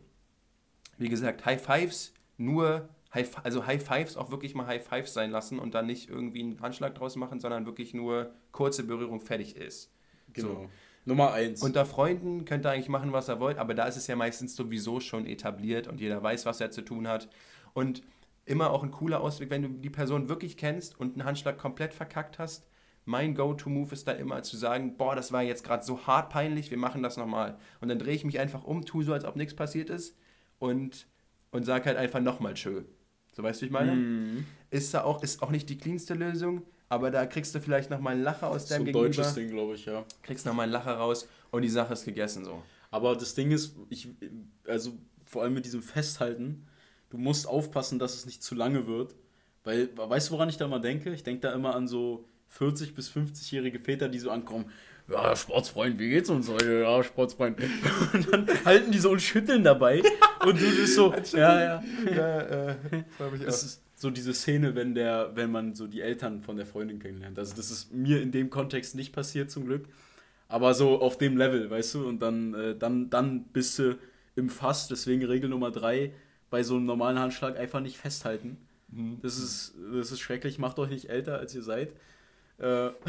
wie 0.98 1.08
gesagt, 1.08 1.44
High 1.44 1.60
Fives 1.60 2.12
nur, 2.38 2.88
High, 3.12 3.28
also 3.42 3.66
High 3.66 3.82
Fives 3.82 4.16
auch 4.16 4.30
wirklich 4.30 4.54
mal 4.54 4.66
High 4.66 4.86
Fives 4.86 5.12
sein 5.12 5.30
lassen 5.30 5.58
und 5.58 5.74
dann 5.74 5.86
nicht 5.86 6.08
irgendwie 6.08 6.40
einen 6.40 6.60
Handschlag 6.60 6.94
draus 6.94 7.16
machen, 7.16 7.40
sondern 7.40 7.66
wirklich 7.66 7.92
nur 7.92 8.32
kurze 8.52 8.84
Berührung 8.84 9.20
fertig 9.20 9.56
ist. 9.56 9.92
Genau. 10.32 10.48
So. 10.48 10.70
Nummer 11.06 11.32
eins. 11.32 11.62
Unter 11.62 11.86
Freunden 11.86 12.44
könnt 12.44 12.66
ihr 12.66 12.70
eigentlich 12.70 12.88
machen, 12.88 13.12
was 13.12 13.28
ihr 13.28 13.40
wollt, 13.40 13.58
aber 13.58 13.74
da 13.74 13.86
ist 13.86 13.96
es 13.96 14.06
ja 14.06 14.16
meistens 14.16 14.54
sowieso 14.54 15.00
schon 15.00 15.26
etabliert 15.26 15.88
und 15.88 16.00
jeder 16.00 16.22
weiß, 16.22 16.46
was 16.46 16.60
er 16.60 16.70
zu 16.70 16.82
tun 16.82 17.08
hat. 17.08 17.28
Und 17.72 18.02
immer 18.44 18.70
auch 18.70 18.82
ein 18.82 18.90
cooler 18.90 19.20
Ausweg, 19.20 19.50
wenn 19.50 19.62
du 19.62 19.68
die 19.68 19.90
Person 19.90 20.28
wirklich 20.28 20.56
kennst 20.56 20.98
und 20.98 21.14
einen 21.14 21.24
Handschlag 21.24 21.58
komplett 21.58 21.94
verkackt 21.94 22.38
hast. 22.38 22.66
Mein 23.06 23.34
Go-To-Move 23.34 23.92
ist 23.92 24.06
da 24.06 24.12
immer 24.12 24.42
zu 24.42 24.56
sagen, 24.56 24.96
boah, 24.96 25.16
das 25.16 25.32
war 25.32 25.42
jetzt 25.42 25.64
gerade 25.64 25.84
so 25.84 26.06
hart 26.06 26.30
peinlich, 26.30 26.70
wir 26.70 26.78
machen 26.78 27.02
das 27.02 27.16
nochmal. 27.16 27.56
Und 27.80 27.88
dann 27.88 27.98
drehe 27.98 28.14
ich 28.14 28.24
mich 28.24 28.38
einfach 28.38 28.62
um, 28.64 28.84
tue 28.84 29.04
so, 29.04 29.12
als 29.12 29.24
ob 29.24 29.36
nichts 29.36 29.54
passiert 29.54 29.88
ist 29.88 30.16
und, 30.58 31.06
und 31.50 31.64
sag 31.64 31.86
halt 31.86 31.96
einfach 31.96 32.20
nochmal 32.20 32.54
tschö. 32.54 32.82
So 33.40 33.44
weißt 33.44 33.60
du, 33.60 33.62
wie 33.62 33.66
ich 33.68 33.72
meine? 33.72 33.92
Mhm. 33.92 34.46
Ist 34.70 34.92
da 34.92 35.02
auch, 35.04 35.22
ist 35.22 35.42
auch 35.42 35.50
nicht 35.50 35.68
die 35.70 35.78
cleanste 35.78 36.12
Lösung, 36.12 36.62
aber 36.90 37.10
da 37.10 37.24
kriegst 37.24 37.54
du 37.54 37.60
vielleicht 37.60 37.88
nochmal 37.88 38.12
einen 38.14 38.22
Lacher 38.22 38.48
aus 38.48 38.64
so 38.68 38.74
deinem 38.74 38.82
ein 38.82 38.86
Gegenüber. 38.86 39.06
deutsches 39.06 39.34
Ding, 39.34 39.48
glaube 39.48 39.74
ich, 39.74 39.86
ja. 39.86 40.04
Kriegst 40.22 40.44
nochmal 40.44 40.64
einen 40.64 40.72
Lacher 40.72 40.92
raus 40.94 41.26
und 41.50 41.62
die 41.62 41.70
Sache 41.70 41.94
ist 41.94 42.04
gegessen 42.04 42.44
so. 42.44 42.62
Aber 42.90 43.16
das 43.16 43.34
Ding 43.34 43.50
ist, 43.50 43.76
ich, 43.88 44.08
also 44.66 44.92
vor 45.24 45.42
allem 45.42 45.54
mit 45.54 45.64
diesem 45.64 45.82
Festhalten, 45.82 46.66
du 47.08 47.16
musst 47.16 47.48
aufpassen, 47.48 47.98
dass 47.98 48.14
es 48.14 48.26
nicht 48.26 48.42
zu 48.42 48.54
lange 48.54 48.86
wird. 48.86 49.14
Weil, 49.64 49.88
weißt 49.96 50.28
du, 50.28 50.32
woran 50.34 50.50
ich 50.50 50.58
da 50.58 50.66
immer 50.66 50.80
denke? 50.80 51.12
Ich 51.14 51.22
denke 51.22 51.40
da 51.40 51.52
immer 51.52 51.74
an 51.74 51.88
so 51.88 52.26
40- 52.58 52.94
bis 52.94 53.10
50-jährige 53.10 53.80
Väter, 53.80 54.08
die 54.10 54.18
so 54.18 54.30
ankommen. 54.30 54.70
Ja, 55.10 55.34
Sportsfreund, 55.34 55.98
wie 55.98 56.08
geht's 56.08 56.30
uns 56.30 56.48
heute? 56.48 56.82
Ja, 56.82 57.02
Sportsfreund. 57.02 57.58
Und 58.12 58.32
dann 58.32 58.46
halten 58.64 58.92
die 58.92 58.98
so 58.98 59.10
und 59.10 59.20
schütteln 59.20 59.64
dabei. 59.64 60.02
Und 60.44 60.60
du 60.60 60.76
bist 60.76 60.94
so, 60.94 61.12
ja, 61.32 61.60
ja. 61.60 61.84
ja, 62.14 62.40
äh, 62.40 62.76
Das 63.44 63.62
ist 63.64 63.82
so 63.96 64.10
diese 64.10 64.32
Szene, 64.32 64.74
wenn 64.74 64.94
der, 64.94 65.32
wenn 65.34 65.50
man 65.50 65.74
so 65.74 65.86
die 65.86 66.00
Eltern 66.00 66.42
von 66.42 66.56
der 66.56 66.64
Freundin 66.64 66.98
kennenlernt. 66.98 67.38
Also 67.38 67.54
das 67.56 67.70
ist 67.70 67.92
mir 67.92 68.22
in 68.22 68.32
dem 68.32 68.50
Kontext 68.50 68.94
nicht 68.94 69.12
passiert 69.12 69.50
zum 69.50 69.66
Glück. 69.66 69.86
Aber 70.48 70.74
so 70.74 71.00
auf 71.00 71.18
dem 71.18 71.36
Level, 71.36 71.70
weißt 71.70 71.94
du, 71.94 72.08
und 72.08 72.20
dann, 72.20 72.54
äh, 72.54 72.76
dann, 72.76 73.10
dann 73.10 73.44
bist 73.44 73.78
du 73.78 73.98
im 74.36 74.48
Fass, 74.48 74.88
deswegen 74.88 75.24
Regel 75.24 75.50
Nummer 75.50 75.70
drei, 75.70 76.12
bei 76.50 76.62
so 76.62 76.76
einem 76.76 76.86
normalen 76.86 77.18
Handschlag 77.18 77.58
einfach 77.58 77.80
nicht 77.80 77.98
festhalten. 77.98 78.56
Mhm. 78.88 79.18
Das 79.22 79.38
ist, 79.38 79.74
das 79.92 80.10
ist 80.12 80.20
schrecklich, 80.20 80.58
macht 80.58 80.78
euch 80.78 80.90
nicht 80.90 81.10
älter, 81.10 81.38
als 81.38 81.54
ihr 81.54 81.62
seid. 81.62 81.92
Äh, 82.60 82.90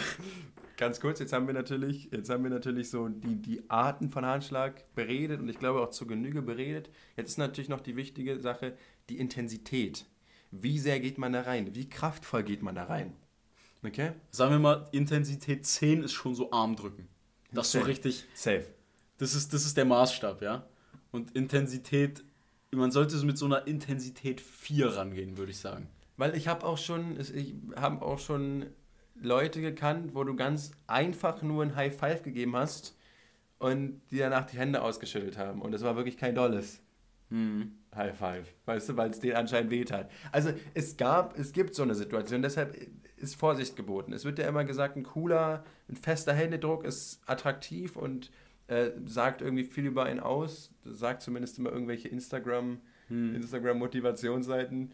Ganz 0.81 0.99
kurz, 0.99 1.19
jetzt 1.19 1.31
haben 1.31 1.45
wir 1.45 1.53
natürlich, 1.53 2.09
jetzt 2.11 2.31
haben 2.31 2.41
wir 2.41 2.49
natürlich 2.49 2.89
so 2.89 3.07
die, 3.07 3.35
die 3.35 3.69
Arten 3.69 4.09
von 4.09 4.25
Handschlag 4.25 4.83
beredet 4.95 5.39
und 5.39 5.47
ich 5.47 5.59
glaube 5.59 5.79
auch 5.79 5.91
zur 5.91 6.07
Genüge 6.07 6.41
beredet. 6.41 6.89
Jetzt 7.15 7.29
ist 7.29 7.37
natürlich 7.37 7.69
noch 7.69 7.81
die 7.81 7.95
wichtige 7.95 8.39
Sache, 8.39 8.75
die 9.07 9.19
Intensität. 9.19 10.07
Wie 10.49 10.79
sehr 10.79 10.99
geht 10.99 11.19
man 11.19 11.33
da 11.33 11.41
rein? 11.41 11.75
Wie 11.75 11.87
kraftvoll 11.87 12.41
geht 12.41 12.63
man 12.63 12.73
da 12.73 12.85
rein? 12.85 13.13
Okay? 13.85 14.13
Sagen 14.31 14.53
wir 14.53 14.57
mal, 14.57 14.89
Intensität 14.91 15.67
10 15.67 16.01
ist 16.01 16.13
schon 16.13 16.33
so 16.33 16.51
Armdrücken. 16.51 17.07
Das 17.51 17.67
ist 17.67 17.73
so 17.73 17.81
richtig. 17.81 18.25
Safe. 18.33 18.65
Das 19.19 19.35
ist, 19.35 19.53
das 19.53 19.65
ist 19.67 19.77
der 19.77 19.85
Maßstab, 19.85 20.41
ja. 20.41 20.65
Und 21.11 21.35
Intensität, 21.35 22.23
man 22.71 22.89
sollte 22.89 23.17
so 23.17 23.25
mit 23.27 23.37
so 23.37 23.45
einer 23.45 23.67
Intensität 23.67 24.41
4 24.41 24.95
rangehen, 24.95 25.37
würde 25.37 25.51
ich 25.51 25.59
sagen. 25.59 25.89
Weil 26.17 26.35
ich 26.35 26.47
habe 26.47 26.65
auch 26.65 26.79
schon, 26.79 27.19
ich 27.19 27.53
habe 27.75 28.03
auch 28.03 28.17
schon 28.17 28.65
Leute 29.21 29.61
gekannt, 29.61 30.15
wo 30.15 30.23
du 30.23 30.35
ganz 30.35 30.71
einfach 30.87 31.41
nur 31.41 31.63
ein 31.63 31.75
High 31.75 31.95
Five 31.95 32.23
gegeben 32.23 32.55
hast 32.55 32.97
und 33.59 34.01
die 34.11 34.17
danach 34.17 34.45
die 34.45 34.57
Hände 34.57 34.81
ausgeschüttelt 34.81 35.37
haben. 35.37 35.61
Und 35.61 35.71
das 35.71 35.83
war 35.83 35.95
wirklich 35.95 36.17
kein 36.17 36.35
dolles 36.35 36.81
hm. 37.29 37.71
High 37.95 38.17
Five, 38.17 38.53
weißt 38.65 38.89
du, 38.89 38.97
weil 38.97 39.11
es 39.11 39.19
denen 39.19 39.35
anscheinend 39.35 39.71
wehtat. 39.71 40.09
Also 40.31 40.51
es 40.73 40.97
gab, 40.97 41.37
es 41.37 41.53
gibt 41.53 41.75
so 41.75 41.83
eine 41.83 41.95
Situation, 41.95 42.41
deshalb 42.41 42.75
ist 43.17 43.35
Vorsicht 43.35 43.75
geboten. 43.75 44.13
Es 44.13 44.25
wird 44.25 44.39
ja 44.39 44.47
immer 44.47 44.65
gesagt, 44.65 44.97
ein 44.97 45.03
cooler, 45.03 45.63
ein 45.87 45.95
fester 45.95 46.33
Händedruck 46.33 46.83
ist 46.83 47.21
attraktiv 47.27 47.95
und 47.95 48.31
äh, 48.67 48.91
sagt 49.05 49.41
irgendwie 49.41 49.63
viel 49.63 49.85
über 49.85 50.03
einen 50.03 50.19
aus. 50.19 50.73
Sagt 50.83 51.21
zumindest 51.21 51.59
immer 51.59 51.71
irgendwelche 51.71 52.07
Instagram, 52.07 52.81
hm. 53.07 53.35
Instagram-Motivationsseiten. 53.35 54.91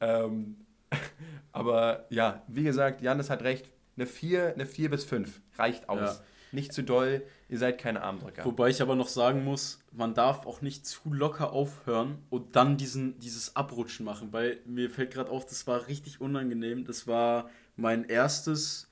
Ähm, 0.00 0.56
aber 1.52 2.06
ja, 2.10 2.42
wie 2.48 2.64
gesagt, 2.64 3.02
Janis 3.02 3.30
hat 3.30 3.42
recht. 3.42 3.70
Eine 3.96 4.06
4, 4.06 4.54
eine 4.54 4.66
4 4.66 4.90
bis 4.90 5.04
5 5.04 5.40
reicht 5.56 5.88
aus. 5.88 6.00
Ja. 6.00 6.24
Nicht 6.50 6.72
zu 6.72 6.82
doll, 6.82 7.22
ihr 7.48 7.58
seid 7.58 7.78
keine 7.78 8.02
Armdrücker. 8.02 8.44
Wobei 8.44 8.70
ich 8.70 8.80
aber 8.80 8.94
noch 8.94 9.08
sagen 9.08 9.44
muss, 9.44 9.80
man 9.92 10.14
darf 10.14 10.46
auch 10.46 10.62
nicht 10.62 10.86
zu 10.86 11.12
locker 11.12 11.52
aufhören 11.52 12.18
und 12.30 12.56
dann 12.56 12.78
diesen, 12.78 13.18
dieses 13.18 13.54
Abrutschen 13.54 14.06
machen, 14.06 14.32
weil 14.32 14.60
mir 14.64 14.88
fällt 14.88 15.12
gerade 15.12 15.30
auf, 15.30 15.44
das 15.44 15.66
war 15.66 15.88
richtig 15.88 16.20
unangenehm. 16.20 16.84
Das 16.84 17.06
war 17.06 17.50
mein 17.76 18.04
erstes 18.04 18.88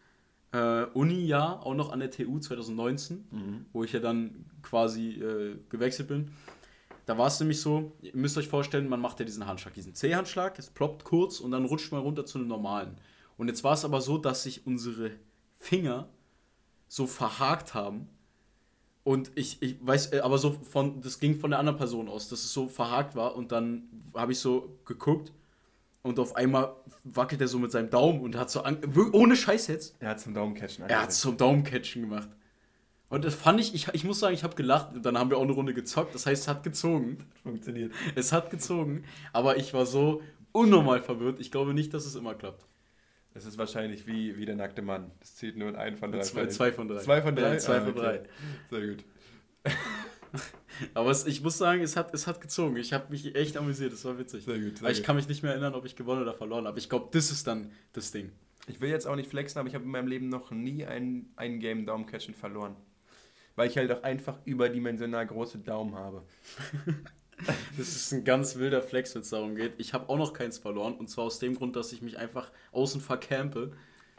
äh, 0.53 0.85
Uni-Jahr, 0.85 1.65
auch 1.65 1.75
noch 1.75 1.93
an 1.93 2.01
der 2.01 2.11
TU 2.11 2.39
2019, 2.39 3.25
mhm. 3.31 3.67
wo 3.73 3.85
ich 3.85 3.93
ja 3.93 4.01
dann 4.01 4.45
quasi 4.63 5.13
äh, 5.13 5.57
gewechselt 5.69 6.09
bin. 6.09 6.33
Da 7.07 7.17
war 7.17 7.29
es 7.29 7.39
nämlich 7.39 7.61
so, 7.61 7.93
ihr 8.03 8.15
müsst 8.15 8.37
euch 8.37 8.49
vorstellen, 8.49 8.89
man 8.89 9.01
macht 9.01 9.21
ja 9.21 9.25
diesen 9.25 9.47
Handschlag, 9.47 9.75
diesen 9.75 9.95
C-Handschlag, 9.95 10.59
es 10.59 10.71
ploppt 10.71 11.05
kurz 11.05 11.39
und 11.39 11.53
dann 11.53 11.65
rutscht 11.65 11.93
man 11.93 12.03
runter 12.03 12.27
zu 12.27 12.39
einem 12.39 12.49
normalen. 12.49 12.97
Und 13.39 13.49
jetzt 13.49 13.63
war 13.63 13.75
es 13.75 13.85
aber 13.85 14.01
so, 14.01 14.19
dass 14.19 14.43
sich 14.43 14.67
unsere 14.67 15.13
Finger 15.55 16.09
so 16.89 17.07
verhakt 17.07 17.75
haben. 17.75 18.09
Und 19.05 19.31
ich, 19.37 19.63
ich 19.63 19.77
weiß, 19.81 20.15
äh, 20.15 20.21
aber 20.21 20.37
so 20.37 20.51
von, 20.51 21.01
das 21.01 21.21
ging 21.21 21.39
von 21.39 21.51
der 21.51 21.61
anderen 21.61 21.79
Person 21.79 22.09
aus, 22.09 22.29
dass 22.29 22.41
es 22.41 22.53
so 22.53 22.67
verhakt 22.67 23.15
war. 23.15 23.37
Und 23.37 23.53
dann 23.53 23.85
habe 24.15 24.33
ich 24.33 24.41
so 24.41 24.77
geguckt 24.85 25.33
und 26.03 26.19
auf 26.19 26.35
einmal 26.35 26.75
wackelt 27.05 27.41
er 27.41 27.47
so 27.47 27.61
mit 27.61 27.71
seinem 27.71 27.91
Daumen 27.91 28.21
und 28.21 28.37
hat 28.37 28.51
so, 28.51 28.65
ohne 29.13 29.37
Scheiß 29.37 29.69
jetzt. 29.69 29.95
Er 30.01 30.11
hat 30.11 30.21
zum 30.21 30.35
Daumencatchen 30.35 30.87
Er 30.87 31.03
hat 31.03 31.13
zum 31.13 31.37
Daumencatchen 31.37 32.03
gemacht. 32.03 32.29
Und 33.09 33.25
das 33.25 33.35
fand 33.35 33.61
ich, 33.61 33.73
ich, 33.75 33.89
ich 33.93 34.05
muss 34.05 34.19
sagen, 34.19 34.35
ich 34.35 34.43
habe 34.43 34.57
gelacht. 34.57 34.89
Dann 35.03 35.17
haben 35.17 35.31
wir 35.31 35.39
auch 35.39 35.43
eine 35.43 35.53
Runde 35.53 35.75
gezockt. 35.75 36.15
Das 36.15 36.27
heißt, 36.27 36.43
es 36.43 36.49
hat 36.49 36.65
gezogen. 36.65 37.19
Funktioniert. 37.43 37.93
Es 38.17 38.33
hat 38.33 38.51
gezogen. 38.51 39.05
Aber 39.33 39.57
ich 39.57 39.73
war 39.75 39.87
so 39.87 40.23
unnormal 40.53 41.01
verwirrt. 41.01 41.39
Ich 41.39 41.53
glaube 41.53 41.73
nicht, 41.73 41.95
dass 41.95 42.05
es 42.05 42.17
immer 42.17 42.35
klappt. 42.35 42.67
Es 43.35 43.45
ist 43.45 43.59
wahrscheinlich 43.59 44.07
wie, 44.07 44.37
wie 44.39 44.47
der 44.47 44.57
nackte 44.57 44.83
Mann. 44.83 45.13
Das 45.21 45.37
zählt 45.37 45.57
nur 45.57 45.69
in 45.69 45.77
einen 45.77 45.97
von 45.97 46.11
drei. 46.11 46.21
Zwei, 46.21 46.47
zwei 46.47 46.73
von 46.73 46.89
drei. 46.89 46.99
Zwei 46.99 47.23
von 47.23 47.37
drei? 47.37 47.53
Ja, 47.53 47.59
zwei 47.59 47.77
ah, 47.77 47.85
von 47.85 47.95
drei. 47.95 48.23
Sehr 48.71 48.87
gut. 48.89 49.05
Aber 50.95 51.11
es, 51.11 51.27
ich 51.27 51.43
muss 51.43 51.59
sagen, 51.59 51.83
es 51.83 51.97
hat, 51.97 52.13
es 52.13 52.27
hat 52.27 52.41
gezogen. 52.41 52.77
Ich 52.77 52.93
habe 52.93 53.07
mich 53.11 53.35
echt 53.37 53.57
amüsiert. 53.57 53.93
Das 53.93 54.05
war 54.05 54.19
witzig. 54.19 54.45
Sehr 54.45 54.59
gut. 54.59 54.79
Sehr 54.79 54.83
aber 54.83 54.91
ich 54.91 54.99
gut. 54.99 55.07
kann 55.07 55.17
mich 55.17 55.29
nicht 55.29 55.43
mehr 55.43 55.53
erinnern, 55.53 55.75
ob 55.75 55.85
ich 55.85 55.95
gewonnen 55.95 56.23
oder 56.23 56.35
verloren 56.35 56.67
habe. 56.67 56.79
Ich 56.79 56.89
glaube, 56.89 57.09
das 57.13 57.31
ist 57.31 57.47
dann 57.47 57.71
das 57.93 58.11
Ding. 58.11 58.33
Ich 58.67 58.81
will 58.81 58.91
jetzt 58.91 59.07
auch 59.07 59.17
nicht 59.17 59.31
flexen, 59.31 59.61
aber 59.61 59.69
ich 59.69 59.75
habe 59.75 59.85
in 59.85 59.91
meinem 59.91 60.09
Leben 60.09 60.29
noch 60.29 60.51
nie 60.51 60.85
ein, 60.85 61.31
ein 61.37 61.61
Game 61.61 61.87
Daumencatchen 61.87 62.35
verloren 62.35 62.75
weil 63.57 63.69
ich 63.69 63.77
halt 63.77 63.91
auch 63.91 64.03
einfach 64.03 64.39
überdimensional 64.45 65.27
große 65.27 65.59
Daumen 65.59 65.95
habe. 65.97 66.23
das 67.77 67.89
ist 67.89 68.13
ein 68.13 68.25
ganz 68.25 68.57
wilder 68.57 68.83
Flex, 68.83 69.15
wenn 69.15 69.23
es 69.23 69.31
darum 69.31 69.57
geht. 69.57 69.73
Ich 69.79 69.93
habe 69.93 70.09
auch 70.09 70.19
noch 70.19 70.33
keins 70.33 70.59
verloren 70.59 70.95
und 70.95 71.09
zwar 71.11 71.25
aus 71.25 71.39
dem 71.39 71.57
Grund, 71.57 71.75
dass 71.75 71.93
ich 71.93 72.03
mich 72.03 72.19
einfach 72.19 72.51
außen 72.73 73.01
vercampe, 73.01 73.73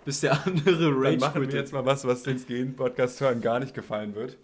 bis 0.04 0.22
der 0.22 0.34
andere 0.46 0.90
Rage 0.90 1.18
Dann 1.18 1.20
machen 1.20 1.42
wir 1.42 1.58
jetzt 1.58 1.72
mal 1.74 1.86
was, 1.86 2.06
was 2.06 2.24
den 2.24 2.38
Skin-Podcast-Hörern 2.40 3.42
gar 3.42 3.60
nicht 3.60 3.74
gefallen 3.74 4.16
wird. 4.16 4.38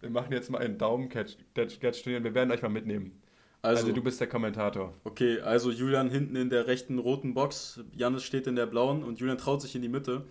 Wir 0.00 0.10
machen 0.10 0.32
jetzt 0.32 0.50
mal 0.50 0.58
einen 0.58 0.78
Daumen-Catch-Turnier 0.78 2.18
und 2.18 2.24
wir 2.24 2.34
werden 2.34 2.50
euch 2.50 2.62
mal 2.62 2.68
mitnehmen. 2.68 3.20
Also, 3.62 3.82
also, 3.82 3.92
du 3.94 4.02
bist 4.02 4.20
der 4.20 4.28
Kommentator. 4.28 4.92
Okay, 5.02 5.40
also 5.40 5.72
Julian 5.72 6.10
hinten 6.10 6.36
in 6.36 6.50
der 6.50 6.68
rechten 6.68 6.98
roten 6.98 7.34
Box, 7.34 7.80
Janis 7.96 8.22
steht 8.22 8.46
in 8.46 8.54
der 8.54 8.66
blauen 8.66 9.02
und 9.02 9.18
Julian 9.18 9.38
traut 9.38 9.62
sich 9.62 9.74
in 9.74 9.82
die 9.82 9.88
Mitte. 9.88 10.24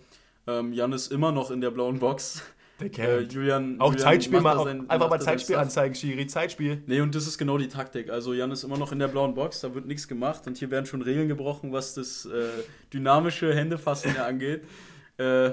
Ähm, 0.46 0.72
Janis 0.72 1.08
immer 1.08 1.32
noch 1.32 1.50
in 1.50 1.60
der 1.60 1.70
blauen 1.70 1.98
Box. 1.98 2.42
Äh, 2.80 3.22
Julian, 3.22 3.80
auch 3.80 3.92
Julian 3.92 4.06
Zeitspiel 4.06 4.40
mal, 4.40 4.62
sein, 4.62 4.90
einfach 4.90 5.08
mal 5.08 5.20
Zeitspiel 5.20 5.56
anzeigen, 5.56 5.94
Schiri, 5.94 6.26
Zeitspiel. 6.26 6.82
Nee, 6.86 7.00
und 7.00 7.14
das 7.14 7.26
ist 7.26 7.38
genau 7.38 7.56
die 7.56 7.68
Taktik. 7.68 8.10
Also 8.10 8.34
Jan 8.34 8.50
ist 8.50 8.64
immer 8.64 8.76
noch 8.76 8.92
in 8.92 8.98
der 8.98 9.08
blauen 9.08 9.34
Box, 9.34 9.60
da 9.60 9.74
wird 9.74 9.86
nichts 9.86 10.06
gemacht 10.08 10.46
und 10.46 10.58
hier 10.58 10.70
werden 10.70 10.84
schon 10.84 11.00
Regeln 11.00 11.28
gebrochen, 11.28 11.72
was 11.72 11.94
das 11.94 12.26
äh, 12.26 12.48
dynamische 12.92 13.54
Händefassen 13.54 14.16
angeht. 14.18 14.64
Äh, 15.18 15.52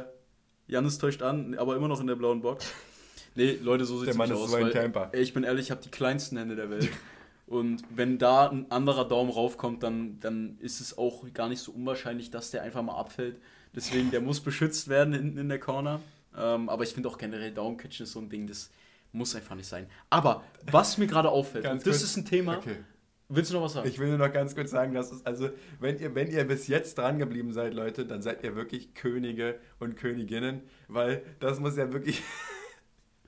Janis 0.68 0.98
täuscht 0.98 1.22
an, 1.22 1.56
aber 1.58 1.78
immer 1.78 1.88
noch 1.88 2.02
in 2.02 2.08
der 2.08 2.18
blauen 2.18 2.42
Box. 2.42 2.70
Nee, 3.36 3.58
Leute, 3.62 3.86
so 3.86 3.98
sieht 4.00 4.10
es 4.10 4.20
aus. 4.20 4.52
So 4.52 4.58
weil, 4.58 4.94
ey, 5.14 5.22
ich 5.22 5.34
bin 5.34 5.46
ehrlich, 5.46 5.68
ich 5.68 5.72
habe 5.72 5.82
die 5.82 5.90
kleinsten 5.90 6.36
Hände 6.36 6.58
der 6.58 6.70
Welt. 6.70 6.90
Und 7.48 7.84
wenn 7.90 8.18
da 8.18 8.50
ein 8.50 8.72
anderer 8.72 9.08
Daumen 9.08 9.30
raufkommt, 9.30 9.84
dann, 9.84 10.20
dann 10.20 10.58
ist 10.60 10.82
es 10.82 10.98
auch 10.98 11.24
gar 11.34 11.50
nicht 11.50 11.60
so 11.60 11.72
unwahrscheinlich, 11.72 12.32
dass 12.32 12.52
der 12.52 12.64
einfach 12.64 12.82
mal 12.82 12.96
abfällt. 12.98 13.38
Deswegen, 13.76 14.12
der 14.12 14.22
muss 14.22 14.40
beschützt 14.40 14.88
werden 14.88 15.14
hinten 15.14 15.38
in 15.38 15.50
der 15.50 15.60
Corner. 15.60 16.00
Ähm, 16.38 16.69
aber 16.69 16.84
ich 16.84 16.93
finde 16.93 17.10
auch 17.10 17.17
generell 17.17 17.52
Daumencatchen 17.52 18.06
ist 18.06 18.13
so 18.13 18.19
ein 18.19 18.30
Ding, 18.30 18.48
das 18.48 18.72
muss 19.12 19.36
einfach 19.36 19.56
nicht 19.56 19.67
sein. 19.67 19.88
Aber 20.10 20.43
was 20.72 20.98
mir 20.98 21.08
gerade 21.08 21.30
auffällt, 21.30 21.67
und 21.67 21.86
das 21.86 22.02
ist 22.02 22.17
ein 22.17 22.26
Thema. 22.26 22.58
Okay. 22.58 22.78
Willst 23.30 23.52
du 23.52 23.56
noch 23.56 23.63
was 23.63 23.74
sagen? 23.74 23.88
Ich 23.88 23.98
will 23.98 24.10
nur 24.10 24.17
noch 24.17 24.32
ganz 24.32 24.54
kurz 24.54 24.69
sagen, 24.69 24.93
dass 24.93 25.12
es, 25.12 25.26
also, 25.26 25.50
wenn 25.80 25.98
ihr, 25.98 26.13
wenn 26.13 26.30
ihr 26.30 26.43
bis 26.43 26.67
jetzt 26.67 26.98
dran 26.98 27.19
geblieben 27.19 27.52
seid, 27.52 27.74
Leute, 27.74 28.06
dann 28.06 28.22
seid 28.22 28.43
ihr 28.43 28.56
wirklich 28.56 28.93
Könige 28.93 29.60
und 29.80 29.96
Königinnen, 29.96 30.62
weil 30.88 31.24
das 31.39 31.60
muss 31.60 31.78
ja 31.78 31.91
wirklich 31.93 32.22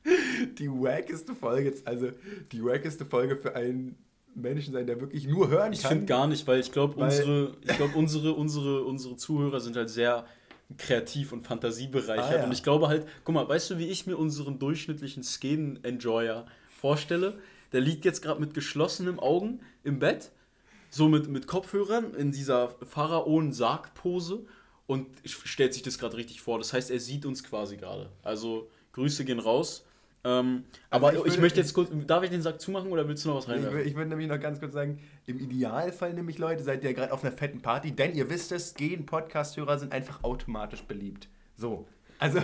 die 0.60 0.70
wackeste 0.70 1.34
Folge, 1.34 1.74
also 1.86 2.12
die 2.52 2.64
wackeste 2.64 3.06
Folge 3.06 3.36
für 3.36 3.56
einen 3.56 3.98
Menschen 4.36 4.74
sein, 4.74 4.86
der 4.86 5.00
wirklich 5.00 5.28
nur 5.28 5.50
hören 5.50 5.64
kann. 5.64 5.74
Ich 5.74 5.88
finde 5.88 6.06
gar 6.06 6.28
nicht, 6.28 6.46
weil 6.46 6.60
ich 6.60 6.72
glaube, 6.72 6.96
unsere, 6.96 7.56
ich 7.62 7.76
glaub, 7.76 7.96
unsere, 7.96 8.34
unsere, 8.34 8.84
unsere 8.84 9.16
Zuhörer 9.16 9.60
sind 9.60 9.76
halt 9.78 9.90
sehr 9.90 10.26
kreativ 10.78 11.32
und 11.32 11.42
fantasiebereichert. 11.42 12.32
Ah, 12.32 12.38
ja. 12.38 12.44
Und 12.46 12.52
ich 12.52 12.64
glaube 12.64 12.88
halt, 12.88 13.08
guck 13.24 13.36
mal, 13.36 13.48
weißt 13.48 13.72
du, 13.72 13.78
wie 13.78 13.88
ich 13.88 14.08
mir 14.08 14.18
unseren 14.18 14.60
durchschnittlichen 14.60 15.24
Skin-Enjoyer 15.24 16.46
vorstelle? 16.70 17.38
Der 17.72 17.82
liegt 17.82 18.06
jetzt 18.06 18.22
gerade 18.22 18.40
mit 18.40 18.54
geschlossenen 18.54 19.20
Augen 19.20 19.60
im 19.84 20.00
Bett, 20.00 20.32
so 20.90 21.08
mit, 21.08 21.28
mit 21.28 21.48
Kopfhörern 21.48 22.14
in 22.14 22.32
dieser 22.32 22.70
Pharaonen-Sarg-Pose 22.84 24.46
und 24.88 25.08
stellt 25.24 25.74
sich 25.74 25.84
das 25.84 25.98
gerade 25.98 26.18
richtig 26.18 26.42
vor. 26.42 26.58
Das 26.58 26.74
heißt, 26.74 26.92
er 26.92 27.00
sieht 27.00 27.26
uns 27.26 27.44
quasi 27.44 27.78
gerade. 27.78 28.10
Also 28.24 28.70
Grüße 28.94 29.26
gehen 29.26 29.40
raus. 29.40 29.85
Ähm, 30.26 30.66
also 30.90 31.08
aber 31.08 31.28
ich, 31.28 31.34
ich, 31.34 31.40
möchte 31.40 31.60
jetzt 31.60 31.74
kurz, 31.76 31.90
darf 32.08 32.24
ich 32.24 32.32
den 32.32 32.42
Sack 32.42 32.60
zumachen 32.60 32.92
oder 32.92 33.08
willst 33.08 33.24
du 33.24 33.30
noch 33.30 33.38
was 33.38 33.48
reinwerfen? 33.48 33.70
Ich, 33.70 33.76
würde, 33.76 33.90
ich 33.90 33.96
würde 33.96 34.10
nämlich 34.10 34.28
noch 34.28 34.40
ganz 34.40 34.60
kurz 34.60 34.74
sagen, 34.74 35.00
im 35.28 35.40
Idealfall 35.40 36.14
nämlich, 36.14 36.40
Leute, 36.40 36.64
seid 36.64 36.84
ihr 36.84 36.94
gerade 36.96 37.14
auf 37.14 37.24
einer 37.24 37.32
fetten 37.32 37.62
Party, 37.62 37.92
denn 37.92 38.16
ihr 38.16 38.28
wisst 38.28 38.52
es, 38.52 38.74
gehen 38.74 39.06
Podcast-Hörer 39.06 39.78
sind 39.78 39.94
einfach 39.94 40.24
automatisch 40.24 40.82
beliebt. 40.82 41.30
So. 41.56 41.88
Also, 42.18 42.40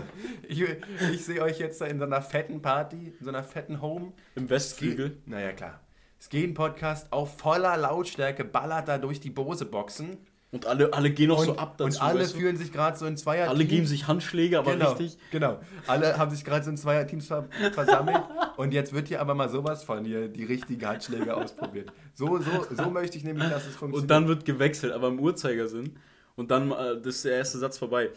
ich, 0.47 0.63
ich 1.11 1.25
sehe 1.25 1.41
euch 1.41 1.57
jetzt 1.57 1.81
da 1.81 1.85
in 1.85 1.97
so 1.97 2.05
einer 2.05 2.21
fetten 2.21 2.61
Party, 2.61 3.13
in 3.19 3.25
so 3.25 3.29
einer 3.29 3.43
fetten 3.43 3.81
Home. 3.81 4.11
Im 4.35 4.49
Westflügel. 4.49 5.17
Naja, 5.25 5.51
klar. 5.53 5.79
Es 6.19 6.29
geht 6.29 6.53
Podcast 6.53 7.11
auf 7.11 7.39
voller 7.39 7.77
Lautstärke, 7.77 8.45
ballert 8.45 8.87
da 8.89 8.99
durch 8.99 9.19
die 9.19 9.31
Bose-Boxen. 9.31 10.17
Und 10.51 10.65
alle, 10.65 10.91
alle 10.93 11.11
gehen 11.11 11.29
noch 11.29 11.39
und, 11.39 11.45
so 11.45 11.55
ab 11.55 11.77
dazu. 11.77 11.97
Und 11.97 12.01
alle 12.01 12.25
fühlen 12.25 12.57
sich 12.57 12.73
gerade 12.73 12.97
so 12.97 13.05
in 13.05 13.15
Zweier 13.15 13.49
Alle 13.49 13.63
geben 13.63 13.85
sich 13.85 14.07
Handschläge, 14.07 14.59
aber 14.59 14.73
genau, 14.73 14.91
richtig. 14.91 15.17
Genau. 15.31 15.61
Alle 15.87 16.17
haben 16.17 16.29
sich 16.31 16.43
gerade 16.43 16.65
so 16.65 16.71
in 16.71 16.77
Zweier-Teams 16.77 17.27
versammelt. 17.73 18.21
und 18.57 18.73
jetzt 18.73 18.91
wird 18.91 19.07
hier 19.07 19.21
aber 19.21 19.33
mal 19.33 19.47
sowas 19.47 19.83
von 19.83 20.03
hier 20.03 20.27
die 20.27 20.43
richtigen 20.43 20.85
Handschläge 20.85 21.35
ausprobiert. 21.35 21.93
So, 22.13 22.37
so, 22.39 22.67
so 22.69 22.89
möchte 22.89 23.17
ich 23.17 23.23
nämlich, 23.23 23.49
dass 23.49 23.65
es 23.65 23.75
funktioniert. 23.77 24.01
Und 24.01 24.07
dann 24.09 24.27
wird 24.27 24.43
gewechselt, 24.43 24.91
aber 24.91 25.07
im 25.07 25.19
Uhrzeigersinn. 25.19 25.97
Und 26.35 26.51
dann 26.51 26.71
äh, 26.71 26.99
das 27.01 27.15
ist 27.15 27.25
der 27.25 27.37
erste 27.37 27.57
Satz 27.57 27.77
vorbei. 27.77 28.09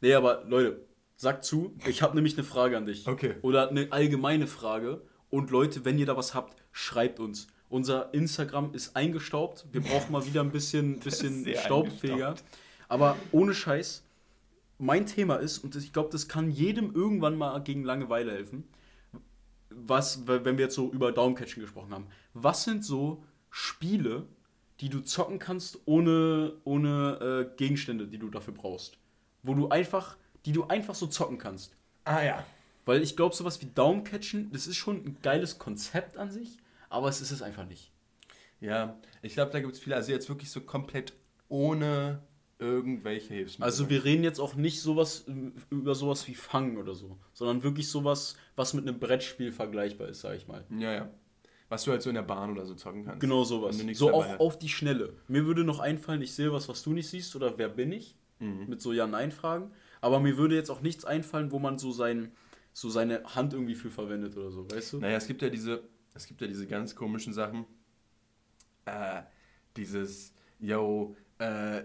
Nee, 0.00 0.14
aber 0.14 0.42
Leute, 0.48 0.80
sagt 1.16 1.44
zu, 1.44 1.76
ich 1.86 2.02
habe 2.02 2.14
nämlich 2.14 2.36
eine 2.36 2.44
Frage 2.44 2.76
an 2.76 2.86
dich. 2.86 3.06
Okay. 3.06 3.36
Oder 3.42 3.70
eine 3.70 3.88
allgemeine 3.90 4.46
Frage. 4.46 5.02
Und 5.30 5.50
Leute, 5.50 5.84
wenn 5.84 5.98
ihr 5.98 6.06
da 6.06 6.16
was 6.16 6.34
habt, 6.34 6.56
schreibt 6.72 7.20
uns. 7.20 7.48
Unser 7.68 8.14
Instagram 8.14 8.72
ist 8.74 8.96
eingestaubt. 8.96 9.66
Wir 9.72 9.80
brauchen 9.80 10.12
mal 10.12 10.24
wieder 10.26 10.40
ein 10.40 10.50
bisschen, 10.50 10.98
bisschen 11.00 11.46
staubfähiger. 11.56 12.36
Aber 12.88 13.16
ohne 13.32 13.54
Scheiß, 13.54 14.02
mein 14.78 15.06
Thema 15.06 15.36
ist, 15.36 15.58
und 15.58 15.74
ich 15.74 15.92
glaube, 15.92 16.10
das 16.12 16.28
kann 16.28 16.50
jedem 16.50 16.94
irgendwann 16.94 17.36
mal 17.36 17.58
gegen 17.60 17.84
Langeweile 17.84 18.32
helfen, 18.32 18.64
was, 19.70 20.26
wenn 20.26 20.58
wir 20.58 20.66
jetzt 20.66 20.74
so 20.74 20.90
über 20.90 21.12
Daumencatchen 21.12 21.62
gesprochen 21.62 21.92
haben, 21.92 22.06
was 22.34 22.64
sind 22.64 22.84
so 22.84 23.22
Spiele, 23.50 24.26
die 24.80 24.88
du 24.88 25.00
zocken 25.00 25.38
kannst 25.38 25.80
ohne, 25.86 26.54
ohne 26.64 27.48
äh, 27.52 27.56
Gegenstände, 27.56 28.06
die 28.06 28.18
du 28.18 28.28
dafür 28.28 28.54
brauchst? 28.54 28.98
Wo 29.42 29.54
du 29.54 29.68
einfach, 29.68 30.16
die 30.44 30.52
du 30.52 30.64
einfach 30.64 30.94
so 30.94 31.06
zocken 31.06 31.38
kannst. 31.38 31.74
Ah 32.04 32.22
ja. 32.22 32.44
Weil 32.84 33.02
ich 33.02 33.16
glaube, 33.16 33.34
sowas 33.34 33.60
wie 33.62 33.66
Daumencatchen, 33.66 34.50
das 34.52 34.66
ist 34.66 34.76
schon 34.76 34.96
ein 34.96 35.16
geiles 35.22 35.58
Konzept 35.58 36.16
an 36.16 36.30
sich, 36.30 36.58
aber 36.96 37.08
es 37.08 37.20
ist 37.20 37.30
es 37.30 37.42
einfach 37.42 37.66
nicht. 37.66 37.92
Ja, 38.60 38.98
ich 39.22 39.34
glaube, 39.34 39.52
da 39.52 39.60
gibt 39.60 39.74
es 39.74 39.78
viele, 39.78 39.96
also 39.96 40.12
jetzt 40.12 40.28
wirklich 40.28 40.50
so 40.50 40.62
komplett 40.62 41.12
ohne 41.48 42.22
irgendwelche 42.58 43.34
Hilfsmittel. 43.34 43.64
Also 43.64 43.90
wir 43.90 44.04
reden 44.04 44.24
jetzt 44.24 44.40
auch 44.40 44.54
nicht 44.54 44.80
sowas 44.80 45.26
über 45.70 45.94
sowas 45.94 46.26
wie 46.26 46.34
Fangen 46.34 46.78
oder 46.78 46.94
so, 46.94 47.18
sondern 47.32 47.62
wirklich 47.62 47.88
sowas, 47.90 48.36
was 48.56 48.72
mit 48.72 48.88
einem 48.88 48.98
Brettspiel 48.98 49.52
vergleichbar 49.52 50.08
ist, 50.08 50.22
sag 50.22 50.36
ich 50.36 50.48
mal. 50.48 50.64
Ja, 50.70 50.92
ja. 50.92 51.10
Was 51.68 51.84
du 51.84 51.90
halt 51.90 52.00
so 52.00 52.08
in 52.08 52.14
der 52.14 52.22
Bahn 52.22 52.50
oder 52.50 52.64
so 52.64 52.74
zocken 52.74 53.04
kannst. 53.04 53.20
Genau 53.20 53.42
sowas. 53.44 53.76
So 53.94 54.12
auch 54.12 54.24
hast. 54.24 54.40
auf 54.40 54.58
die 54.58 54.68
Schnelle. 54.68 55.14
Mir 55.26 55.46
würde 55.46 55.64
noch 55.64 55.80
einfallen, 55.80 56.22
ich 56.22 56.32
sehe 56.32 56.52
was, 56.52 56.68
was 56.68 56.82
du 56.82 56.92
nicht 56.92 57.08
siehst 57.08 57.34
oder 57.34 57.58
wer 57.58 57.68
bin 57.68 57.92
ich? 57.92 58.16
Mhm. 58.38 58.66
Mit 58.68 58.80
so 58.80 58.92
Ja-Nein-Fragen. 58.92 59.72
Aber 60.00 60.20
mir 60.20 60.36
würde 60.36 60.54
jetzt 60.54 60.70
auch 60.70 60.80
nichts 60.80 61.04
einfallen, 61.04 61.50
wo 61.50 61.58
man 61.58 61.78
so, 61.78 61.90
sein, 61.90 62.32
so 62.72 62.88
seine 62.88 63.24
Hand 63.34 63.52
irgendwie 63.52 63.74
für 63.74 63.90
verwendet 63.90 64.36
oder 64.36 64.50
so, 64.50 64.70
weißt 64.70 64.92
du? 64.94 64.98
Naja, 65.00 65.16
es 65.16 65.26
gibt 65.26 65.42
ja 65.42 65.48
diese, 65.48 65.82
es 66.16 66.26
gibt 66.26 66.40
ja 66.40 66.46
diese 66.46 66.66
ganz 66.66 66.94
komischen 66.94 67.32
Sachen. 67.32 67.64
Äh, 68.86 69.22
dieses, 69.76 70.32
yo, 70.58 71.16
äh, 71.38 71.78
äh, 71.78 71.84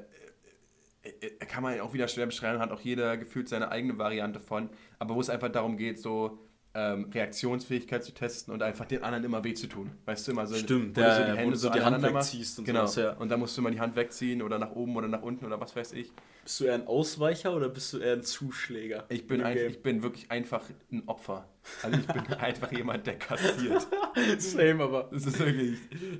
kann 1.47 1.63
man 1.63 1.79
auch 1.81 1.93
wieder 1.93 2.07
schwer 2.07 2.25
beschreiben, 2.25 2.59
hat 2.59 2.71
auch 2.71 2.81
jeder 2.81 3.17
gefühlt 3.17 3.49
seine 3.49 3.69
eigene 3.69 3.97
Variante 3.97 4.39
von, 4.39 4.69
aber 4.99 5.15
wo 5.15 5.21
es 5.21 5.29
einfach 5.29 5.51
darum 5.51 5.77
geht, 5.77 5.99
so 5.99 6.39
ähm, 6.73 7.09
Reaktionsfähigkeit 7.11 8.03
zu 8.03 8.13
testen 8.13 8.53
und 8.53 8.63
einfach 8.63 8.85
den 8.85 9.03
anderen 9.03 9.25
immer 9.25 9.43
weh 9.43 9.53
zu 9.53 9.67
tun. 9.67 9.91
Weißt 10.05 10.27
du, 10.27 10.31
immer 10.31 10.47
so, 10.47 10.55
Stimmt, 10.55 10.95
wo 10.95 11.01
ja, 11.01 11.17
du 11.17 11.25
so 11.25 11.31
die 11.31 11.37
Hände 11.37 11.55
so 11.57 11.69
die 11.69 11.81
Hand 11.81 12.01
wegziehst 12.01 12.59
und 12.59 12.65
genau. 12.65 12.81
sowas, 12.81 12.95
ja. 12.95 13.13
Und 13.13 13.29
dann 13.29 13.39
musst 13.39 13.57
du 13.57 13.61
immer 13.61 13.71
die 13.71 13.79
Hand 13.79 13.95
wegziehen 13.95 14.41
oder 14.41 14.57
nach 14.57 14.71
oben 14.71 14.95
oder 14.95 15.07
nach 15.07 15.21
unten 15.21 15.45
oder 15.45 15.59
was 15.59 15.75
weiß 15.75 15.91
ich. 15.93 16.11
Bist 16.43 16.59
du 16.59 16.65
eher 16.65 16.75
ein 16.75 16.87
Ausweicher 16.87 17.53
oder 17.53 17.67
bist 17.67 17.93
du 17.93 17.97
eher 17.97 18.13
ein 18.13 18.23
Zuschläger? 18.23 19.05
Ich 19.09 19.27
bin, 19.27 19.43
ein, 19.43 19.57
ich 19.57 19.81
bin 19.81 20.01
wirklich 20.01 20.31
einfach 20.31 20.63
ein 20.91 21.03
Opfer. 21.07 21.47
Also 21.83 21.99
ich 21.99 22.07
bin 22.07 22.25
einfach 22.39 22.71
jemand, 22.71 23.07
der 23.07 23.17
kassiert. 23.17 23.87
Same 24.37 24.83
aber. 24.83 25.09
Das 25.11 25.25
ist 25.25 25.39
wirklich, 25.39 25.79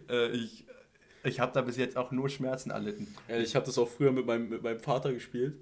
äh, 0.09 0.31
ich, 0.31 0.65
ich 1.23 1.39
habe 1.39 1.51
da 1.53 1.61
bis 1.61 1.77
jetzt 1.77 1.97
auch 1.97 2.11
nur 2.11 2.29
Schmerzen 2.29 2.71
erlitten. 2.71 3.13
Ja, 3.27 3.37
ich 3.37 3.55
habe 3.55 3.65
das 3.65 3.77
auch 3.77 3.89
früher 3.89 4.11
mit 4.11 4.25
meinem, 4.25 4.49
mit 4.49 4.63
meinem 4.63 4.79
Vater 4.79 5.13
gespielt. 5.13 5.55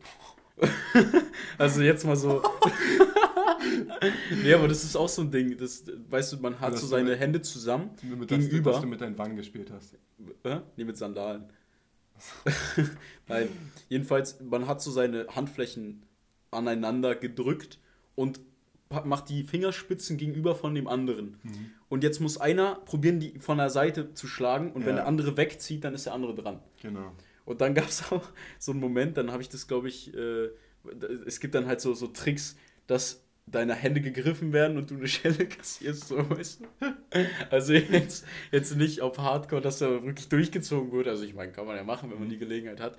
also 1.58 1.82
jetzt 1.82 2.06
mal 2.06 2.16
so. 2.16 2.44
nee, 4.44 4.54
aber 4.54 4.68
das 4.68 4.84
ist 4.84 4.96
auch 4.96 5.08
so 5.08 5.22
ein 5.22 5.32
Ding. 5.32 5.58
Das, 5.58 5.86
weißt 6.10 6.34
du, 6.34 6.38
man 6.38 6.60
hat 6.60 6.78
so 6.78 6.86
seine 6.86 7.12
mit, 7.12 7.20
Hände 7.20 7.42
zusammen 7.42 7.92
mit, 8.04 8.28
gegenüber. 8.28 8.72
Dass 8.72 8.82
du 8.82 8.88
mit 8.88 9.02
deinen 9.02 9.18
Wangen 9.18 9.38
gespielt 9.38 9.72
hast. 9.72 9.96
Äh? 10.44 10.60
Nee, 10.76 10.84
mit 10.84 10.98
Sandalen. 10.98 11.46
Nein, 13.28 13.48
jedenfalls, 13.88 14.40
man 14.42 14.68
hat 14.68 14.82
so 14.82 14.92
seine 14.92 15.28
Handflächen 15.28 16.04
aneinander 16.52 17.16
gedrückt 17.16 17.80
und 18.16 18.42
macht 18.90 19.30
die 19.30 19.44
Fingerspitzen 19.44 20.18
gegenüber 20.18 20.56
von 20.56 20.74
dem 20.74 20.88
anderen. 20.88 21.38
Mhm. 21.44 21.72
Und 21.90 22.04
jetzt 22.04 22.20
muss 22.20 22.40
einer 22.40 22.76
probieren, 22.76 23.20
die 23.20 23.40
von 23.40 23.58
der 23.60 23.70
Seite 23.70 24.16
zu 24.16 24.28
schlagen 24.28 24.72
und 24.72 24.82
ja. 24.82 24.88
wenn 24.88 24.96
der 24.96 25.06
andere 25.06 25.38
wegzieht, 25.38 25.84
dann 25.84 25.94
ist 25.94 26.08
der 26.08 26.14
andere 26.14 26.34
dran. 26.34 26.60
Genau. 26.82 27.12
Und 27.46 27.62
dann 27.62 27.74
gab 27.76 27.88
es 27.88 28.12
auch 28.12 28.28
so 28.58 28.72
einen 28.72 28.82
Moment, 28.82 29.18
dann 29.18 29.32
habe 29.32 29.44
ich 29.44 29.50
das, 29.50 29.68
glaube 29.68 29.90
ich, 29.90 30.14
äh, 30.16 30.50
es 31.28 31.40
gibt 31.40 31.54
dann 31.56 31.68
halt 31.68 31.82
so, 31.82 31.94
so 31.94 32.08
Tricks, 32.08 32.58
dass 32.88 33.24
deine 33.46 33.76
Hände 33.76 34.02
gegriffen 34.02 34.54
werden 34.54 34.78
und 34.78 34.90
du 34.90 34.96
eine 34.96 35.08
Schelle 35.08 35.48
kassierst, 35.48 36.08
so 36.08 36.30
weißt 36.30 36.62
du. 36.62 36.66
Also 37.50 37.74
jetzt, 37.74 38.26
jetzt 38.52 38.76
nicht 38.76 39.02
auf 39.02 39.18
Hardcore, 39.18 39.62
dass 39.62 39.80
da 39.80 40.04
wirklich 40.04 40.30
durchgezogen 40.30 40.92
wird. 40.92 41.08
Also 41.08 41.24
ich 41.24 41.34
meine, 41.34 41.52
kann 41.52 41.66
man 41.66 41.76
ja 41.76 41.84
machen, 41.84 42.12
wenn 42.12 42.20
man 42.20 42.30
die 42.30 42.38
Gelegenheit 42.38 42.80
hat. 42.80 42.98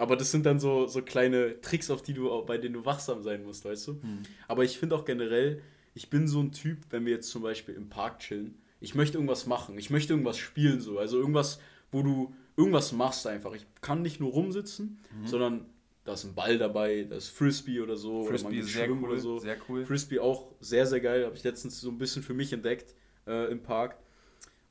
Aber 0.00 0.16
das 0.16 0.30
sind 0.30 0.46
dann 0.46 0.58
so, 0.58 0.86
so 0.86 1.02
kleine 1.02 1.60
Tricks, 1.60 1.90
auf 1.90 2.00
die 2.00 2.14
du, 2.14 2.42
bei 2.46 2.56
denen 2.56 2.72
du 2.72 2.86
wachsam 2.86 3.22
sein 3.22 3.44
musst, 3.44 3.66
weißt 3.66 3.88
du? 3.88 3.92
Hm. 4.00 4.22
Aber 4.48 4.64
ich 4.64 4.78
finde 4.78 4.96
auch 4.96 5.04
generell, 5.04 5.60
ich 5.92 6.08
bin 6.08 6.26
so 6.26 6.40
ein 6.40 6.52
Typ, 6.52 6.78
wenn 6.88 7.04
wir 7.04 7.12
jetzt 7.12 7.28
zum 7.28 7.42
Beispiel 7.42 7.74
im 7.74 7.90
Park 7.90 8.20
chillen, 8.20 8.54
ich 8.80 8.94
möchte 8.94 9.18
irgendwas 9.18 9.44
machen, 9.44 9.76
ich 9.76 9.90
möchte 9.90 10.14
irgendwas 10.14 10.38
spielen, 10.38 10.80
so. 10.80 10.98
Also 10.98 11.18
irgendwas, 11.18 11.60
wo 11.92 12.02
du 12.02 12.34
irgendwas 12.56 12.92
machst 12.92 13.26
einfach. 13.26 13.52
Ich 13.52 13.66
kann 13.82 14.00
nicht 14.00 14.20
nur 14.20 14.32
rumsitzen, 14.32 15.00
mhm. 15.20 15.26
sondern 15.26 15.66
da 16.04 16.14
ist 16.14 16.24
ein 16.24 16.34
Ball 16.34 16.56
dabei, 16.56 17.04
da 17.04 17.16
ist 17.16 17.28
Frisbee 17.28 17.80
oder 17.80 17.96
so. 17.98 18.24
Frisbee 18.24 18.60
oder 18.60 18.66
sehr 18.66 18.90
cool, 18.90 19.04
oder 19.04 19.18
so. 19.18 19.38
sehr 19.38 19.58
cool. 19.68 19.84
Frisbee 19.84 20.18
auch 20.18 20.50
sehr, 20.60 20.86
sehr 20.86 21.00
geil. 21.00 21.26
Habe 21.26 21.36
ich 21.36 21.44
letztens 21.44 21.78
so 21.78 21.90
ein 21.90 21.98
bisschen 21.98 22.22
für 22.22 22.32
mich 22.32 22.54
entdeckt 22.54 22.94
äh, 23.26 23.52
im 23.52 23.62
Park. 23.62 23.98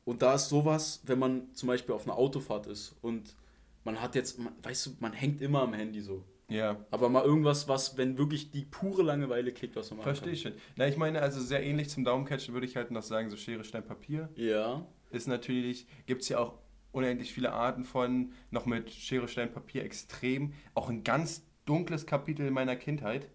Und 0.05 0.23
da 0.23 0.33
ist 0.33 0.49
sowas, 0.49 1.03
wenn 1.05 1.19
man 1.19 1.53
zum 1.53 1.67
Beispiel 1.67 1.93
auf 1.93 2.07
einer 2.07 2.17
Autofahrt 2.17 2.65
ist 2.65 2.95
und 3.03 3.35
man 3.83 4.01
hat 4.01 4.15
jetzt, 4.15 4.39
man, 4.39 4.53
weißt 4.61 4.85
du, 4.85 4.89
man 4.99 5.13
hängt 5.13 5.41
immer 5.41 5.61
am 5.61 5.73
Handy 5.73 6.01
so. 6.01 6.23
Ja. 6.49 6.83
Aber 6.89 7.09
mal 7.09 7.23
irgendwas, 7.23 7.67
was, 7.67 7.97
wenn 7.97 8.17
wirklich 8.17 8.51
die 8.51 8.65
pure 8.65 9.03
Langeweile 9.03 9.51
kickt, 9.51 9.75
was 9.75 9.91
man 9.91 9.97
macht. 9.97 10.05
Verstehe 10.05 10.33
ich 10.33 10.41
schon. 10.41 10.53
Na, 10.75 10.87
ich 10.87 10.97
meine, 10.97 11.21
also 11.21 11.39
sehr 11.39 11.63
ähnlich 11.63 11.89
zum 11.89 12.03
Daumencatchen 12.03 12.53
würde 12.53 12.65
ich 12.65 12.75
halt 12.75 12.91
noch 12.91 13.03
sagen, 13.03 13.29
so 13.29 13.37
Schere, 13.37 13.63
Stein, 13.63 13.85
Papier. 13.85 14.29
Ja. 14.35 14.85
Ist 15.11 15.27
natürlich, 15.27 15.87
gibt 16.07 16.23
es 16.23 16.29
ja 16.29 16.39
auch 16.39 16.55
unendlich 16.91 17.33
viele 17.33 17.53
Arten 17.53 17.83
von, 17.83 18.33
noch 18.49 18.65
mit 18.65 18.89
Schere, 18.89 19.27
Stein, 19.27 19.51
Papier 19.51 19.83
extrem. 19.83 20.53
Auch 20.73 20.89
ein 20.89 21.03
ganz 21.03 21.43
dunkles 21.65 22.05
Kapitel 22.05 22.47
in 22.47 22.53
meiner 22.53 22.75
Kindheit. 22.75 23.29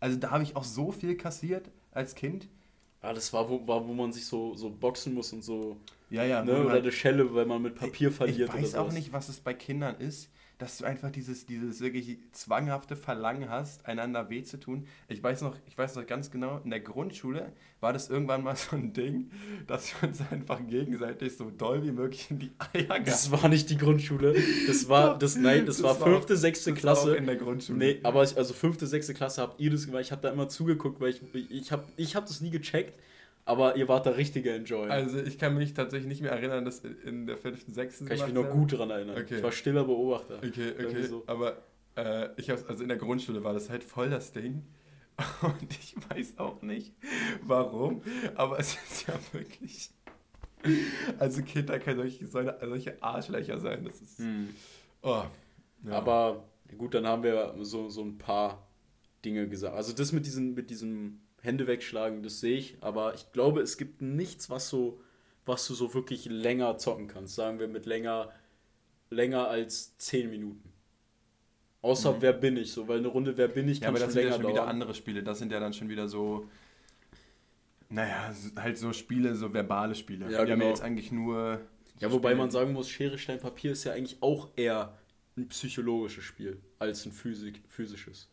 Also 0.00 0.18
da 0.18 0.30
habe 0.30 0.42
ich 0.42 0.56
auch 0.56 0.64
so 0.64 0.90
viel 0.90 1.16
kassiert 1.16 1.70
als 1.90 2.14
Kind. 2.14 2.48
Ja, 3.02 3.12
das 3.12 3.32
war, 3.34 3.50
wo, 3.50 3.66
war, 3.66 3.86
wo 3.86 3.92
man 3.92 4.12
sich 4.12 4.24
so, 4.24 4.54
so 4.54 4.70
boxen 4.70 5.12
muss 5.12 5.32
und 5.34 5.42
so. 5.42 5.76
Ja, 6.14 6.24
ja. 6.24 6.44
Ne? 6.44 6.60
Oder 6.60 6.70
halt, 6.70 6.82
eine 6.82 6.92
Schelle, 6.92 7.34
weil 7.34 7.46
man 7.46 7.62
mit 7.62 7.74
Papier 7.74 8.10
verliert. 8.10 8.50
Ich 8.54 8.62
weiß 8.62 8.74
auch 8.76 8.92
nicht, 8.92 9.12
was 9.12 9.28
es 9.28 9.40
bei 9.40 9.54
Kindern 9.54 9.96
ist 9.96 10.30
dass 10.58 10.78
du 10.78 10.84
einfach 10.84 11.10
dieses, 11.10 11.46
dieses 11.46 11.80
wirklich 11.80 12.18
zwanghafte 12.32 12.94
Verlangen 12.94 13.50
hast, 13.50 13.86
einander 13.86 14.30
weh 14.30 14.42
zu 14.44 14.58
tun. 14.58 14.86
Ich 15.08 15.20
weiß 15.20 15.42
noch, 15.42 15.56
ich 15.66 15.76
weiß 15.76 15.96
noch 15.96 16.06
ganz 16.06 16.30
genau, 16.30 16.60
in 16.62 16.70
der 16.70 16.80
Grundschule 16.80 17.52
war 17.80 17.92
das 17.92 18.08
irgendwann 18.08 18.44
mal 18.44 18.54
so 18.56 18.76
ein 18.76 18.92
Ding, 18.92 19.30
dass 19.66 19.92
wir 20.00 20.08
uns 20.08 20.20
einfach 20.30 20.60
gegenseitig 20.66 21.36
so 21.36 21.50
doll 21.50 21.84
wie 21.84 21.90
möglich 21.90 22.30
in 22.30 22.38
die 22.38 22.52
Eier 22.72 22.84
gaben. 22.84 23.04
Das 23.04 23.30
war 23.32 23.48
nicht 23.48 23.68
die 23.68 23.76
Grundschule. 23.76 24.34
Das 24.66 24.88
war, 24.88 25.18
das, 25.18 25.36
nein, 25.36 25.66
das, 25.66 25.78
das 25.78 25.84
war 25.84 25.96
fünfte, 25.96 26.36
sechste 26.36 26.72
Klasse. 26.72 27.10
War 27.10 27.16
in 27.16 27.26
der 27.26 27.36
Grundschule. 27.36 27.78
Nee, 27.78 28.00
aber 28.04 28.22
ich, 28.22 28.36
also 28.36 28.54
fünfte, 28.54 28.86
sechste 28.86 29.12
Klasse 29.12 29.42
habt 29.42 29.60
ihr 29.60 29.70
das 29.70 29.86
gemacht. 29.86 30.02
Ich 30.02 30.12
habe 30.12 30.22
da 30.22 30.30
immer 30.30 30.48
zugeguckt, 30.48 31.00
weil 31.00 31.10
ich, 31.10 31.50
ich 31.50 31.72
habe 31.72 31.84
ich 31.96 32.14
hab 32.14 32.26
das 32.26 32.40
nie 32.40 32.50
gecheckt. 32.50 32.96
Aber 33.46 33.76
ihr 33.76 33.88
wart 33.88 34.06
der 34.06 34.16
richtige 34.16 34.52
Enjoy. 34.52 34.88
Also 34.88 35.18
ich 35.18 35.38
kann 35.38 35.54
mich 35.54 35.74
tatsächlich 35.74 36.08
nicht 36.08 36.22
mehr 36.22 36.32
erinnern, 36.32 36.64
dass 36.64 36.80
in 36.80 37.26
der 37.26 37.36
fünften, 37.36 37.74
sechsten. 37.74 38.06
Kann 38.06 38.16
ich 38.16 38.24
mich 38.24 38.34
noch 38.34 38.50
gut 38.50 38.72
daran 38.72 38.90
erinnern. 38.90 39.18
Okay. 39.18 39.36
Ich 39.36 39.42
war 39.42 39.52
stiller 39.52 39.84
Beobachter. 39.84 40.38
Okay, 40.38 40.72
okay. 40.72 41.02
So. 41.02 41.24
Aber 41.26 41.58
äh, 41.96 42.28
ich 42.36 42.48
hab's, 42.48 42.64
also 42.64 42.82
in 42.82 42.88
der 42.88 42.96
Grundschule 42.96 43.44
war 43.44 43.52
das 43.52 43.68
halt 43.68 43.84
voll 43.84 44.08
das 44.08 44.32
Ding. 44.32 44.64
Und 45.42 45.62
ich 45.70 45.94
weiß 46.10 46.38
auch 46.38 46.60
nicht, 46.62 46.92
warum, 47.42 48.02
aber 48.34 48.58
es 48.58 48.74
ist 48.74 49.06
ja 49.06 49.14
wirklich. 49.32 49.90
Also 51.18 51.42
Kinder 51.42 51.78
können 51.78 51.98
solche, 51.98 52.26
solche 52.26 53.02
Arschlöcher 53.02 53.60
sein. 53.60 53.84
Das 53.84 54.00
ist. 54.00 54.18
Hm. 54.18 54.48
Oh, 55.02 55.22
ja. 55.84 55.92
Aber 55.92 56.48
gut, 56.78 56.94
dann 56.94 57.06
haben 57.06 57.22
wir 57.22 57.54
so, 57.60 57.90
so 57.90 58.02
ein 58.02 58.18
paar 58.18 58.66
Dinge 59.24 59.48
gesagt. 59.48 59.76
Also 59.76 59.92
das 59.92 60.12
mit, 60.12 60.26
diesen, 60.26 60.54
mit 60.54 60.70
diesem 60.70 61.20
Hände 61.44 61.66
wegschlagen, 61.66 62.22
das 62.22 62.40
sehe 62.40 62.56
ich. 62.56 62.78
Aber 62.80 63.14
ich 63.14 63.30
glaube, 63.32 63.60
es 63.60 63.76
gibt 63.76 64.00
nichts, 64.00 64.48
was 64.48 64.70
so, 64.70 64.98
was 65.44 65.66
du 65.66 65.74
so 65.74 65.92
wirklich 65.92 66.24
länger 66.24 66.78
zocken 66.78 67.06
kannst. 67.06 67.34
Sagen 67.34 67.58
wir 67.58 67.68
mit 67.68 67.84
länger, 67.84 68.32
länger 69.10 69.48
als 69.48 69.96
10 69.98 70.30
Minuten. 70.30 70.72
Außer 71.82 72.14
mhm. 72.14 72.22
Wer 72.22 72.32
bin 72.32 72.56
ich 72.56 72.72
so, 72.72 72.88
weil 72.88 72.98
eine 72.98 73.08
Runde 73.08 73.36
Wer 73.36 73.48
bin 73.48 73.68
ich 73.68 73.82
kann 73.82 73.88
ja, 73.88 73.88
aber 73.90 73.98
schon 73.98 74.06
das 74.06 74.14
sind 74.14 74.24
ja 74.24 74.32
schon 74.32 74.42
dauern. 74.42 74.54
wieder 74.54 74.66
andere 74.66 74.94
Spiele. 74.94 75.22
Das 75.22 75.38
sind 75.38 75.52
ja 75.52 75.60
dann 75.60 75.74
schon 75.74 75.90
wieder 75.90 76.08
so, 76.08 76.48
naja, 77.90 78.34
halt 78.56 78.78
so 78.78 78.94
Spiele, 78.94 79.34
so 79.34 79.52
verbale 79.52 79.94
Spiele. 79.94 80.24
Ja, 80.24 80.30
Wir 80.30 80.38
genau. 80.38 80.52
haben 80.52 80.62
ja 80.62 80.68
jetzt 80.68 80.82
eigentlich 80.82 81.12
nur. 81.12 81.60
Ja, 82.00 82.10
wobei 82.10 82.30
Spiele. 82.30 82.36
man 82.36 82.50
sagen 82.50 82.72
muss, 82.72 82.88
Schere, 82.88 83.18
Stein, 83.18 83.38
Papier 83.38 83.72
ist 83.72 83.84
ja 83.84 83.92
eigentlich 83.92 84.16
auch 84.22 84.48
eher 84.56 84.96
ein 85.36 85.46
psychologisches 85.48 86.24
Spiel 86.24 86.58
als 86.78 87.04
ein 87.04 87.12
Physik, 87.12 87.62
physisches. 87.68 88.30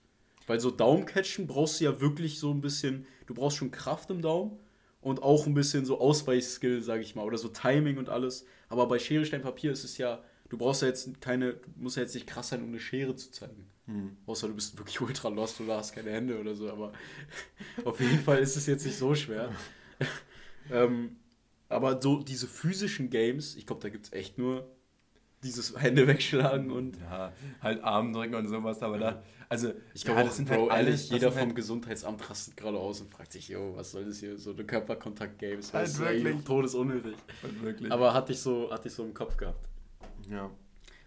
Weil 0.47 0.59
so 0.59 0.71
Daumencatchen 0.71 1.47
brauchst 1.47 1.79
du 1.79 1.85
ja 1.85 2.01
wirklich 2.01 2.39
so 2.39 2.51
ein 2.51 2.61
bisschen, 2.61 3.05
du 3.27 3.33
brauchst 3.33 3.57
schon 3.57 3.71
Kraft 3.71 4.09
im 4.09 4.21
Daumen 4.21 4.59
und 5.01 5.23
auch 5.23 5.45
ein 5.45 5.53
bisschen 5.53 5.85
so 5.85 5.99
Ausweichskill, 5.99 6.81
sag 6.81 7.01
ich 7.01 7.15
mal, 7.15 7.25
oder 7.25 7.37
so 7.37 7.47
Timing 7.49 7.97
und 7.97 8.09
alles. 8.09 8.45
Aber 8.69 8.87
bei 8.87 8.99
Schere, 8.99 9.25
Stein, 9.25 9.41
Papier 9.41 9.71
ist 9.71 9.83
es 9.83 9.97
ja, 9.97 10.23
du 10.49 10.57
brauchst 10.57 10.81
ja 10.81 10.87
jetzt 10.87 11.21
keine, 11.21 11.53
du 11.53 11.69
musst 11.77 11.97
ja 11.97 12.03
jetzt 12.03 12.13
nicht 12.13 12.27
krass 12.27 12.49
sein, 12.49 12.61
um 12.61 12.69
eine 12.69 12.79
Schere 12.79 13.15
zu 13.15 13.31
zeigen. 13.31 13.67
Hm. 13.85 14.17
Außer 14.25 14.47
du 14.47 14.55
bist 14.55 14.77
wirklich 14.77 15.01
ultra 15.01 15.29
lost 15.29 15.59
oder 15.61 15.77
hast 15.77 15.93
keine 15.93 16.11
Hände 16.11 16.39
oder 16.39 16.55
so, 16.55 16.69
aber 16.69 16.93
auf 17.85 17.99
jeden 17.99 18.19
Fall 18.19 18.39
ist 18.39 18.55
es 18.55 18.67
jetzt 18.67 18.85
nicht 18.85 18.97
so 18.97 19.15
schwer. 19.15 19.51
ähm, 20.71 21.17
aber 21.67 22.01
so 22.01 22.21
diese 22.21 22.47
physischen 22.47 23.09
Games, 23.09 23.55
ich 23.55 23.65
glaube, 23.65 23.81
da 23.81 23.89
gibt 23.89 24.05
es 24.05 24.13
echt 24.13 24.37
nur 24.37 24.69
dieses 25.43 25.79
Hände 25.79 26.07
wegschlagen 26.07 26.71
und. 26.71 26.97
Ja, 26.99 27.31
halt 27.61 27.83
Arm 27.83 28.13
drücken 28.13 28.35
und 28.35 28.47
sowas, 28.47 28.81
aber 28.81 28.97
da. 28.97 29.23
Also, 29.49 29.73
Ich 29.93 30.03
ja, 30.03 30.13
glaube, 30.13 30.27
das 30.27 30.37
sind 30.37 30.47
Bro, 30.47 30.69
halt 30.69 30.71
alles. 30.71 31.09
jeder 31.09 31.29
vom 31.31 31.41
halt, 31.47 31.55
Gesundheitsamt 31.55 32.29
rastet 32.29 32.55
gerade 32.55 32.77
aus 32.77 33.01
und 33.01 33.09
fragt 33.09 33.33
sich, 33.33 33.49
yo, 33.49 33.73
was 33.75 33.91
soll 33.91 34.05
das 34.05 34.19
hier, 34.19 34.37
so 34.37 34.51
eine 34.51 34.63
Körperkontakt-Games, 34.63 35.73
Halt 35.73 35.87
das 35.87 35.93
ist 35.95 36.01
eigentlich 36.01 36.23
wirklich. 36.23 36.45
todesunnötig. 36.45 37.15
halt 37.43 37.61
wirklich. 37.61 37.91
Aber 37.91 38.13
hatte 38.13 38.31
ich 38.31 38.39
so, 38.39 38.71
hatte 38.71 38.87
ich 38.87 38.93
so 38.93 39.03
im 39.03 39.13
Kopf 39.13 39.35
gehabt. 39.35 39.67
Ja. 40.29 40.49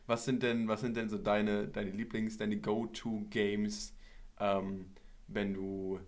Was 0.06 0.26
sind 0.26 0.42
denn, 0.42 0.68
was 0.68 0.82
sind 0.82 0.94
denn 0.98 1.08
so 1.08 1.16
deine, 1.16 1.68
deine 1.68 1.90
Lieblings-, 1.90 2.36
deine 2.36 2.58
Go-To-Games, 2.58 3.94
ähm, 4.38 4.90
wenn 5.28 5.54
du. 5.54 6.00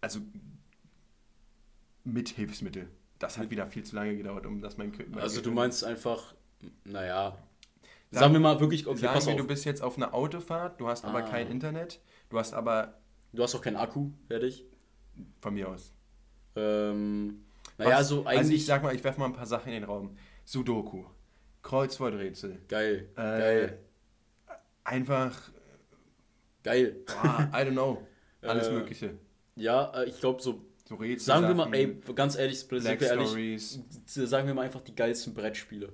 Also. 0.00 0.18
Mit 2.02 2.28
Hilfsmittel. 2.30 2.88
Das 3.18 3.38
hat 3.38 3.50
wieder 3.50 3.66
viel 3.66 3.84
zu 3.84 3.94
lange 3.96 4.16
gedauert, 4.16 4.44
um 4.46 4.60
das 4.60 4.76
mein 4.76 4.90
mein 5.10 5.20
Also 5.20 5.36
du 5.36 5.42
Gehirn- 5.44 5.54
meinst 5.54 5.84
einfach, 5.84 6.33
naja, 6.84 7.30
Sagen- 8.10 8.20
sagen 8.20 8.32
wir 8.34 8.40
mal 8.40 8.60
wirklich, 8.60 8.86
okay, 8.86 8.98
Sagen 9.00 9.14
pass 9.14 9.26
wir, 9.26 9.32
auf, 9.34 9.40
du 9.40 9.46
bist 9.46 9.64
jetzt 9.64 9.82
auf 9.82 9.96
einer 9.96 10.14
Autofahrt, 10.14 10.80
du 10.80 10.86
hast 10.88 11.04
aber 11.04 11.18
Ah. 11.18 11.22
kein 11.28 11.50
Internet, 11.50 12.00
du 12.30 12.38
hast 12.38 12.52
aber 12.54 12.94
du 13.32 13.42
hast 13.42 13.54
auch 13.54 13.60
keinen 13.62 13.76
Akku, 13.76 14.10
fertig. 14.28 14.64
von 15.40 15.54
mir 15.54 15.68
aus. 15.68 15.92
Ähm, 16.56 17.44
naja, 17.78 17.90
Was- 17.90 17.96
also 17.98 18.16
Also 18.24 18.28
eigentlich, 18.28 18.60
ich 18.60 18.66
sag 18.66 18.82
mal, 18.82 18.94
ich 18.94 19.02
werfe 19.02 19.18
mal 19.18 19.26
ein 19.26 19.32
paar 19.32 19.46
Sachen 19.46 19.68
in 19.68 19.74
den 19.80 19.84
Raum. 19.84 20.16
Sudoku, 20.44 21.04
Kreuzworträtsel, 21.62 22.60
geil, 22.68 23.08
äh, 23.16 23.16
geil, 23.16 23.78
einfach, 24.84 25.50
geil. 26.62 26.96
boah, 27.06 27.48
I 27.52 27.56
don't 27.64 27.72
know, 27.72 28.06
alles 28.42 28.68
Äh, 28.68 28.72
Mögliche. 28.72 29.18
Ja, 29.56 29.92
äh, 30.02 30.08
ich 30.08 30.20
glaube 30.20 30.40
so, 30.42 30.64
So 30.86 30.96
Rätsel. 30.96 31.26
sagen 31.26 31.48
wir 31.48 31.54
mal, 31.54 31.72
ey, 31.74 31.98
ganz 32.14 32.36
ehrlich, 32.36 32.66
Black 32.68 33.00
ehrlich, 33.00 33.28
Stories. 33.28 33.80
sagen 34.06 34.46
wir 34.46 34.54
mal 34.54 34.62
einfach 34.62 34.82
die 34.82 34.94
geilsten 34.94 35.32
Brettspiele. 35.34 35.92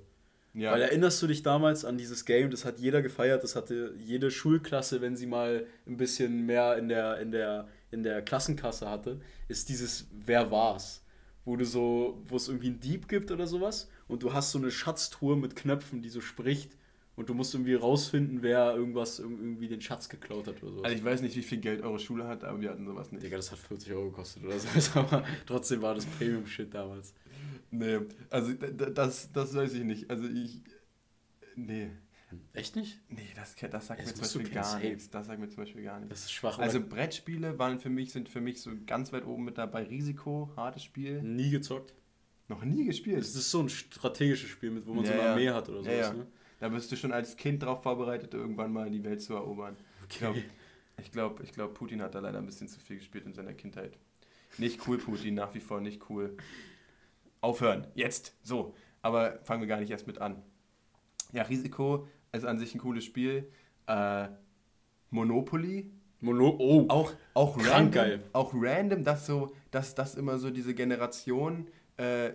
Ja. 0.53 0.72
Weil 0.72 0.82
erinnerst 0.82 1.22
du 1.22 1.26
dich 1.28 1.42
damals 1.42 1.84
an 1.84 1.96
dieses 1.96 2.24
Game, 2.24 2.51
das 2.51 2.64
hat 2.64 2.80
jeder 2.80 3.03
gefeiert, 3.03 3.44
das 3.44 3.55
hatte 3.55 3.94
jede 3.98 4.30
Schulklasse, 4.30 5.01
wenn 5.01 5.16
sie 5.16 5.26
mal 5.26 5.66
ein 5.86 5.96
bisschen 5.96 6.44
mehr 6.44 6.76
in 6.76 6.88
der, 6.88 7.18
in 7.20 7.30
der, 7.30 7.68
in 7.90 8.03
der 8.03 8.22
Klassenkasse 8.22 8.88
hatte, 8.88 9.20
ist 9.48 9.68
dieses 9.68 10.09
Wer 10.12 10.51
war's? 10.51 11.05
Wo 11.44 11.57
du 11.57 11.64
so, 11.64 12.20
wo 12.26 12.36
es 12.36 12.48
irgendwie 12.48 12.68
einen 12.68 12.80
Dieb 12.80 13.09
gibt 13.09 13.30
oder 13.30 13.46
sowas 13.46 13.88
und 14.09 14.22
du 14.22 14.32
hast 14.32 14.51
so 14.51 14.59
eine 14.59 14.70
Schatztruhe 14.70 15.36
mit 15.36 15.57
Knöpfen, 15.57 16.03
die 16.03 16.11
so 16.11 16.20
spricht 16.20 16.76
und 17.21 17.29
du 17.29 17.35
musst 17.35 17.55
irgendwie 17.55 17.75
rausfinden, 17.75 18.43
wer 18.43 18.75
irgendwas, 18.75 19.21
irg- 19.23 19.39
irgendwie 19.39 19.68
den 19.68 19.81
Schatz 19.81 20.09
geklaut 20.09 20.47
hat 20.49 20.62
oder 20.62 20.73
sowas. 20.73 20.85
Also 20.85 20.97
ich 20.97 21.05
weiß 21.05 21.23
nicht, 21.23 21.37
wie 21.37 21.43
viel 21.43 21.59
Geld 21.59 21.83
eure 21.83 21.99
Schule 22.01 22.27
hat, 22.27 22.43
aber 22.45 22.61
wir 22.61 22.71
hatten 22.71 22.85
sowas 22.87 23.12
nicht. 23.12 23.23
Digga, 23.23 23.37
das 23.37 23.53
hat 23.53 23.59
40 23.59 23.93
Euro 23.93 24.07
gekostet 24.11 24.45
oder 24.45 24.59
so, 24.59 24.68
aber 25.01 25.25
trotzdem 25.47 25.83
war 25.83 25.95
das 25.95 26.07
Premium-Shit 26.07 26.75
damals. 26.75 27.14
Nee, 27.71 28.01
also 28.31 28.53
das, 28.55 29.31
das 29.33 29.55
weiß 29.55 29.75
ich 29.75 29.85
nicht. 29.85 30.11
Also 30.11 30.25
ich. 30.27 30.62
Nee. 31.55 31.91
Echt 32.53 32.77
nicht? 32.77 33.01
Nee, 33.09 33.29
das, 33.35 33.55
das 33.57 33.87
sagt 33.89 34.01
Das 34.03 34.16
mir 34.16 34.23
zum 34.23 34.43
Beispiel 34.43 34.55
gar 34.55 34.79
nichts. 34.79 35.11
Das 35.11 35.27
sagt 35.27 35.41
mir 35.41 35.49
zum 35.49 35.64
Beispiel 35.64 35.83
gar 35.83 35.99
nichts. 35.99 36.11
Das 36.11 36.21
ist 36.25 36.33
schwach. 36.33 36.59
Also 36.59 36.81
Brettspiele 36.81 37.59
waren 37.59 37.79
für 37.81 37.91
mich, 37.91 38.12
sind 38.12 38.29
für 38.29 38.41
mich 38.41 38.61
so 38.62 38.71
ganz 38.87 39.12
weit 39.12 39.27
oben 39.27 39.45
mit 39.45 39.59
dabei. 39.59 39.83
Risiko, 39.83 40.51
hartes 40.57 40.85
Spiel. 40.85 41.23
nie 41.23 41.51
gezockt. 41.51 41.95
Noch 42.49 42.64
nie 42.64 42.85
gespielt. 42.85 43.18
Es 43.21 43.35
ist 43.37 43.51
so 43.51 43.61
ein 43.61 43.68
strategisches 43.68 44.49
Spiel, 44.51 44.71
mit 44.71 44.87
wo 44.87 44.95
man 44.95 45.05
so 45.05 45.11
Ja, 45.12 45.18
eine 45.18 45.27
ja. 45.27 45.33
Armee 45.33 45.51
hat 45.51 45.68
oder 45.68 45.79
Ja, 45.81 45.85
sowas. 45.85 46.07
ja. 46.09 46.12
Ne? 46.14 46.27
Da 46.61 46.69
bist 46.69 46.93
du 46.93 46.97
schon 46.97 47.13
als 47.13 47.37
Kind 47.37 47.63
drauf 47.63 47.83
vorbereitet, 47.83 48.35
irgendwann 48.35 48.73
mal 48.73 48.91
die 48.91 49.03
Welt 49.03 49.23
zu 49.23 49.35
erobern. 49.35 49.77
Ich 50.09 50.19
glaube, 50.19 50.43
ich 50.99 51.11
glaub, 51.11 51.41
ich 51.41 51.53
glaub, 51.53 51.75
Putin 51.75 52.03
hat 52.03 52.15
da 52.15 52.21
leider 52.21 52.39
ein 52.39 52.47
bisschen 52.47 52.69
zu 52.69 52.79
viel 52.79 52.99
gespielt 52.99 53.27
in 53.27 53.33
seiner 53.33 53.55
Kindheit. 53.55 53.99
Nicht 54.59 54.87
cool, 54.87 54.99
Putin, 54.99 55.35
nach 55.35 55.55
wie 55.55 55.61
vor 55.61 55.81
nicht 55.81 56.09
cool. 56.11 56.37
Aufhören, 57.41 57.87
jetzt, 57.95 58.37
so. 58.43 58.75
Aber 59.03 59.39
fangen 59.45 59.63
wir 59.63 59.69
gar 59.69 59.81
nicht 59.81 59.91
erst 59.91 60.07
mit 60.07 60.19
an. 60.19 60.43
Ja, 61.33 61.45
Risiko 61.45 62.07
ist 62.33 62.45
an 62.45 62.59
sich 62.59 62.75
ein 62.75 62.81
cooles 62.81 63.05
Spiel. 63.05 63.51
Äh, 63.87 64.29
Monopoly, 65.11 65.91
Mono 66.21 66.57
oh, 66.59 66.85
auch, 66.89 67.13
auch 67.35 67.57
Krank 67.57 67.71
random, 67.71 67.91
geil. 67.93 68.23
auch 68.33 68.53
random, 68.55 69.05
dass 69.05 69.27
so, 69.27 69.55
dass 69.71 69.95
das 69.95 70.15
immer 70.15 70.39
so 70.39 70.51
diese 70.51 70.75
Generation, 70.75 71.69
äh, 72.01 72.32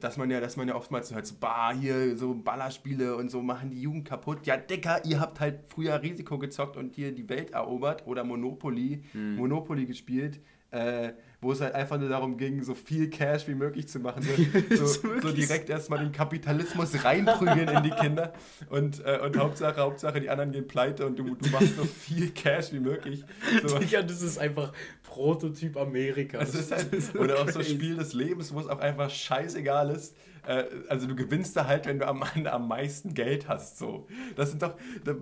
dass 0.00 0.16
man 0.16 0.30
ja, 0.30 0.40
dass 0.40 0.56
man 0.56 0.68
ja 0.68 0.74
oftmals 0.74 1.14
hört, 1.14 1.26
so, 1.26 1.34
bah, 1.38 1.72
hier 1.72 2.16
so 2.16 2.34
Ballerspiele 2.34 3.14
und 3.16 3.30
so 3.30 3.42
machen 3.42 3.70
die 3.70 3.80
Jugend 3.82 4.06
kaputt. 4.08 4.46
Ja, 4.46 4.56
Dicker, 4.56 5.04
ihr 5.04 5.20
habt 5.20 5.38
halt 5.40 5.60
früher 5.66 6.00
Risiko 6.02 6.38
gezockt 6.38 6.76
und 6.76 6.94
hier 6.94 7.12
die 7.12 7.28
Welt 7.28 7.50
erobert 7.50 8.06
oder 8.06 8.24
Monopoly, 8.24 9.02
Hm. 9.12 9.36
Monopoly 9.36 9.84
gespielt. 9.86 10.40
Äh, 10.70 11.12
wo 11.42 11.50
es 11.50 11.60
halt 11.60 11.74
einfach 11.74 11.98
nur 11.98 12.08
darum 12.08 12.36
ging, 12.36 12.62
so 12.62 12.72
viel 12.74 13.10
Cash 13.10 13.48
wie 13.48 13.54
möglich 13.54 13.88
zu 13.88 13.98
machen. 13.98 14.22
So, 14.72 14.84
ist 14.84 15.02
so, 15.02 15.20
so 15.20 15.32
direkt 15.32 15.68
erstmal 15.68 15.98
den 15.98 16.12
Kapitalismus 16.12 17.04
reinprügeln 17.04 17.68
in 17.68 17.82
die 17.82 17.90
Kinder. 17.90 18.32
Und, 18.70 19.04
äh, 19.04 19.18
und 19.18 19.36
Hauptsache, 19.36 19.80
Hauptsache, 19.80 20.20
die 20.20 20.30
anderen 20.30 20.52
gehen 20.52 20.68
pleite 20.68 21.04
und 21.04 21.18
du, 21.18 21.34
du 21.34 21.50
machst 21.50 21.76
so 21.76 21.84
viel 21.84 22.30
Cash 22.30 22.72
wie 22.72 22.78
möglich. 22.78 23.24
So, 23.66 23.78
Digga, 23.78 24.02
das 24.02 24.22
ist 24.22 24.38
einfach 24.38 24.72
Prototyp 25.02 25.76
Amerika. 25.76 26.38
ist 26.38 26.70
halt, 26.70 26.92
Das 26.92 27.04
ist 27.04 27.16
oder 27.16 27.40
auch 27.40 27.48
so. 27.48 27.62
Spiel 27.62 27.96
des 27.96 28.12
Lebens, 28.12 28.54
wo 28.54 28.60
es 28.60 28.68
auch 28.68 28.78
einfach 28.78 29.10
scheißegal 29.10 29.90
ist. 29.90 30.14
Äh, 30.46 30.64
also 30.88 31.06
du 31.06 31.14
gewinnst 31.14 31.56
da 31.56 31.66
halt, 31.66 31.86
wenn 31.86 31.98
du 31.98 32.06
am 32.06 32.22
am 32.46 32.68
meisten 32.68 33.14
Geld 33.14 33.48
hast. 33.48 33.78
So. 33.78 34.06
Das 34.36 34.50
sind 34.50 34.62
doch. 34.62 34.74
Da, 35.04 35.14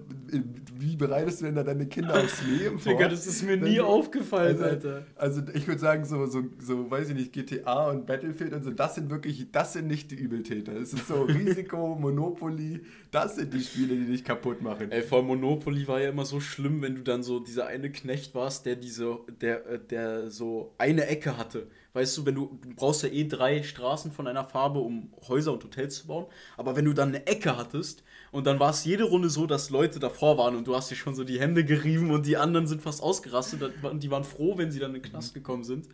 wie 0.79 0.97
bereitest 0.97 1.41
du 1.41 1.47
denn 1.47 1.55
da 1.55 1.63
deine 1.63 1.87
Kinder 1.87 2.15
aufs 2.23 2.43
Leben 2.47 2.79
vor? 2.79 2.93
Digga, 2.93 3.09
das 3.09 3.27
ist 3.27 3.43
mir 3.43 3.57
nie 3.57 3.77
du- 3.77 3.85
aufgefallen, 3.85 4.57
also, 4.63 4.65
Alter. 4.65 5.07
Also 5.17 5.43
ich 5.55 5.67
würde 5.67 5.81
sagen, 5.81 6.05
so, 6.05 6.27
so, 6.27 6.45
so, 6.59 6.91
weiß 6.91 7.11
ich 7.11 7.15
nicht, 7.17 7.33
GTA 7.33 7.91
und 7.91 8.07
Battlefield 8.07 8.53
und 8.55 8.65
so, 8.65 8.71
das 8.71 8.95
sind 8.95 9.11
wirklich, 9.11 9.51
das 9.53 9.73
sind 9.75 9.87
nicht 9.89 10.11
die 10.11 10.17
Übeltäter. 10.17 10.73
Es 10.77 10.93
ist 10.93 11.09
so 11.09 11.23
Risiko, 11.25 11.97
Monopoly, 11.97 12.81
das 13.11 13.37
sind 13.37 13.53
die 13.53 13.61
Spiele, 13.61 13.97
die 13.97 14.07
dich 14.07 14.25
kaputt 14.25 14.63
machen. 14.63 14.91
Ey, 14.91 15.03
vor 15.03 15.23
Monopoly 15.23 15.87
war 15.89 16.01
ja 16.01 16.11
immer 16.11 16.25
so 16.25 16.41
schlimm, 16.41 16.83
wenn 16.83 16.95
du 16.95 17.03
dann 17.03 17.23
so 17.23 17.41
dieser 17.41 17.67
eine 17.67 17.91
Knecht 17.91 18.35
warst, 18.35 18.67
der 18.67 18.77
diese, 18.77 19.19
der, 19.41 19.67
äh, 19.67 19.79
der 19.79 20.31
so 20.31 20.75
eine 20.79 21.07
Ecke 21.07 21.37
hatte. 21.37 21.67
Weißt 21.93 22.17
du, 22.17 22.25
wenn 22.27 22.37
du, 22.37 22.59
du 22.63 22.75
brauchst 22.75 23.03
ja 23.03 23.09
eh 23.09 23.25
drei 23.27 23.63
Straßen 23.63 24.13
von 24.13 24.27
einer 24.29 24.45
Farbe, 24.45 24.79
um 24.79 25.13
Häuser 25.29 25.53
und 25.53 25.65
Hotels 25.65 25.97
zu 25.97 26.07
bauen. 26.07 26.27
Aber 26.57 26.77
wenn 26.77 26.85
du 26.85 26.93
dann 26.93 27.09
eine 27.09 27.27
Ecke 27.27 27.57
hattest 27.57 28.05
und 28.31 28.47
dann 28.47 28.61
war 28.61 28.71
es 28.71 28.85
jede 28.85 29.05
Runde 29.05 29.29
so, 29.29 29.47
dass 29.47 29.71
Leute 29.71 29.99
davor 29.99 30.39
waren 30.39 30.55
und 30.55 30.67
du 30.69 30.77
hast 30.77 30.91
dir 30.91 30.95
schon 30.97 31.15
so 31.17 31.25
die 31.25 31.41
Hände 31.41 31.65
gerieben 31.65 32.11
und 32.13 32.27
die 32.27 32.37
anderen 32.37 32.67
sind 32.69 32.81
fast 32.81 33.03
ausgerastet 33.03 33.73
und 33.83 34.03
die 34.03 34.11
waren 34.11 34.23
froh, 34.25 34.57
wenn 34.57 34.71
sie 34.71 34.79
dann 34.79 34.95
in 34.95 35.03
den 35.03 35.11
Knast 35.11 35.35
gekommen 35.35 35.65
sind. 35.65 35.89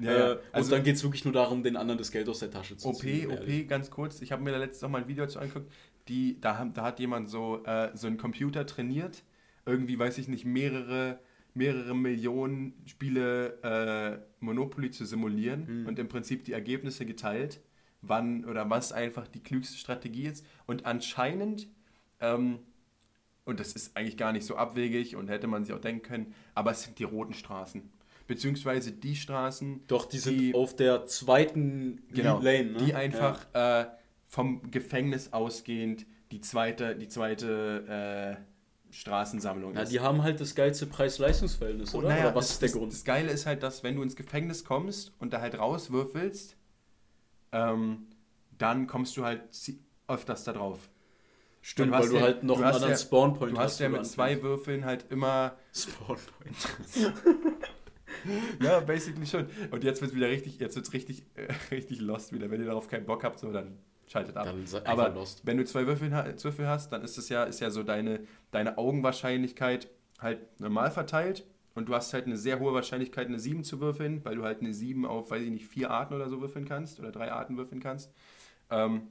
Ja, 0.00 0.12
ja. 0.12 0.32
Äh, 0.32 0.38
Also- 0.52 0.66
und 0.66 0.72
dann 0.72 0.82
geht 0.84 0.96
es 0.96 1.04
wirklich 1.04 1.24
nur 1.24 1.32
darum, 1.32 1.62
den 1.62 1.76
anderen 1.76 1.96
das 1.98 2.10
Geld 2.10 2.28
aus 2.28 2.40
der 2.40 2.50
Tasche 2.50 2.76
zu 2.76 2.88
OP, 2.88 2.96
ziehen. 2.96 3.30
ehrlich. 3.30 3.62
OP, 3.64 3.68
ganz 3.68 3.90
kurz. 3.90 4.20
Ich 4.22 4.32
habe 4.32 4.42
mir 4.42 4.50
da 4.50 4.58
letztens 4.58 4.82
noch 4.82 4.90
mal 4.90 5.02
ein 5.02 5.08
Video 5.08 5.24
dazu 5.24 5.38
angeguckt. 5.38 5.70
Die, 6.08 6.40
da, 6.40 6.58
haben- 6.58 6.74
da 6.74 6.82
hat 6.82 6.98
jemand 7.00 7.30
so, 7.30 7.62
äh, 7.64 7.90
so 7.94 8.06
einen 8.08 8.16
Computer 8.18 8.66
trainiert. 8.66 9.22
Irgendwie, 9.64 9.98
weiß 9.98 10.18
ich 10.18 10.28
nicht, 10.28 10.44
mehrere, 10.44 11.18
mehrere 11.54 11.94
Millionen 11.94 12.74
Spiele 12.84 13.58
äh, 13.62 14.35
Monopoly 14.46 14.90
zu 14.90 15.04
simulieren 15.04 15.82
Mhm. 15.82 15.86
und 15.86 15.98
im 15.98 16.08
Prinzip 16.08 16.44
die 16.44 16.52
Ergebnisse 16.52 17.04
geteilt, 17.04 17.60
wann 18.00 18.44
oder 18.46 18.70
was 18.70 18.92
einfach 18.92 19.26
die 19.28 19.40
klügste 19.42 19.76
Strategie 19.76 20.26
ist. 20.26 20.46
Und 20.66 20.86
anscheinend, 20.86 21.68
ähm, 22.20 22.60
und 23.44 23.60
das 23.60 23.72
ist 23.74 23.96
eigentlich 23.96 24.16
gar 24.16 24.32
nicht 24.32 24.46
so 24.46 24.56
abwegig 24.56 25.16
und 25.16 25.28
hätte 25.28 25.46
man 25.46 25.64
sich 25.64 25.74
auch 25.74 25.80
denken 25.80 26.02
können, 26.02 26.34
aber 26.54 26.70
es 26.70 26.82
sind 26.82 26.98
die 26.98 27.04
roten 27.04 27.34
Straßen. 27.34 27.82
Beziehungsweise 28.26 28.90
die 28.92 29.14
Straßen, 29.14 29.82
Doch, 29.86 30.06
die 30.06 30.18
sind 30.18 30.40
Die- 30.40 30.54
auf 30.54 30.74
der 30.74 31.06
zweiten 31.06 32.02
genau, 32.12 32.40
Lane, 32.40 32.72
ne? 32.72 32.78
die 32.78 32.94
einfach 32.94 33.46
äh, 33.54 33.86
vom 34.26 34.70
Gefängnis 34.72 35.32
ausgehend 35.32 36.06
die 36.32 36.40
zweite, 36.40 36.96
die 36.96 37.06
zweite 37.06 38.36
äh, 38.40 38.42
Straßensammlung 38.90 39.74
Ja, 39.74 39.82
ist. 39.82 39.92
die 39.92 40.00
haben 40.00 40.22
halt 40.22 40.40
das 40.40 40.54
geilste 40.54 40.86
Preis-Leistungs-Verhältnis, 40.86 41.92
Und 41.94 42.00
oder? 42.00 42.08
naja, 42.10 42.26
oder 42.26 42.34
was 42.36 42.46
das, 42.46 42.52
ist 42.54 42.62
der 42.62 42.68
das, 42.70 42.78
Grund? 42.78 42.92
Das 42.92 43.04
Geile 43.04 43.30
ist 43.30 43.46
halt, 43.46 43.62
dass 43.62 43.82
wenn 43.82 43.96
du 43.96 44.02
ins 44.02 44.16
Gefängnis 44.16 44.64
kommst 44.64 45.12
und 45.18 45.32
da 45.32 45.40
halt 45.40 45.58
rauswürfelst, 45.58 46.56
ähm, 47.52 48.06
dann 48.58 48.86
kommst 48.86 49.16
du 49.16 49.24
halt 49.24 49.42
öfters 50.08 50.44
da 50.44 50.52
drauf. 50.52 50.88
Stimmt, 51.62 51.90
weil 51.90 52.00
hast 52.02 52.10
du 52.12 52.16
ja- 52.16 52.22
halt 52.22 52.42
noch 52.44 52.54
du 52.56 52.62
einen 52.62 52.68
hast 52.68 52.74
anderen 52.76 52.92
ja- 52.92 52.98
Spawnpoint 52.98 53.52
Du 53.52 53.58
hast 53.58 53.80
ja 53.80 53.88
mit 53.88 54.06
zwei. 54.06 54.40
Würfeln 54.42 54.84
halt 54.84 55.06
immer 55.10 55.56
Spawnpoint. 55.74 56.56
Ja, 58.60 58.80
basically 58.80 59.26
schon. 59.26 59.46
Und 59.70 59.84
jetzt 59.84 60.00
wird 60.00 60.10
es 60.12 60.16
wieder 60.16 60.28
richtig, 60.28 60.58
jetzt 60.58 60.74
wird's 60.76 60.92
richtig, 60.92 61.24
äh, 61.34 61.52
richtig 61.70 62.00
lost 62.00 62.32
wieder. 62.32 62.50
Wenn 62.50 62.60
ihr 62.60 62.66
darauf 62.66 62.88
keinen 62.88 63.04
Bock 63.06 63.22
habt, 63.24 63.38
so, 63.38 63.52
dann 63.52 63.78
schaltet 64.06 64.36
ab. 64.36 64.52
Aber 64.84 65.08
lost. 65.10 65.42
wenn 65.44 65.56
du 65.56 65.64
zwei 65.64 65.86
Würfel, 65.86 66.10
Würfel 66.10 66.68
hast, 66.68 66.90
dann 66.92 67.02
ist 67.02 67.18
es 67.18 67.28
ja, 67.28 67.44
ist 67.44 67.60
ja 67.60 67.70
so 67.70 67.82
deine, 67.82 68.20
deine 68.50 68.78
Augenwahrscheinlichkeit 68.78 69.88
halt 70.20 70.60
normal 70.60 70.90
verteilt. 70.90 71.44
Und 71.74 71.90
du 71.90 71.94
hast 71.94 72.14
halt 72.14 72.24
eine 72.24 72.38
sehr 72.38 72.58
hohe 72.58 72.72
Wahrscheinlichkeit, 72.72 73.26
eine 73.26 73.38
7 73.38 73.62
zu 73.62 73.80
würfeln, 73.80 74.24
weil 74.24 74.36
du 74.36 74.44
halt 74.44 74.60
eine 74.60 74.72
7 74.72 75.04
auf, 75.04 75.30
weiß 75.30 75.42
ich 75.42 75.50
nicht, 75.50 75.66
vier 75.66 75.90
Arten 75.90 76.14
oder 76.14 76.30
so 76.30 76.40
würfeln 76.40 76.64
kannst 76.64 76.98
oder 76.98 77.12
drei 77.12 77.30
Arten 77.30 77.58
würfeln 77.58 77.82
kannst. 77.82 78.10
Ähm, 78.70 79.08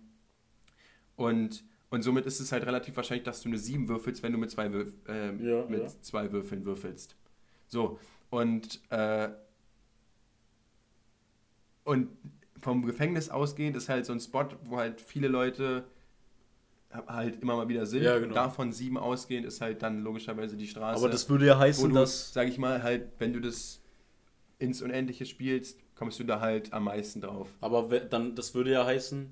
und, 1.16 1.64
und 1.92 2.02
somit 2.02 2.26
ist 2.26 2.40
es 2.40 2.52
halt 2.52 2.66
relativ 2.66 2.96
wahrscheinlich, 2.96 3.24
dass 3.24 3.42
du 3.42 3.50
eine 3.50 3.60
7 3.60 3.88
würfelst, 3.88 4.24
wenn 4.24 4.32
du 4.32 4.40
mit 4.40 4.50
zwei, 4.50 4.72
Würf 4.74 4.94
ähm, 5.08 5.46
Ja, 5.46 5.64
mit 5.68 5.84
ja. 5.84 6.02
zwei 6.02 6.32
Würfeln 6.32 6.66
würfelst. 6.66 7.16
So, 7.68 8.00
und, 8.32 8.80
äh, 8.90 9.30
und 11.84 12.10
vom 12.62 12.86
Gefängnis 12.86 13.30
ausgehend 13.30 13.76
ist 13.78 13.90
halt 13.90 14.06
so 14.06 14.14
ein 14.14 14.20
Spot, 14.20 14.48
wo 14.64 14.78
halt 14.78 15.02
viele 15.02 15.28
Leute 15.28 15.86
halt 17.08 17.42
immer 17.42 17.56
mal 17.56 17.68
wieder 17.68 17.86
sind. 17.86 18.04
Ja, 18.04 18.20
genau. 18.20 18.34
Davon 18.34 18.72
sieben 18.72 18.98
ausgehend 18.98 19.46
ist 19.46 19.62
halt 19.62 19.82
dann 19.82 20.02
logischerweise 20.02 20.56
die 20.56 20.68
Straße. 20.68 20.98
Aber 20.98 21.10
das 21.10 21.30
würde 21.30 21.46
ja 21.46 21.58
heißen, 21.58 21.90
du, 21.90 21.96
dass. 21.96 22.34
sag 22.34 22.48
ich 22.48 22.58
mal, 22.58 22.84
halt, 22.84 23.10
wenn 23.20 23.34
du 23.34 23.42
das 23.42 23.82
ins 24.60 24.82
Unendliche 24.82 25.26
spielst, 25.26 25.80
kommst 25.96 26.20
du 26.20 26.24
da 26.24 26.40
halt 26.40 26.74
am 26.74 26.86
meisten 26.86 27.22
drauf. 27.22 27.50
Aber 27.62 28.00
dann, 28.00 28.36
das 28.36 28.54
würde 28.54 28.72
ja 28.72 28.86
heißen. 28.86 29.32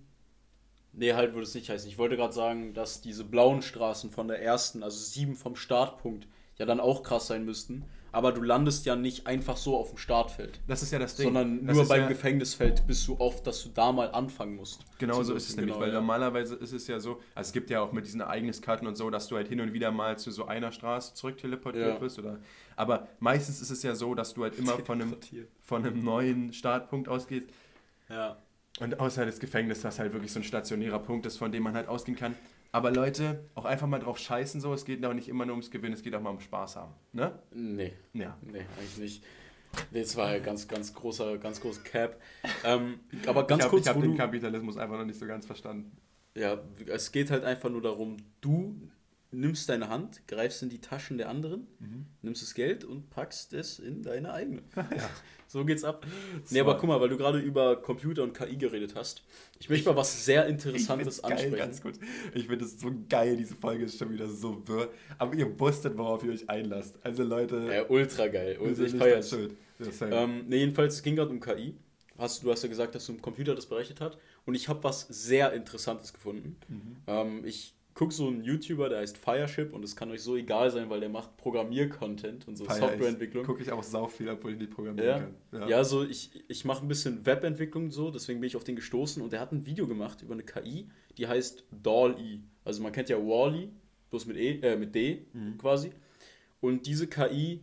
Nee, 0.95 1.13
halt 1.13 1.33
würde 1.33 1.43
es 1.43 1.55
nicht 1.55 1.69
heißen. 1.69 1.89
Ich 1.89 1.97
wollte 1.97 2.17
gerade 2.17 2.33
sagen, 2.33 2.73
dass 2.73 3.01
diese 3.01 3.23
blauen 3.23 3.61
Straßen 3.61 4.11
von 4.11 4.27
der 4.27 4.41
ersten, 4.41 4.83
also 4.83 4.97
sieben 4.97 5.35
vom 5.35 5.55
Startpunkt, 5.55 6.27
ja 6.57 6.65
dann 6.65 6.79
auch 6.79 7.01
krass 7.01 7.27
sein 7.27 7.45
müssten. 7.45 7.85
Aber 8.13 8.31
du 8.31 8.41
landest 8.43 8.85
ja 8.85 8.95
nicht 8.95 9.25
einfach 9.25 9.57
so 9.57 9.75
auf 9.75 9.89
dem 9.89 9.97
Startfeld. 9.97 10.59
Das 10.67 10.83
ist 10.83 10.91
ja 10.91 10.99
das 10.99 11.15
Ding. 11.15 11.25
Sondern 11.25 11.65
Das 11.65 11.75
nur 11.75 11.87
beim 11.87 12.01
ja, 12.03 12.07
Gefängnisfeld 12.07 12.85
bist 12.85 13.07
du 13.07 13.19
oft, 13.19 13.45
dass 13.45 13.63
du 13.63 13.69
da 13.69 13.91
mal 13.91 14.11
anfangen 14.11 14.55
musst. 14.55 14.85
Genau 14.99 15.21
so 15.23 15.33
ist 15.33 15.49
es 15.49 15.55
nämlich, 15.55 15.73
genau, 15.73 15.83
weil 15.83 15.91
ja. 15.91 15.99
normalerweise 15.99 16.55
ist 16.55 16.73
es 16.73 16.87
ja 16.87 16.99
so, 16.99 17.19
also 17.33 17.47
es 17.49 17.51
gibt 17.53 17.71
ja 17.71 17.81
auch 17.81 17.91
mit 17.91 18.05
diesen 18.05 18.21
Ereigniskarten 18.21 18.87
und 18.87 18.95
so, 18.95 19.09
dass 19.09 19.27
du 19.27 19.35
halt 19.35 19.47
hin 19.47 19.59
und 19.59 19.73
wieder 19.73 19.91
mal 19.91 20.17
zu 20.17 20.29
so 20.29 20.45
einer 20.45 20.71
Straße 20.71 21.15
zurück 21.15 21.37
teleportiert 21.39 21.95
Ja. 21.95 22.01
wirst. 22.01 22.19
Oder, 22.19 22.37
aber 22.75 23.07
meistens 23.19 23.61
ist 23.61 23.71
es 23.71 23.81
ja 23.81 23.95
so, 23.95 24.13
dass 24.13 24.35
du 24.35 24.43
halt 24.43 24.59
immer 24.59 24.77
von 24.77 25.01
einem, 25.01 25.15
von 25.63 25.83
einem 25.83 26.03
neuen 26.03 26.53
Startpunkt 26.53 27.09
ausgehst. 27.09 27.49
Ja. 28.09 28.37
Und 28.79 28.99
außer 28.99 29.25
das 29.25 29.39
Gefängnis, 29.39 29.81
das 29.81 29.99
halt 29.99 30.13
wirklich 30.13 30.31
so 30.31 30.39
ein 30.39 30.43
stationärer 30.43 30.99
Punkt 30.99 31.25
ist, 31.25 31.37
von 31.37 31.51
dem 31.51 31.63
man 31.63 31.73
halt 31.75 31.87
ausgehen 31.87 32.17
kann. 32.17 32.35
Aber 32.73 32.89
Leute, 32.89 33.45
auch 33.53 33.65
einfach 33.65 33.85
mal 33.85 33.99
drauf 33.99 34.17
scheißen 34.17 34.59
so. 34.59 34.73
Es 34.73 34.83
geht 34.83 35.05
aber 35.05 35.13
nicht 35.13 35.29
immer 35.29 35.45
nur 35.45 35.53
ums 35.53 35.69
Gewinnen, 35.69 35.93
es 35.93 36.01
geht 36.01 36.15
auch 36.15 36.21
mal 36.21 36.31
um 36.31 36.39
Spaß 36.39 36.75
haben. 36.75 36.91
Ne? 37.11 37.39
Nee. 37.53 37.93
Ja. 38.13 38.35
Nee, 38.41 38.65
eigentlich 38.79 38.97
nicht. 38.97 39.23
Nee, 39.91 40.01
das 40.01 40.17
war 40.17 40.33
ja 40.33 40.39
ganz, 40.39 40.67
ganz 40.67 40.91
großer, 40.91 41.37
ganz 41.37 41.61
großer 41.61 41.81
Cap. 41.83 42.19
Ähm, 42.63 42.99
aber 43.27 43.45
ganz 43.45 43.59
ich 43.59 43.65
habe 43.65 43.75
kurz, 43.75 43.87
hab 43.87 43.95
wo 43.95 44.01
den 44.01 44.17
Kapitalismus 44.17 44.77
einfach 44.77 44.97
noch 44.97 45.05
nicht 45.05 45.19
so 45.19 45.27
ganz 45.27 45.45
verstanden. 45.45 45.95
Ja, 46.35 46.57
es 46.87 47.11
geht 47.11 47.29
halt 47.29 47.43
einfach 47.43 47.69
nur 47.69 47.81
darum, 47.81 48.17
du 48.41 48.89
nimmst 49.33 49.67
deine 49.69 49.89
Hand, 49.89 50.27
greifst 50.27 50.63
in 50.63 50.69
die 50.69 50.79
Taschen 50.79 51.17
der 51.17 51.29
anderen, 51.29 51.67
Mhm. 51.79 52.05
nimmst 52.21 52.41
das 52.41 52.53
Geld 52.53 52.83
und 52.85 53.09
packst 53.09 53.53
es 53.53 53.79
in 53.79 54.01
deine 54.03 54.33
eigene. 54.33 54.61
So 55.47 55.63
geht's 55.65 55.83
ab. 55.83 56.07
Nee, 56.49 56.61
aber 56.61 56.77
guck 56.77 56.87
mal, 56.89 56.99
weil 56.99 57.09
du 57.09 57.17
gerade 57.17 57.37
über 57.37 57.79
Computer 57.79 58.23
und 58.23 58.33
KI 58.33 58.57
geredet 58.57 58.95
hast. 58.95 59.21
Ich 59.59 59.69
möchte 59.69 59.87
mal 59.87 59.95
was 59.95 60.25
sehr 60.25 60.47
Interessantes 60.47 61.17
ich 61.19 61.21
find's 61.21 61.21
geil, 61.21 61.31
ansprechen. 61.31 61.57
ganz 61.57 61.81
gut. 61.83 61.93
Ich 62.33 62.47
finde 62.47 62.65
es 62.65 62.79
so 62.79 62.91
geil, 63.07 63.37
diese 63.37 63.53
Folge 63.53 63.85
ist 63.85 63.99
schon 63.99 64.11
wieder 64.11 64.27
so 64.27 64.67
wirr. 64.67 64.89
Aber 65.19 65.35
ihr 65.35 65.59
wusstet, 65.59 65.95
worauf 65.95 66.23
ihr 66.23 66.31
euch 66.31 66.49
einlasst. 66.49 66.97
Also 67.03 67.21
Leute, 67.23 67.67
Ja, 67.71 67.85
ultra 67.87 68.27
geil. 68.29 68.57
Ultra, 68.59 68.83
ich. 68.83 68.93
Ja, 68.99 69.21
same. 69.21 69.53
Ähm, 70.15 70.45
nee, 70.47 70.57
jedenfalls, 70.57 70.95
es 70.95 71.03
ging 71.03 71.15
gerade 71.17 71.29
um 71.29 71.39
KI. 71.39 71.75
Hast, 72.17 72.41
du 72.43 72.49
hast 72.51 72.63
ja 72.63 72.69
gesagt, 72.69 72.95
dass 72.95 73.05
du 73.05 73.11
im 73.11 73.21
Computer 73.21 73.53
das 73.53 73.67
berechnet 73.67 74.01
hat. 74.01 74.17
Und 74.45 74.55
ich 74.55 74.69
habe 74.69 74.83
was 74.83 75.01
sehr 75.07 75.53
Interessantes 75.53 76.13
gefunden. 76.13 76.55
Mhm. 76.67 76.95
Ähm, 77.05 77.45
ich 77.45 77.75
gucke 77.93 78.13
so 78.13 78.27
einen 78.27 78.43
YouTuber, 78.43 78.89
der 78.89 78.99
heißt 78.99 79.17
Fireship 79.17 79.73
und 79.73 79.83
es 79.83 79.95
kann 79.95 80.09
euch 80.11 80.21
so 80.23 80.35
egal 80.35 80.71
sein, 80.71 80.89
weil 80.89 80.99
der 80.99 81.09
macht 81.09 81.37
Programmier-Content 81.37 82.47
und 82.47 82.55
so 82.55 82.65
Feier 82.65 82.77
Softwareentwicklung. 82.79 83.45
Gucke 83.45 83.61
ich 83.61 83.71
auch 83.71 83.83
sau 83.83 84.07
viel, 84.07 84.29
obwohl 84.29 84.53
ich 84.53 84.57
nicht 84.57 84.71
programmieren 84.71 85.33
Ja, 85.51 85.59
kann. 85.59 85.69
ja. 85.69 85.83
so 85.83 86.03
ich, 86.03 86.43
ich 86.47 86.65
mache 86.65 86.83
ein 86.83 86.87
bisschen 86.87 87.25
Webentwicklung 87.25 87.91
so, 87.91 88.09
deswegen 88.09 88.39
bin 88.39 88.47
ich 88.47 88.55
auf 88.55 88.63
den 88.63 88.75
gestoßen 88.75 89.21
und 89.21 89.31
der 89.31 89.39
hat 89.39 89.51
ein 89.51 89.65
Video 89.65 89.87
gemacht 89.87 90.21
über 90.21 90.33
eine 90.33 90.43
KI, 90.43 90.87
die 91.17 91.27
heißt 91.27 91.65
DALL-E. 91.83 92.39
Also 92.65 92.81
man 92.81 92.91
kennt 92.91 93.09
ja 93.09 93.17
Wall-E, 93.17 93.69
bloß 94.09 94.25
mit, 94.25 94.37
e, 94.37 94.59
äh, 94.61 94.75
mit 94.75 94.95
D 94.95 95.25
Mhm. 95.33 95.57
quasi. 95.59 95.91
Und 96.61 96.87
diese 96.87 97.07
KI 97.07 97.61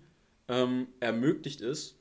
ähm, 0.49 0.89
ermöglicht 1.01 1.61
es, 1.61 1.97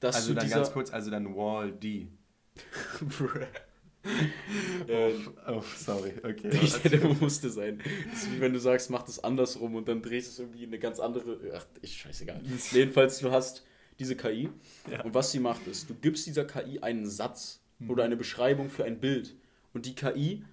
dass 0.00 0.16
Also 0.16 0.28
zu 0.28 0.34
dann 0.34 0.44
dieser... 0.44 0.56
ganz 0.56 0.72
kurz, 0.72 0.92
also 0.92 1.10
dann 1.10 1.36
Wall 1.36 1.70
D. 1.72 2.08
äh, 4.88 5.12
Oh, 5.48 5.62
sorry, 5.76 6.12
okay. 6.22 6.50
ich 6.62 6.72
der 6.78 7.04
musste 7.14 7.50
sein. 7.50 7.80
Das 8.10 8.22
ist 8.22 8.32
wie 8.34 8.40
wenn 8.40 8.52
du 8.52 8.60
sagst, 8.60 8.90
mach 8.90 9.02
das 9.02 9.22
andersrum 9.22 9.74
und 9.74 9.88
dann 9.88 10.02
drehst 10.02 10.28
du 10.28 10.32
es 10.32 10.38
irgendwie 10.40 10.64
in 10.64 10.70
eine 10.70 10.78
ganz 10.78 10.98
andere. 11.00 11.38
Ach, 11.54 11.66
ist 11.82 11.94
scheißegal. 11.94 12.40
Jedenfalls, 12.72 13.18
du 13.18 13.30
hast 13.30 13.64
diese 13.98 14.16
KI 14.16 14.48
Ja. 14.90 15.02
und 15.04 15.14
was 15.14 15.32
sie 15.32 15.40
macht 15.40 15.66
ist, 15.66 15.90
du 15.90 15.94
gibst 15.94 16.26
dieser 16.26 16.44
KI 16.44 16.80
einen 16.80 17.06
Satz 17.08 17.60
oder 17.88 18.04
eine 18.04 18.16
Beschreibung 18.16 18.70
für 18.70 18.84
ein 18.84 19.00
Bild 19.00 19.34
und 19.72 19.86
die 19.86 19.94
KI 19.94 20.44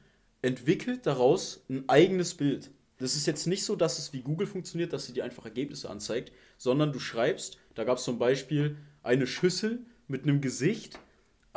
entwickelt 0.41 1.05
daraus 1.05 1.63
ein 1.69 1.87
eigenes 1.87 2.33
Bild. 2.35 2.71
Das 2.97 3.15
ist 3.15 3.25
jetzt 3.27 3.45
nicht 3.45 3.63
so, 3.65 3.75
dass 3.75 3.99
es 3.99 4.13
wie 4.13 4.21
Google 4.21 4.47
funktioniert, 4.47 4.93
dass 4.93 5.05
sie 5.05 5.13
dir 5.13 5.25
einfach 5.25 5.45
Ergebnisse 5.45 5.89
anzeigt, 5.89 6.31
sondern 6.57 6.93
du 6.93 6.99
schreibst, 6.99 7.57
da 7.73 7.83
gab 7.83 7.97
es 7.97 8.03
zum 8.03 8.19
Beispiel 8.19 8.77
eine 9.03 9.27
Schüssel 9.27 9.85
mit 10.07 10.23
einem 10.23 10.39
Gesicht 10.39 10.97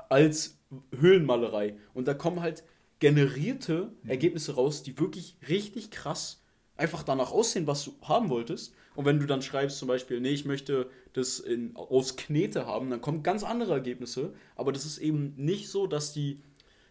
als 0.09 0.59
Höhlenmalerei. 0.99 1.77
Und 1.95 2.09
da 2.09 2.15
kommen 2.15 2.41
halt 2.41 2.65
generierte 2.99 3.93
Ergebnisse 4.07 4.55
raus, 4.55 4.83
die 4.83 4.99
wirklich 4.99 5.37
richtig 5.49 5.91
krass 5.91 6.43
einfach 6.77 7.03
danach 7.03 7.33
aussehen, 7.33 7.67
was 7.67 7.85
du 7.85 7.95
haben 8.03 8.29
wolltest. 8.29 8.75
Und 8.95 9.05
wenn 9.05 9.21
du 9.21 9.27
dann 9.27 9.43
schreibst 9.43 9.79
zum 9.79 9.89
Beispiel, 9.89 10.21
nee, 10.21 10.31
ich 10.31 10.45
möchte 10.45 10.91
das 11.13 11.41
in, 11.41 11.75
aus 11.77 12.17
Knete 12.17 12.67
haben, 12.67 12.91
dann 12.91 13.01
kommen 13.01 13.23
ganz 13.23 13.45
andere 13.45 13.73
Ergebnisse. 13.73 14.33
Aber 14.57 14.73
das 14.73 14.85
ist 14.85 14.99
eben 14.99 15.35
nicht 15.37 15.69
so, 15.69 15.87
dass 15.87 16.13
die 16.13 16.41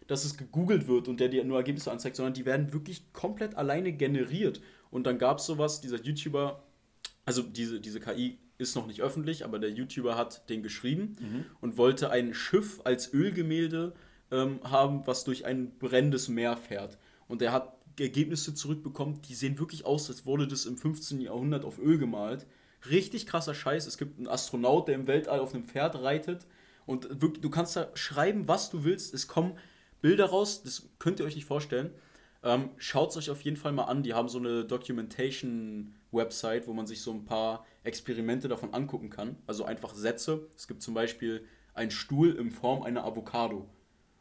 dass 0.08 0.24
es 0.24 0.36
gegoogelt 0.36 0.88
wird 0.88 1.06
und 1.06 1.20
der 1.20 1.28
dir 1.28 1.44
nur 1.44 1.58
Ergebnisse 1.58 1.92
anzeigt, 1.92 2.16
sondern 2.16 2.34
die 2.34 2.46
werden 2.46 2.72
wirklich 2.72 3.12
komplett 3.12 3.56
alleine 3.56 3.92
generiert. 3.92 4.60
Und 4.90 5.06
dann 5.06 5.18
gab 5.18 5.38
es 5.38 5.46
sowas, 5.46 5.80
dieser 5.80 6.02
YouTuber, 6.02 6.64
also 7.26 7.42
diese, 7.42 7.78
diese 7.78 8.00
KI 8.00 8.38
ist 8.58 8.74
noch 8.74 8.86
nicht 8.86 9.00
öffentlich, 9.00 9.44
aber 9.44 9.58
der 9.58 9.70
YouTuber 9.70 10.16
hat 10.16 10.48
den 10.50 10.62
geschrieben 10.62 11.16
und 11.60 11.76
wollte 11.78 12.10
ein 12.10 12.34
Schiff 12.34 12.80
als 12.84 13.12
Ölgemälde 13.14 13.94
ähm, 14.30 14.60
haben, 14.64 15.06
was 15.06 15.24
durch 15.24 15.46
ein 15.46 15.78
brennendes 15.78 16.28
Meer 16.28 16.56
fährt. 16.56 16.98
Und 17.28 17.40
er 17.40 17.52
hat 17.52 17.72
Ergebnisse 17.98 18.54
zurückbekommen, 18.54 19.20
die 19.22 19.34
sehen 19.34 19.58
wirklich 19.58 19.84
aus, 19.84 20.08
als 20.08 20.26
wurde 20.26 20.46
das 20.46 20.66
im 20.66 20.76
15. 20.76 21.20
Jahrhundert 21.20 21.64
auf 21.64 21.78
Öl 21.78 21.98
gemalt. 21.98 22.46
Richtig 22.88 23.26
krasser 23.26 23.54
Scheiß. 23.54 23.86
Es 23.86 23.98
gibt 23.98 24.18
einen 24.18 24.28
Astronaut, 24.28 24.88
der 24.88 24.94
im 24.94 25.06
Weltall 25.06 25.40
auf 25.40 25.54
einem 25.54 25.64
Pferd 25.64 25.96
reitet. 25.96 26.46
Und 26.86 27.20
wirklich, 27.20 27.40
du 27.40 27.50
kannst 27.50 27.76
da 27.76 27.88
schreiben, 27.94 28.46
was 28.48 28.70
du 28.70 28.84
willst. 28.84 29.14
Es 29.14 29.26
kommen 29.26 29.56
Bilder 30.00 30.26
raus, 30.26 30.62
das 30.62 30.88
könnt 30.98 31.18
ihr 31.18 31.26
euch 31.26 31.34
nicht 31.34 31.44
vorstellen. 31.44 31.90
Ähm, 32.44 32.70
Schaut 32.76 33.10
es 33.10 33.16
euch 33.16 33.30
auf 33.30 33.42
jeden 33.42 33.56
Fall 33.56 33.72
mal 33.72 33.84
an. 33.84 34.02
Die 34.02 34.14
haben 34.14 34.28
so 34.28 34.38
eine 34.38 34.64
Documentation-Website, 36.12 36.66
wo 36.66 36.72
man 36.72 36.86
sich 36.86 37.02
so 37.02 37.12
ein 37.12 37.24
paar 37.24 37.66
Experimente 37.84 38.48
davon 38.48 38.74
angucken 38.74 39.10
kann. 39.10 39.36
Also 39.46 39.64
einfach 39.64 39.94
Sätze. 39.94 40.48
Es 40.56 40.68
gibt 40.68 40.82
zum 40.82 40.94
Beispiel 40.94 41.44
einen 41.74 41.90
Stuhl 41.90 42.34
in 42.36 42.50
Form 42.50 42.82
einer 42.82 43.04
Avocado. 43.04 43.68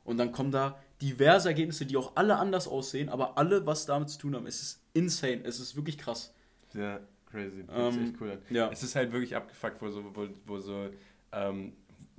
Und 0.03 0.17
dann 0.17 0.31
kommen 0.31 0.51
da 0.51 0.79
diverse 1.01 1.49
Ergebnisse, 1.49 1.85
die 1.85 1.97
auch 1.97 2.13
alle 2.15 2.37
anders 2.37 2.67
aussehen, 2.67 3.09
aber 3.09 3.37
alle 3.37 3.65
was 3.65 3.85
damit 3.85 4.09
zu 4.09 4.19
tun 4.19 4.35
haben. 4.35 4.47
Es 4.47 4.61
ist 4.61 4.81
insane. 4.93 5.41
Es 5.43 5.59
ist 5.59 5.75
wirklich 5.75 5.97
krass. 5.97 6.33
Sehr 6.69 7.01
crazy. 7.29 7.65
Ähm, 7.73 8.05
echt 8.05 8.21
cool 8.21 8.31
an. 8.31 8.39
ja. 8.49 8.69
Es 8.71 8.83
ist 8.83 8.95
halt 8.95 9.11
wirklich 9.11 9.35
abgefuckt, 9.35 9.81
wo 9.81 9.89
so, 9.89 10.15
wo, 10.15 10.27
wo 10.45 10.59
so, 10.59 10.89
ähm, 11.33 11.73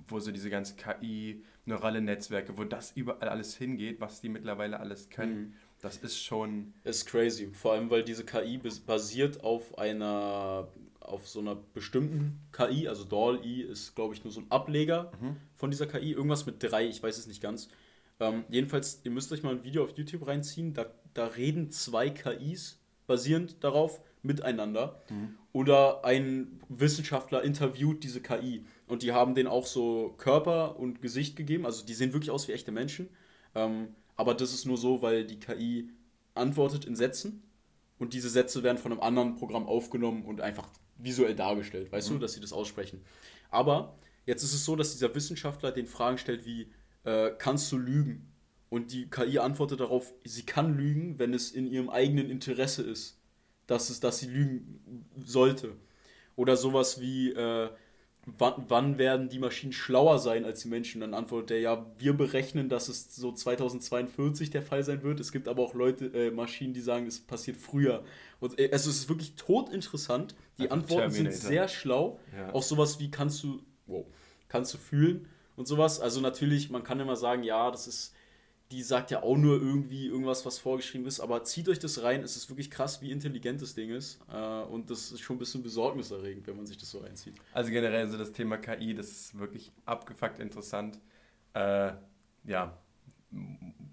wo 0.07 0.21
so 0.21 0.31
diese 0.31 0.51
ganze 0.51 0.75
KI, 0.77 1.43
neurale 1.65 2.01
Netzwerke, 2.01 2.57
wo 2.59 2.65
das 2.65 2.93
überall 2.93 3.29
alles 3.29 3.57
hingeht, 3.57 4.01
was 4.01 4.21
die 4.21 4.29
mittlerweile 4.29 4.81
alles 4.81 5.09
können. 5.09 5.41
Mhm. 5.41 5.55
Das 5.81 5.99
ist 5.99 6.19
schon. 6.23 6.73
ist 6.85 7.07
crazy. 7.07 7.49
Vor 7.53 7.73
allem, 7.73 7.89
weil 7.91 8.03
diese 8.03 8.25
KI 8.25 8.59
bas- 8.59 8.81
basiert 8.81 9.45
auf 9.45 9.79
einer, 9.79 10.69
auf 11.01 11.29
so 11.29 11.39
einer 11.41 11.55
bestimmten 11.75 12.41
KI. 12.53 12.89
Also 12.89 13.05
DALL-E 13.05 13.63
ist, 13.63 13.95
glaube 13.95 14.15
ich, 14.15 14.25
nur 14.25 14.33
so 14.33 14.41
ein 14.41 14.51
Ableger 14.51 15.13
von 15.55 15.71
dieser 15.71 15.87
KI. 15.87 16.13
Irgendwas 16.13 16.47
mit 16.47 16.63
drei, 16.63 16.87
ich 16.89 17.03
weiß 17.03 17.17
es 17.19 17.27
nicht 17.29 17.41
ganz. 17.41 17.69
Ähm, 18.21 18.45
jedenfalls, 18.49 19.01
ihr 19.05 19.13
müsst 19.13 19.31
euch 19.33 19.43
mal 19.45 19.53
ein 19.55 19.63
Video 19.63 19.85
auf 19.85 19.97
YouTube 19.97 20.27
reinziehen. 20.27 20.75
Da, 20.75 20.87
da 21.15 21.27
reden 21.27 21.71
zwei 21.71 22.11
KIs 22.11 22.81
basierend 23.07 23.63
darauf 23.63 24.01
miteinander. 24.23 25.01
Oder 25.53 26.05
ein 26.05 26.61
Wissenschaftler 26.69 27.43
interviewt 27.45 28.03
diese 28.03 28.21
KI. 28.21 28.65
Und 28.89 29.03
die 29.05 29.13
haben 29.13 29.35
denen 29.37 29.49
auch 29.49 29.65
so 29.67 30.15
Körper 30.19 30.77
und 30.79 31.01
Gesicht 31.03 31.37
gegeben. 31.37 31.65
Also 31.67 31.87
die 31.87 31.95
sehen 31.95 32.13
wirklich 32.13 32.33
aus 32.33 32.49
wie 32.49 32.53
echte 32.53 32.73
Menschen. 32.73 33.09
Ähm, 33.55 33.89
aber 34.19 34.35
das 34.35 34.53
ist 34.53 34.67
nur 34.67 34.77
so, 34.77 35.01
weil 35.01 35.25
die 35.25 35.39
KI 35.39 35.91
antwortet 36.35 36.85
in 36.85 36.97
Sätzen 36.97 37.45
und 37.99 38.13
diese 38.13 38.29
Sätze 38.29 38.63
werden 38.65 38.77
von 38.77 38.93
einem 38.93 39.01
anderen 39.01 39.37
Programm 39.37 39.67
aufgenommen 39.67 40.25
und 40.25 40.41
einfach 40.41 40.69
visuell 40.97 41.37
dargestellt, 41.37 41.93
weißt 41.93 42.11
du, 42.11 42.19
dass 42.19 42.33
sie 42.33 42.41
das 42.41 42.53
aussprechen. 42.53 43.01
Aber 43.49 43.97
jetzt 44.27 44.43
ist 44.43 44.53
es 44.53 44.65
so, 44.65 44.75
dass 44.75 44.93
dieser 44.93 45.15
Wissenschaftler 45.15 45.71
den 45.71 45.87
Fragen 45.87 46.19
stellt 46.19 46.45
wie, 46.45 46.73
äh, 47.05 47.31
kannst 47.39 47.71
du 47.71 47.79
lügen? 47.79 48.33
Und 48.71 48.93
die 48.93 49.09
KI 49.09 49.39
antwortet 49.39 49.81
darauf, 49.81 50.13
sie 50.25 50.43
kann 50.43 50.77
lügen, 50.77 51.21
wenn 51.21 51.33
es 51.33 51.53
in 51.53 51.69
ihrem 51.69 51.89
eigenen 51.89 52.29
Interesse 52.29 52.83
ist, 52.83 53.21
dass, 53.69 53.89
es, 53.89 54.01
dass 54.01 54.19
sie 54.19 54.27
lügen 54.27 55.07
sollte. 55.25 55.77
Oder 56.35 56.57
sowas 56.57 57.01
wie, 57.01 57.31
äh, 57.31 57.71
wann, 58.37 58.65
wann 58.69 58.99
werden 58.99 59.29
die 59.29 59.39
Maschinen 59.39 59.73
schlauer 59.73 60.19
sein 60.19 60.45
als 60.45 60.61
die 60.61 60.69
Menschen? 60.69 61.01
Dann 61.01 61.15
antwortet 61.15 61.53
er, 61.53 61.61
ja, 61.61 61.87
wir 61.99 62.13
berechnen, 62.13 62.69
dass 62.69 62.89
es 62.89 63.15
so 63.15 63.33
2042 63.33 64.51
der 64.51 64.63
Fall 64.63 64.83
sein 64.83 65.03
wird. 65.03 65.21
Es 65.21 65.33
gibt 65.33 65.49
aber 65.49 65.63
auch 65.63 65.75
Leute, 65.75 66.07
äh, 66.07 66.31
Maschinen, 66.31 66.75
die 66.75 66.81
sagen, 66.81 67.07
es 67.07 67.21
passiert 67.21 67.57
früher. 67.57 68.05
Und 68.41 68.59
äh, 68.59 68.71
also 68.73 68.91
es 68.91 68.99
ist 68.99 69.09
wirklich 69.09 69.35
totinteressant. 69.37 70.35
Die 70.59 70.63
Einfach 70.65 70.77
Antworten 70.77 71.11
sind 71.11 71.25
Terminator. 71.25 71.49
sehr 71.49 71.69
schlau. 71.69 72.21
Ja. 72.37 72.53
Auch 72.53 72.63
sowas 72.63 72.99
wie 73.01 73.11
kannst 73.11 73.43
du, 73.43 73.63
wow, 73.87 74.05
kannst 74.49 74.75
du 74.75 74.79
fühlen 74.79 75.29
und 75.57 75.67
sowas. 75.67 76.01
Also 76.01 76.21
natürlich, 76.21 76.71
man 76.71 76.85
kann 76.85 77.01
immer 77.01 77.17
sagen, 77.17 77.43
ja, 77.43 77.71
das 77.71 77.87
ist 77.87 78.15
die 78.71 78.83
sagt 78.83 79.11
ja 79.11 79.23
auch 79.23 79.37
nur 79.37 79.57
irgendwie 79.61 80.07
irgendwas, 80.07 80.45
was 80.45 80.59
vorgeschrieben 80.59 81.07
ist, 81.07 81.21
aber 81.21 81.43
zieht 81.45 81.69
euch 81.69 81.79
das 81.79 82.03
rein, 82.03 82.23
es 82.23 82.37
ist 82.37 82.51
wirklich 82.51 82.71
krass, 82.71 83.01
wie 83.01 83.11
intelligent 83.11 83.63
das 83.63 83.75
Ding 83.75 83.91
ist. 83.91 84.21
Äh, 84.31 84.37
und 84.37 84.91
das 84.91 85.11
ist 85.11 85.21
schon 85.21 85.37
ein 85.37 85.39
bisschen 85.39 85.63
besorgniserregend, 85.63 86.47
wenn 86.47 86.57
man 86.57 86.67
sich 86.67 86.77
das 86.77 86.91
so 86.91 86.99
reinzieht. 86.99 87.35
Also 87.53 87.71
generell 87.71 88.07
so 88.09 88.19
das 88.19 88.33
Thema 88.33 88.59
KI, 88.59 88.95
das 88.95 89.09
ist 89.09 89.39
wirklich 89.39 89.73
abgefuckt 89.87 90.39
interessant. 90.39 91.01
Äh, 91.55 91.93
ja, 92.45 92.79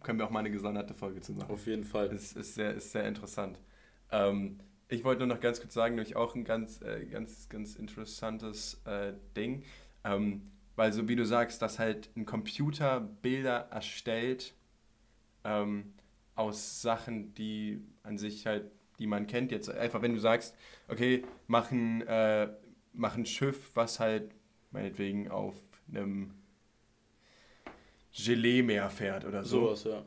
können 0.04 0.20
wir 0.20 0.26
auch 0.26 0.30
mal 0.30 0.40
eine 0.40 0.52
gesonderte 0.52 0.94
Folge 0.94 1.22
zu 1.22 1.34
machen. 1.34 1.52
Auf 1.52 1.68
jeden 1.68 1.86
Fall. 1.86 2.08
Es 2.08 2.34
ist 2.34 2.56
sehr, 2.56 2.74
ist 2.74 2.92
sehr 2.92 3.08
interessant. 3.08 3.60
Ähm, 4.12 4.60
ich 4.90 5.04
wollte 5.04 5.26
nur 5.26 5.34
noch 5.34 5.42
ganz 5.42 5.62
kurz 5.62 5.74
sagen, 5.74 5.96
nämlich 5.96 6.18
auch 6.18 6.36
ein 6.36 6.44
ganz, 6.44 6.82
äh, 6.82 7.06
ganz, 7.06 7.48
ganz 7.48 7.76
interessantes 7.76 8.82
äh, 8.86 9.14
Ding. 9.36 9.64
Ähm, 10.04 10.52
weil 10.76 10.92
so 10.92 11.08
wie 11.08 11.16
du 11.16 11.26
sagst, 11.26 11.62
dass 11.62 11.80
halt 11.80 12.10
ein 12.18 12.26
Computer 12.26 13.00
Bilder 13.00 13.70
erstellt 13.72 14.54
ähm, 15.46 15.94
aus 16.36 16.82
Sachen, 16.82 17.34
die 17.34 17.82
an 18.04 18.18
sich 18.18 18.46
halt, 18.46 18.72
die 19.00 19.08
man 19.08 19.28
kennt. 19.28 19.52
Jetzt 19.52 19.70
einfach, 19.70 20.02
wenn 20.02 20.14
du 20.14 20.20
sagst, 20.20 20.56
okay, 20.88 21.24
mach 21.48 21.72
ein, 21.72 22.02
äh, 22.02 22.50
mach 22.94 23.16
ein 23.16 23.26
Schiff, 23.26 23.72
was 23.74 24.00
halt 24.00 24.32
meinetwegen 24.72 25.30
auf 25.30 25.56
einem 25.90 26.34
Gelee-Meer 28.12 28.90
fährt 28.90 29.26
oder 29.26 29.44
so. 29.44 29.76
Sowas, 29.76 29.84
ja. 29.86 30.04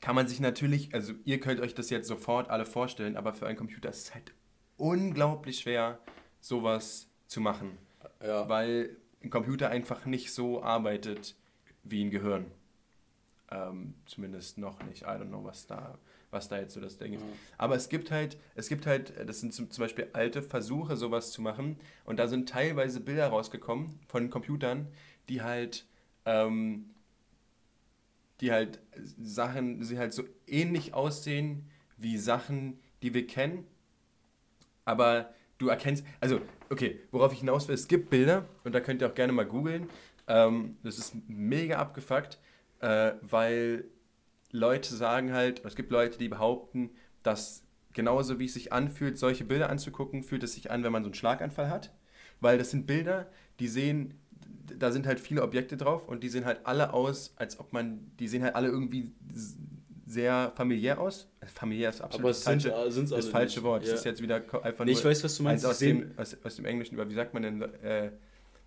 Kann 0.00 0.14
man 0.14 0.28
sich 0.28 0.40
natürlich, 0.40 0.94
also 0.94 1.14
ihr 1.24 1.40
könnt 1.40 1.60
euch 1.60 1.74
das 1.74 1.88
jetzt 1.90 2.08
sofort 2.08 2.50
alle 2.50 2.66
vorstellen, 2.66 3.16
aber 3.16 3.32
für 3.32 3.46
einen 3.46 3.56
Computer 3.56 3.88
ist 3.88 4.08
es 4.08 4.14
halt 4.14 4.34
unglaublich 4.76 5.60
schwer, 5.60 5.98
sowas 6.40 7.08
zu 7.26 7.40
machen. 7.40 7.78
Ja. 8.22 8.48
Weil 8.48 8.96
ein 9.22 9.30
Computer 9.30 9.70
einfach 9.70 10.04
nicht 10.04 10.32
so 10.32 10.62
arbeitet 10.62 11.36
wie 11.82 12.04
ein 12.04 12.10
Gehirn. 12.10 12.50
Ähm, 13.50 13.94
zumindest 14.06 14.58
noch 14.58 14.82
nicht. 14.84 15.02
I 15.02 15.06
don't 15.06 15.28
know, 15.28 15.44
was 15.44 15.66
da, 15.66 15.98
was 16.30 16.48
da 16.48 16.58
jetzt 16.58 16.74
so 16.74 16.80
das 16.80 16.96
Ding 16.98 17.12
ist. 17.12 17.20
Ja. 17.20 17.26
Aber 17.58 17.76
es 17.76 17.88
gibt 17.88 18.10
halt, 18.10 18.38
es 18.54 18.68
gibt 18.68 18.86
halt, 18.86 19.12
das 19.28 19.40
sind 19.40 19.52
zum 19.52 19.70
zum 19.70 19.84
Beispiel 19.84 20.08
alte 20.12 20.42
Versuche, 20.42 20.96
sowas 20.96 21.30
zu 21.30 21.42
machen. 21.42 21.76
Und 22.04 22.18
da 22.18 22.26
sind 22.26 22.48
teilweise 22.48 23.00
Bilder 23.00 23.28
rausgekommen 23.28 23.98
von 24.08 24.30
Computern, 24.30 24.88
die 25.28 25.42
halt, 25.42 25.86
ähm, 26.24 26.90
die 28.40 28.50
halt 28.50 28.80
Sachen, 29.20 29.82
sie 29.82 29.98
halt 29.98 30.12
so 30.12 30.24
ähnlich 30.46 30.94
aussehen 30.94 31.68
wie 31.96 32.18
Sachen, 32.18 32.78
die 33.02 33.14
wir 33.14 33.26
kennen. 33.26 33.66
Aber 34.84 35.32
du 35.58 35.68
erkennst, 35.68 36.04
also, 36.20 36.40
okay, 36.70 37.00
worauf 37.10 37.32
ich 37.32 37.40
hinaus 37.40 37.68
will, 37.68 37.74
es 37.74 37.88
gibt 37.88 38.10
Bilder, 38.10 38.46
und 38.64 38.74
da 38.74 38.80
könnt 38.80 39.02
ihr 39.02 39.08
auch 39.08 39.14
gerne 39.14 39.32
mal 39.32 39.46
googeln. 39.46 39.88
Ähm, 40.26 40.76
das 40.82 40.98
ist 40.98 41.14
mega 41.28 41.78
abgefuckt, 41.78 42.38
äh, 42.84 43.14
weil 43.22 43.84
Leute 44.52 44.94
sagen 44.94 45.32
halt, 45.32 45.64
es 45.64 45.74
gibt 45.74 45.90
Leute, 45.90 46.18
die 46.18 46.28
behaupten, 46.28 46.90
dass 47.22 47.62
genauso 47.94 48.38
wie 48.38 48.44
es 48.44 48.54
sich 48.54 48.72
anfühlt, 48.72 49.18
solche 49.18 49.44
Bilder 49.44 49.70
anzugucken, 49.70 50.22
fühlt 50.22 50.42
es 50.42 50.54
sich 50.54 50.70
an, 50.70 50.84
wenn 50.84 50.92
man 50.92 51.02
so 51.02 51.08
einen 51.08 51.14
Schlaganfall 51.14 51.70
hat. 51.70 51.92
Weil 52.40 52.58
das 52.58 52.70
sind 52.70 52.86
Bilder, 52.86 53.26
die 53.58 53.68
sehen, 53.68 54.14
da 54.78 54.92
sind 54.92 55.06
halt 55.06 55.18
viele 55.18 55.42
Objekte 55.42 55.76
drauf 55.76 56.08
und 56.08 56.22
die 56.22 56.28
sehen 56.28 56.44
halt 56.44 56.60
alle 56.64 56.92
aus, 56.92 57.32
als 57.36 57.58
ob 57.58 57.72
man, 57.72 58.10
die 58.18 58.28
sehen 58.28 58.42
halt 58.42 58.54
alle 58.54 58.68
irgendwie 58.68 59.12
sehr 60.06 60.52
familiär 60.54 61.00
aus. 61.00 61.28
Äh, 61.40 61.46
Familiär 61.46 61.88
ist 61.88 62.02
absolut 62.02 62.20
Aber 62.24 62.28
das 62.30 62.44
sind, 62.44 62.62
falsche, 62.62 62.90
sind's 62.92 63.10
das 63.10 63.28
falsche 63.28 63.60
nicht. 63.60 63.64
Wort. 63.64 63.82
Ja. 63.84 63.90
Das 63.90 64.00
ist 64.00 64.04
jetzt 64.04 64.20
wieder 64.20 64.36
einfach 64.62 64.84
Nee, 64.84 64.92
nur 64.92 65.00
ich 65.00 65.04
weiß, 65.04 65.24
was 65.24 65.36
du 65.38 65.42
meinst. 65.44 65.64
eins 65.64 65.72
aus 65.74 65.78
dem, 65.78 66.10
aus, 66.18 66.36
aus 66.44 66.56
dem 66.56 66.66
Englischen, 66.66 67.00
aber 67.00 67.08
wie 67.08 67.14
sagt 67.14 67.32
man 67.32 67.42
denn, 67.44 67.62
äh, 67.62 68.10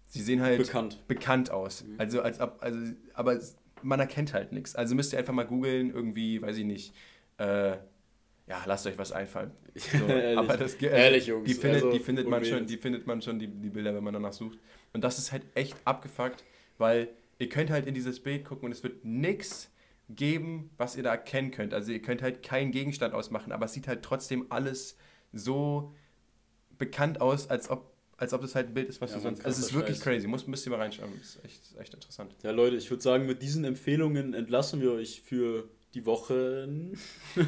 sie 0.08 0.22
sehen 0.24 0.42
halt 0.42 0.58
bekannt. 0.58 1.08
bekannt 1.08 1.52
aus. 1.52 1.84
Mhm. 1.84 1.96
Also 2.00 2.22
als 2.22 2.40
ob, 2.40 2.58
also, 2.62 2.80
aber 3.14 3.40
man 3.84 4.00
erkennt 4.00 4.34
halt 4.34 4.52
nichts. 4.52 4.76
Also 4.76 4.96
müsst 4.96 5.14
ihr 5.14 5.20
einfach 5.20 5.34
mal 5.34 5.46
googeln, 5.46 5.92
irgendwie, 5.92 6.42
weiß 6.42 6.58
ich 6.58 6.66
nicht, 6.66 6.94
äh, 7.38 7.72
ja, 8.50 8.64
lasst 8.66 8.88
euch 8.88 8.98
was 8.98 9.12
einfallen. 9.12 9.52
So, 9.76 9.98
Ehrlich. 10.08 10.38
aber 10.38 10.58
das 10.58 10.78
ge- 10.78 10.90
Ehrlich, 10.90 11.28
Jungs, 11.28 11.46
Die 11.48 11.54
findet, 11.54 11.84
also, 11.84 11.92
die 11.92 12.00
findet 12.00 12.28
man 12.30 12.46
schon, 12.46 12.66
die 12.66 12.78
findet 12.78 13.06
man 13.06 13.22
schon, 13.22 13.40
die, 13.40 13.48
die 13.48 13.70
Bilder, 13.70 13.94
wenn 13.94 14.04
man 14.04 14.14
danach 14.14 14.34
sucht. 14.34 14.58
Und 14.94 15.04
das 15.04 15.18
ist 15.20 15.32
halt 15.32 15.44
echt 15.54 15.76
abgefuckt, 15.86 16.44
weil 16.78 17.10
ihr 17.40 17.50
könnt 17.50 17.70
halt 17.70 17.86
in 17.88 17.94
dieses 17.94 18.22
Bild 18.22 18.46
gucken 18.46 18.66
und 18.66 18.72
es 18.72 18.84
wird 18.84 19.04
nichts 19.04 19.70
geben, 20.10 20.70
was 20.78 20.96
ihr 20.96 21.04
da 21.04 21.12
erkennen 21.12 21.52
könnt. 21.52 21.74
Also 21.74 21.92
ihr 21.92 22.02
könnt 22.02 22.22
halt 22.22 22.42
keinen 22.42 22.72
Gegenstand 22.72 23.14
ausmachen, 23.14 23.52
aber 23.52 23.66
es 23.66 23.74
sieht 23.74 23.88
halt 23.90 24.02
trotzdem 24.04 24.46
alles 24.50 24.98
so 25.34 25.94
bekannt 26.78 27.20
aus, 27.20 27.50
als 27.50 27.70
ob, 27.70 27.92
als 28.18 28.34
ob 28.34 28.42
das 28.42 28.56
halt 28.56 28.68
ein 28.70 28.74
Bild 28.74 28.90
ist, 28.90 29.00
was 29.02 29.12
Ja, 29.12 29.18
du 29.18 29.24
sonst. 29.24 29.46
Also 29.46 29.60
es 29.62 29.68
ist 29.68 29.74
wirklich 29.74 29.98
Scheiß. 29.98 30.04
crazy. 30.04 30.28
Muss, 30.28 30.48
müsst 30.48 30.66
ihr 30.66 30.72
mal 30.72 30.80
reinschauen. 30.80 31.12
Das 31.20 31.36
ist 31.36 31.46
echt, 31.46 31.62
echt 31.80 31.94
interessant. 31.94 32.36
Ja, 32.44 32.52
Leute, 32.52 32.76
ich 32.76 32.90
würde 32.90 33.04
sagen, 33.04 33.26
mit 33.26 33.42
diesen 33.42 33.64
Empfehlungen 33.64 34.34
entlassen 34.34 34.82
wir 34.82 34.92
euch 34.94 35.22
für 35.22 35.70
die 35.94 36.06
Woche. 36.06 36.68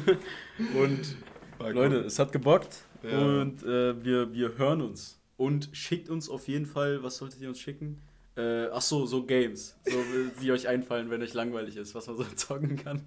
Und 0.76 1.16
Leute, 1.58 1.96
es 2.00 2.18
hat 2.18 2.32
gebockt 2.32 2.84
Ja. 3.02 3.18
und 3.18 3.62
äh, 3.62 4.02
wir, 4.02 4.32
wir 4.32 4.56
hören 4.58 4.80
uns. 4.80 5.20
Und 5.36 5.68
schickt 5.72 6.08
uns 6.08 6.28
auf 6.28 6.48
jeden 6.48 6.66
Fall, 6.66 7.02
was 7.02 7.16
solltet 7.18 7.40
ihr 7.40 7.48
uns 7.48 7.58
schicken? 7.60 8.00
Äh, 8.36 8.66
ach 8.68 8.80
so, 8.82 9.06
so 9.06 9.24
Games, 9.26 9.76
so, 9.84 9.98
die 10.42 10.52
euch 10.52 10.68
einfallen, 10.68 11.10
wenn 11.10 11.20
euch 11.22 11.34
langweilig 11.34 11.76
ist, 11.76 11.94
was 11.94 12.06
man 12.06 12.16
so 12.16 12.24
zocken 12.36 12.76
kann. 12.76 13.02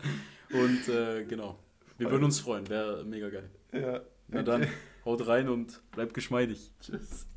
Und 0.51 0.87
äh, 0.89 1.23
genau, 1.25 1.57
wir 1.97 2.11
würden 2.11 2.25
uns 2.25 2.39
freuen, 2.39 2.67
wäre 2.69 3.03
mega 3.05 3.29
geil. 3.29 3.49
Ja. 3.71 4.01
Na 4.27 4.43
dann, 4.43 4.67
haut 5.05 5.25
rein 5.27 5.49
und 5.49 5.81
bleibt 5.91 6.13
geschmeidig. 6.13 6.71
Tschüss. 6.79 7.27